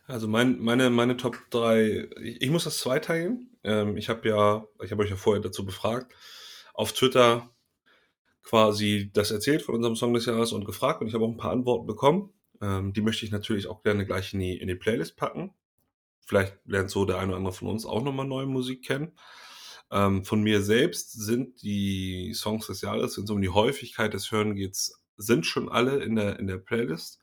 [0.05, 3.57] Also mein, meine, meine Top 3, ich, ich muss das zweiteilen.
[3.63, 6.13] Ähm, ich habe ja, ich habe euch ja vorher dazu befragt,
[6.73, 7.49] auf Twitter
[8.45, 11.37] quasi das erzählt von unserem Song des Jahres und gefragt und ich habe auch ein
[11.37, 12.31] paar Antworten bekommen.
[12.61, 15.53] Ähm, die möchte ich natürlich auch gerne gleich in die, in die Playlist packen.
[16.25, 19.17] Vielleicht lernt so der eine oder andere von uns auch nochmal neue Musik kennen.
[19.91, 24.31] Ähm, von mir selbst sind die Songs des Jahres, wenn es um die Häufigkeit des
[24.31, 24.77] Hören geht,
[25.17, 27.19] sind schon alle in der, in der Playlist.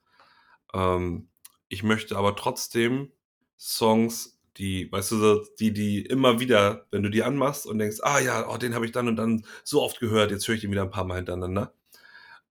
[0.74, 1.28] Ähm,
[1.68, 3.12] ich möchte aber trotzdem
[3.58, 8.20] Songs, die, weißt du, die, die immer wieder, wenn du die anmachst und denkst, ah
[8.20, 10.70] ja, oh, den habe ich dann und dann so oft gehört, jetzt höre ich den
[10.70, 11.72] wieder ein paar Mal hintereinander.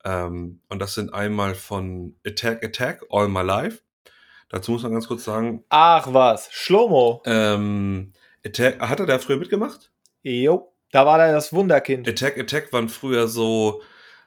[0.04, 3.82] Ähm, und das sind einmal von Attack Attack, All My Life.
[4.50, 5.64] Dazu muss man ganz kurz sagen.
[5.70, 7.22] Ach was, Schlomo.
[7.26, 8.14] Ähm,
[8.46, 9.92] Attack, hat er da früher mitgemacht?
[10.24, 12.08] Jo, da war er das Wunderkind.
[12.08, 13.82] Attack Attack waren früher so,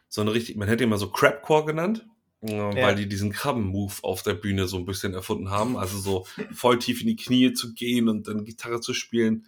[0.08, 2.06] so eine richtig, man hätte ihn mal so Crapcore genannt.
[2.46, 2.74] Ja.
[2.74, 5.78] Weil die diesen Krabben-Move auf der Bühne so ein bisschen erfunden haben.
[5.78, 9.46] Also so voll tief in die Knie zu gehen und dann Gitarre zu spielen.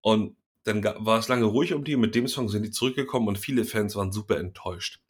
[0.00, 1.96] Und dann war es lange ruhig um die.
[1.96, 5.00] Mit dem Song sind die zurückgekommen und viele Fans waren super enttäuscht.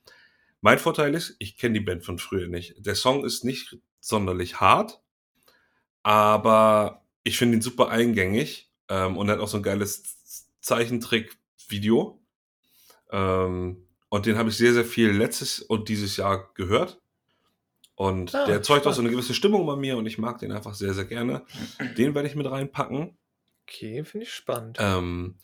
[0.60, 2.74] Mein Vorteil ist, ich kenne die Band von früher nicht.
[2.78, 5.01] Der Song ist nicht sonderlich hart,
[6.02, 12.20] aber ich finde ihn super eingängig ähm, und hat auch so ein geiles Zeichentrick-Video.
[13.10, 17.01] Ähm, und den habe ich sehr, sehr viel letztes und dieses Jahr gehört.
[17.97, 18.86] Und ah, der erzeugt spannend.
[18.86, 21.44] auch so eine gewisse Stimmung bei mir und ich mag den einfach sehr, sehr gerne.
[21.97, 23.16] Den werde ich mit reinpacken.
[23.62, 24.77] Okay, finde ich spannend.
[24.78, 25.39] Ähm,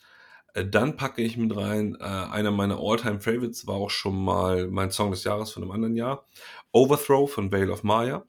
[0.52, 4.68] äh, dann packe ich mit rein, äh, einer meiner All-Time Favorites war auch schon mal
[4.68, 6.26] mein Song des Jahres von einem anderen Jahr.
[6.72, 8.24] Overthrow von Vale of Maya.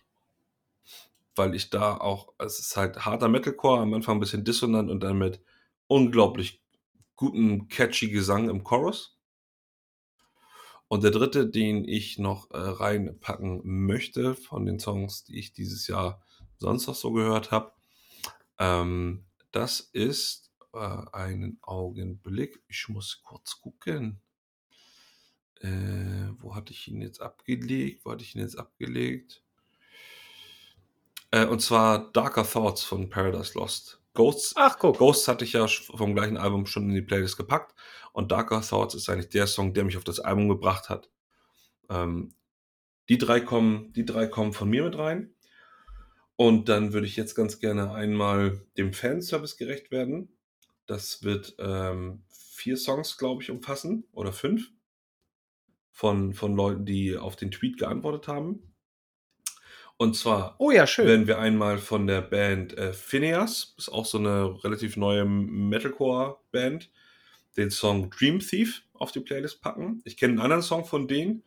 [1.36, 5.02] Weil ich da auch, es ist halt harter Metalcore, am Anfang ein bisschen dissonant und
[5.02, 5.42] dann mit
[5.88, 6.62] unglaublich
[7.16, 9.13] guten, catchy Gesang im Chorus.
[10.94, 15.88] Und der dritte, den ich noch äh, reinpacken möchte von den Songs, die ich dieses
[15.88, 16.22] Jahr
[16.60, 17.72] sonst noch so gehört habe,
[18.60, 20.78] ähm, das ist äh,
[21.12, 22.62] einen Augenblick.
[22.68, 24.22] Ich muss kurz gucken.
[25.62, 28.06] Äh, wo hatte ich ihn jetzt abgelegt?
[28.06, 29.42] Wo hatte ich ihn jetzt abgelegt?
[31.32, 34.00] Äh, und zwar Darker Thoughts von Paradise Lost.
[34.14, 34.98] Ghosts, Ach, guck.
[34.98, 37.74] Ghosts hatte ich ja vom gleichen Album schon in die Playlist gepackt.
[38.14, 41.10] Und Darker Thoughts ist eigentlich der Song, der mich auf das Album gebracht hat.
[41.90, 42.34] Ähm,
[43.10, 45.34] die drei kommen, die drei kommen von mir mit rein.
[46.36, 50.38] Und dann würde ich jetzt ganz gerne einmal dem Fanservice gerecht werden.
[50.86, 54.72] Das wird ähm, vier Songs, glaube ich, umfassen oder fünf.
[55.92, 58.73] von, von Leuten, die auf den Tweet geantwortet haben.
[60.04, 61.08] Und zwar Oh ja, schön.
[61.08, 66.92] werden wir einmal von der Band äh, Phineas, ist auch so eine relativ neue Metalcore-Band,
[67.56, 70.02] den Song Dream Thief auf die Playlist packen.
[70.04, 71.44] Ich kenne einen anderen Song von denen,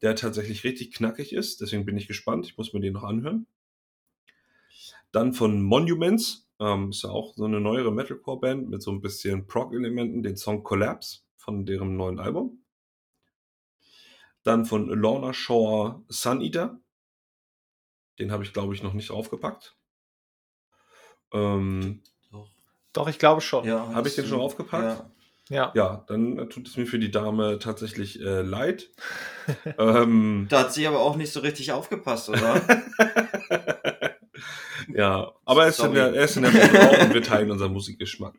[0.00, 2.46] der tatsächlich richtig knackig ist, deswegen bin ich gespannt.
[2.46, 3.46] Ich muss mir den noch anhören.
[5.12, 9.46] Dann von Monuments, ähm, ist ja auch so eine neuere Metalcore-Band mit so ein bisschen
[9.46, 12.64] Prog-Elementen, den Song Collapse von deren neuen Album.
[14.44, 16.80] Dann von Lorna Shore Sun Eater.
[18.18, 19.76] Den habe ich, glaube ich, noch nicht aufgepackt.
[21.32, 22.50] Ähm, Doch.
[22.92, 23.66] Doch, ich glaube schon.
[23.66, 24.98] Ja, Habe ich den schon aufgepackt?
[25.00, 25.10] Ja.
[25.50, 25.72] Ja.
[25.74, 28.90] ja, dann tut es mir für die Dame tatsächlich äh, leid.
[29.78, 32.60] ähm, Da hat sie aber auch nicht so richtig aufgepasst, oder?
[34.94, 37.72] ja, aber er ist, in der, er ist in der Frau und wir teilen unseren
[37.72, 38.34] Musikgeschmack.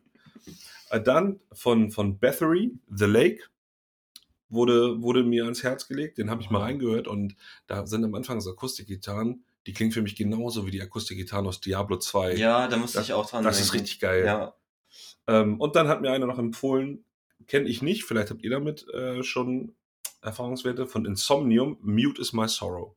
[0.90, 3.42] Äh, dann von, von Bathory, The Lake,
[4.48, 6.18] wurde, wurde mir ans Herz gelegt.
[6.18, 7.34] Den habe ich mal reingehört und
[7.66, 11.60] da sind am Anfang so Akustikgitarren, die klingen für mich genauso wie die Akustikgitarren aus
[11.60, 12.34] Diablo 2.
[12.34, 13.82] ja, da musste Das- ich auch dran das ist denken.
[13.84, 14.24] richtig geil.
[14.26, 14.54] Ja.
[15.28, 17.04] Ähm, und dann hat mir einer noch empfohlen,
[17.46, 19.76] kenne ich nicht, vielleicht habt ihr damit äh, schon
[20.22, 22.96] Erfahrungswerte von Insomnium, Mute is My Sorrow.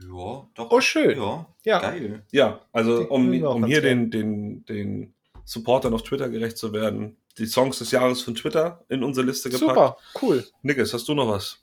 [0.00, 0.70] Ja, doch.
[0.70, 1.16] Oh, schön.
[1.18, 1.78] Ja, Ja.
[1.78, 2.24] geil.
[2.32, 5.14] Ja, also um, um hier den, den, den
[5.44, 9.50] Supportern auf Twitter gerecht zu werden, die Songs des Jahres von Twitter in unsere Liste
[9.50, 9.68] gepackt.
[9.70, 10.44] Super, cool.
[10.62, 11.62] Nickes, hast du noch was?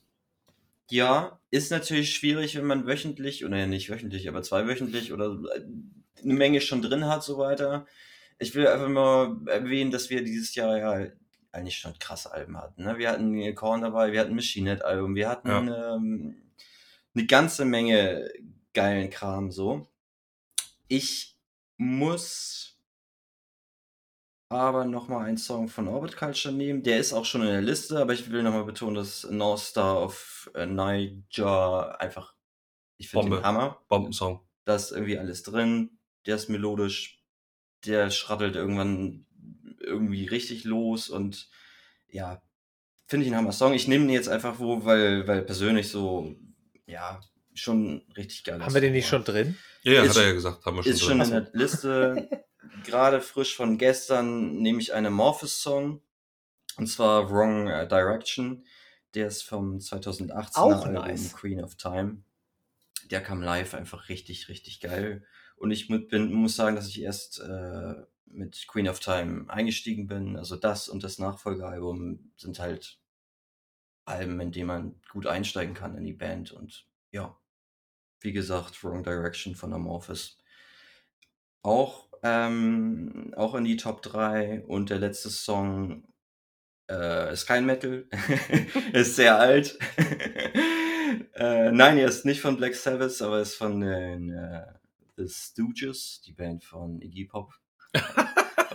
[0.90, 5.62] Ja, ist natürlich schwierig, wenn man wöchentlich, oder nicht wöchentlich, aber zweiwöchentlich oder äh,
[6.24, 7.86] eine Menge schon drin hat, so weiter.
[8.40, 11.12] Ich will einfach mal erwähnen, dass wir dieses Jahr ja
[11.52, 12.84] eigentlich schon krasse Alben hatten.
[12.84, 12.98] Ne?
[12.98, 16.36] Wir hatten Korn dabei, wir hatten Machine Head Album, wir hatten ähm,
[17.16, 18.30] eine ganze Menge
[18.74, 19.88] geilen Kram so.
[20.88, 21.36] Ich
[21.78, 22.77] muss
[24.50, 26.84] aber nochmal einen Song von Orbit Culture nehmen.
[26.84, 30.02] Der ist auch schon in der Liste, aber ich will nochmal betonen, dass North Star
[30.02, 32.34] of Niger einfach,
[32.98, 33.82] ich finde den Hammer.
[33.90, 34.42] Bombensong.
[34.66, 35.98] Da ist irgendwie alles drin.
[36.26, 37.22] Der ist melodisch.
[37.86, 39.26] Der schrattelt irgendwann
[39.80, 41.50] irgendwie richtig los und
[42.10, 42.42] ja,
[43.06, 43.74] finde ich ein Hammer-Song.
[43.74, 46.36] Ich nehme den jetzt einfach wo, weil, weil persönlich so,
[46.86, 47.22] ja,
[47.54, 49.58] schon richtig geil Haben wir den nicht schon drin?
[49.84, 51.28] Ja, ja, Ist- hat er ja gesagt, haben wir schon ist schon drin.
[51.28, 52.30] in der Liste.
[52.84, 56.02] Gerade frisch von gestern nehme ich einen Morpheus-Song.
[56.78, 58.66] Und zwar Wrong äh, Direction.
[59.14, 61.34] Der ist vom 2018er Auch Album nice.
[61.34, 62.24] Queen of Time.
[63.10, 65.26] Der kam live einfach richtig, richtig geil.
[65.56, 70.38] Und ich bin, muss sagen, dass ich erst äh, mit Queen of Time eingestiegen bin.
[70.38, 73.00] Also das und das Nachfolgealbum sind halt
[74.06, 76.52] Alben, in denen man gut einsteigen kann in die Band.
[76.52, 77.38] Und ja,
[78.20, 80.38] wie gesagt, Wrong Direction von Amorphis.
[81.62, 86.04] Auch, ähm, auch in die Top 3 und der letzte Song
[86.90, 88.06] äh, ist kein Metal,
[88.94, 89.78] ist sehr alt.
[91.36, 94.66] äh, nein, er ist nicht von Black Sabbath, aber ist von den äh,
[95.18, 97.54] The Stooges, die Band von Iggy Pop.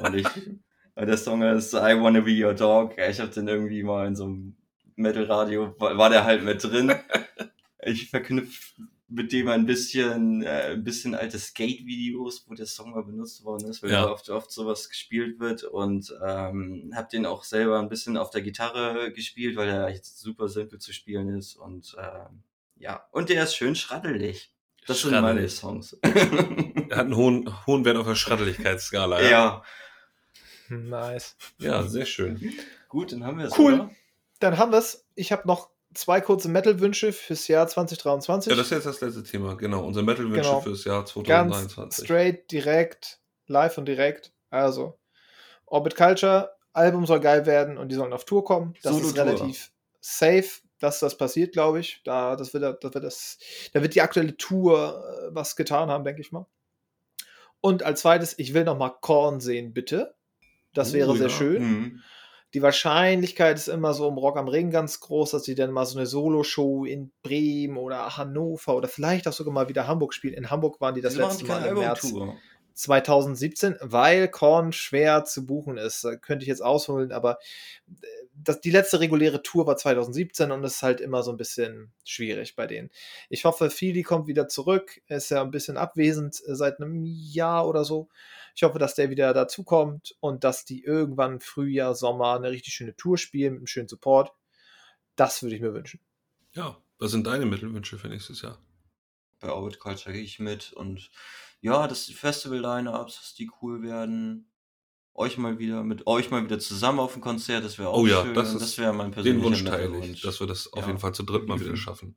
[0.01, 0.27] und ich,
[0.97, 2.97] der Song ist I Wanna Be Your Dog.
[2.99, 4.57] Ich habe den irgendwie mal in so einem
[4.97, 6.95] Metal-Radio, war, war der halt mit drin.
[7.85, 8.83] Ich verknüpfe
[9.15, 13.69] mit dem ein bisschen, äh, ein bisschen alte Skate-Videos, wo der Song mal benutzt worden
[13.69, 14.11] ist, weil Ja.
[14.11, 18.43] oft, oft sowas gespielt wird und ähm, habe den auch selber ein bisschen auf der
[18.43, 22.43] Gitarre gespielt, weil er jetzt super simpel zu spielen ist und ähm,
[22.77, 24.51] ja, und der ist schön schraddelig.
[24.87, 25.53] Das sind meine Schraddelig.
[25.53, 25.99] Songs.
[26.93, 29.23] Er hat einen hohen, hohen Wert auf der Schraddeligkeitsskala.
[29.23, 29.29] Ja.
[29.31, 29.63] ja,
[30.69, 31.37] Nice.
[31.59, 32.53] ja, sehr schön.
[32.89, 33.59] gut, dann haben wir es.
[33.59, 33.75] Cool.
[33.75, 33.91] Oder?
[34.41, 35.07] Dann haben wir es.
[35.15, 38.51] Ich habe noch zwei kurze Metal-Wünsche fürs Jahr 2023.
[38.51, 39.57] Ja, das ist jetzt das letzte Thema.
[39.57, 40.61] Genau, unsere Metal-Wünsche Genau.
[40.61, 42.05] fürs Jahr Ganz 2023.
[42.05, 44.33] straight, direkt, live und direkt.
[44.51, 44.99] Also,
[45.67, 48.75] Orbit Culture, Album soll geil werden und die sollen auf Tour kommen.
[48.83, 49.25] Das ist Solo-Tour.
[49.25, 50.49] relativ safe,
[50.79, 52.01] dass das passiert, glaube ich.
[52.05, 53.39] Da, das wird, das wird das,
[53.73, 56.47] da wird die aktuelle Tour äh, was getan haben, denke ich mal.
[57.61, 60.15] Und als zweites, ich will noch mal Korn sehen, bitte.
[60.75, 61.33] Das Oh, wäre sehr ja.
[61.33, 61.63] schön.
[61.63, 62.01] Mhm.
[62.55, 65.87] Die Wahrscheinlichkeit ist immer so im Rock am Ring ganz groß, dass sie dann mal
[65.87, 70.35] so eine Solo-Show in Bremen oder Hannover oder vielleicht auch sogar mal wieder Hamburg spielen.
[70.35, 72.13] In Hamburg waren die das Wieso letzte die Mal im März?
[72.75, 76.05] 2017, weil Korn schwer zu buchen ist.
[76.05, 77.39] Da könnte ich jetzt ausholen, aber
[77.89, 81.37] äh, das, die letzte reguläre Tour war 2017 und es ist halt immer so ein
[81.37, 82.91] bisschen schwierig bei denen.
[83.29, 85.01] Ich hoffe, Fili kommt wieder zurück.
[85.07, 88.09] Er ist ja ein bisschen abwesend äh, seit einem Jahr oder so.
[88.55, 92.97] Ich hoffe, dass der wieder dazukommt und dass die irgendwann Frühjahr, Sommer eine richtig schöne
[92.97, 94.33] Tour spielen mit einem schönen Support.
[95.17, 96.01] Das würde ich mir wünschen.
[96.55, 98.59] Ja, was sind deine Mittelwünsche für nächstes Jahr?
[99.43, 101.11] bei Orbit Culture gehe ich mit und
[101.63, 104.49] ja, dass die Festival-Line-Ups, dass die cool werden.
[105.15, 107.65] euch mal wieder, mit euch mal wieder zusammen auf ein Konzert.
[107.65, 108.35] Das wäre auch Oh ja, schön.
[108.35, 110.87] das und ist wäre mein Den persönlicher Wunsch teile ich, dass wir das auf Ja.
[110.89, 112.17] jeden Fall zu dritt mal wieder schaffen.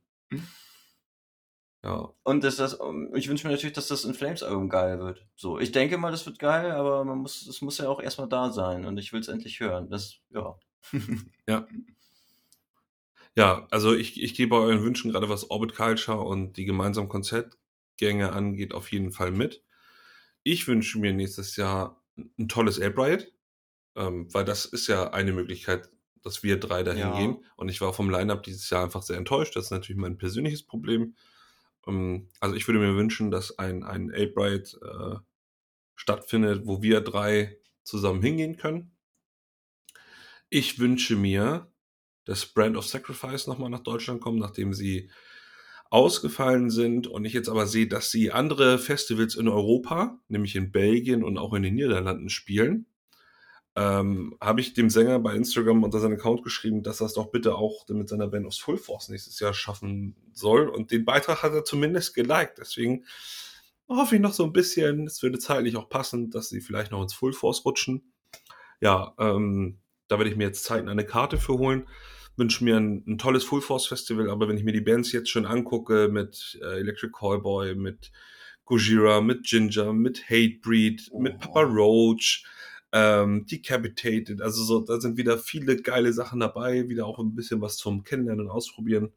[1.84, 2.78] Ja, Und dass das,
[3.14, 5.24] ich wünsche mir natürlich, dass das In Flames Album geil wird.
[5.36, 8.28] So, ich denke mal, das wird geil, aber man muss, es muss ja auch erstmal
[8.28, 9.88] da sein und ich will es endlich hören.
[9.90, 10.16] Das,
[11.48, 11.66] ja.
[13.36, 17.08] ja also ich, ich gebe euren Wünschen, gerade was Orbit Culture und die gemeinsamen
[17.96, 19.62] Konzertgänge angeht, auf jeden Fall mit.
[20.42, 22.04] Ich wünsche mir nächstes Jahr
[22.38, 23.32] ein tolles Riot,
[23.96, 25.90] ähm, weil das ist ja eine Möglichkeit,
[26.22, 27.12] dass wir drei dahin Ja.
[27.12, 27.44] gehen.
[27.56, 29.56] Und ich war vom Line-Up dieses Jahr einfach sehr enttäuscht.
[29.56, 31.16] Das ist natürlich mein persönliches Problem.
[31.86, 35.16] Ähm, also ich würde mir wünschen, dass ein, ein Riot äh,
[35.96, 38.96] stattfindet, wo wir drei zusammen hingehen können.
[40.48, 41.72] Ich wünsche mir,
[42.24, 45.10] dass Brand of Sacrifice nochmal nach Deutschland kommen, nachdem sie
[45.90, 50.72] ausgefallen sind und ich jetzt aber sehe, dass sie andere Festivals in Europa, nämlich in
[50.72, 52.86] Belgien und auch in den Niederlanden spielen,
[53.76, 57.30] ähm, habe ich dem Sänger bei Instagram unter seinem Account geschrieben, dass er es doch
[57.30, 60.68] bitte auch mit seiner Band aus Full Force nächstes Jahr schaffen soll.
[60.68, 62.56] Und den Beitrag hat er zumindest geliked.
[62.58, 63.04] Deswegen
[63.86, 67.02] hoffe ich noch so ein bisschen, es würde zeitlich auch passen, dass sie vielleicht noch
[67.02, 68.12] ins Full Force rutschen.
[68.80, 71.86] Ja, ähm, da werde ich mir jetzt zeitnah eine Karte für holen.
[72.36, 75.30] Wünsche mir ein, ein tolles Full Force Festival, aber wenn ich mir die Bands jetzt
[75.30, 78.12] schon angucke mit äh, Electric Callboy, mit
[78.66, 82.44] Gojira, mit Ginger, mit Hatebreed, mit Papa Roach,
[82.92, 87.60] ähm, Decapitated, also so, da sind wieder viele geile Sachen dabei, wieder auch ein bisschen
[87.60, 89.12] was zum Kennenlernen und Ausprobieren.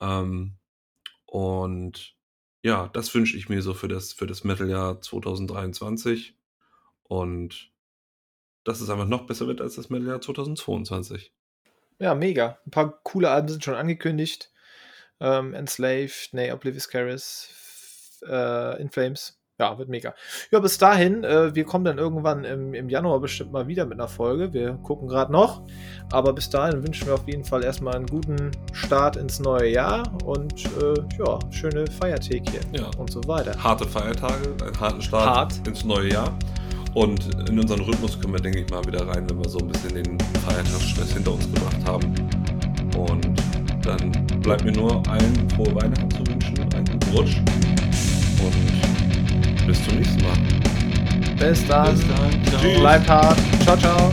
[0.00, 0.54] Ähm,
[1.26, 2.16] und
[2.62, 6.36] ja, das wünsche ich mir so für das, für das Metal-Jahr 2023.
[7.04, 7.70] Und
[8.64, 11.32] dass es einfach noch besser wird als das Metal-Jahr 2022.
[12.00, 12.58] Ja, mega.
[12.66, 14.50] Ein paar coole Alben sind schon angekündigt.
[15.20, 19.36] Ähm, Enslaved, Nay Oblivious Caris, äh, In Flames.
[19.58, 20.14] Ja, wird mega.
[20.50, 23.98] Ja, bis dahin, äh, wir kommen dann irgendwann im, im Januar bestimmt mal wieder mit
[24.00, 24.54] einer Folge.
[24.54, 25.66] Wir gucken gerade noch.
[26.10, 30.10] Aber bis dahin wünschen wir auf jeden Fall erstmal einen guten Start ins neue Jahr
[30.24, 32.86] und äh, ja, schöne Feiertägchen Ja.
[32.96, 33.62] und so weiter.
[33.62, 35.68] Harte Feiertage, einen harten Start Hart.
[35.68, 36.38] ins neue Jahr.
[36.94, 39.68] Und in unseren Rhythmus können wir, denke ich, mal wieder rein, wenn wir so ein
[39.68, 42.14] bisschen den Feiertagsstress hinter uns gebracht haben.
[42.96, 43.26] Und
[43.82, 44.12] dann
[44.42, 47.36] bleibt mir nur allen frohe Weihnachten zu wünschen, einen guten Rutsch.
[48.42, 50.36] Und bis zum nächsten Mal.
[51.38, 51.94] Bis dann.
[51.94, 52.80] Bis dann.
[52.80, 53.38] Bleibt hart.
[53.64, 54.10] Ciao, ciao.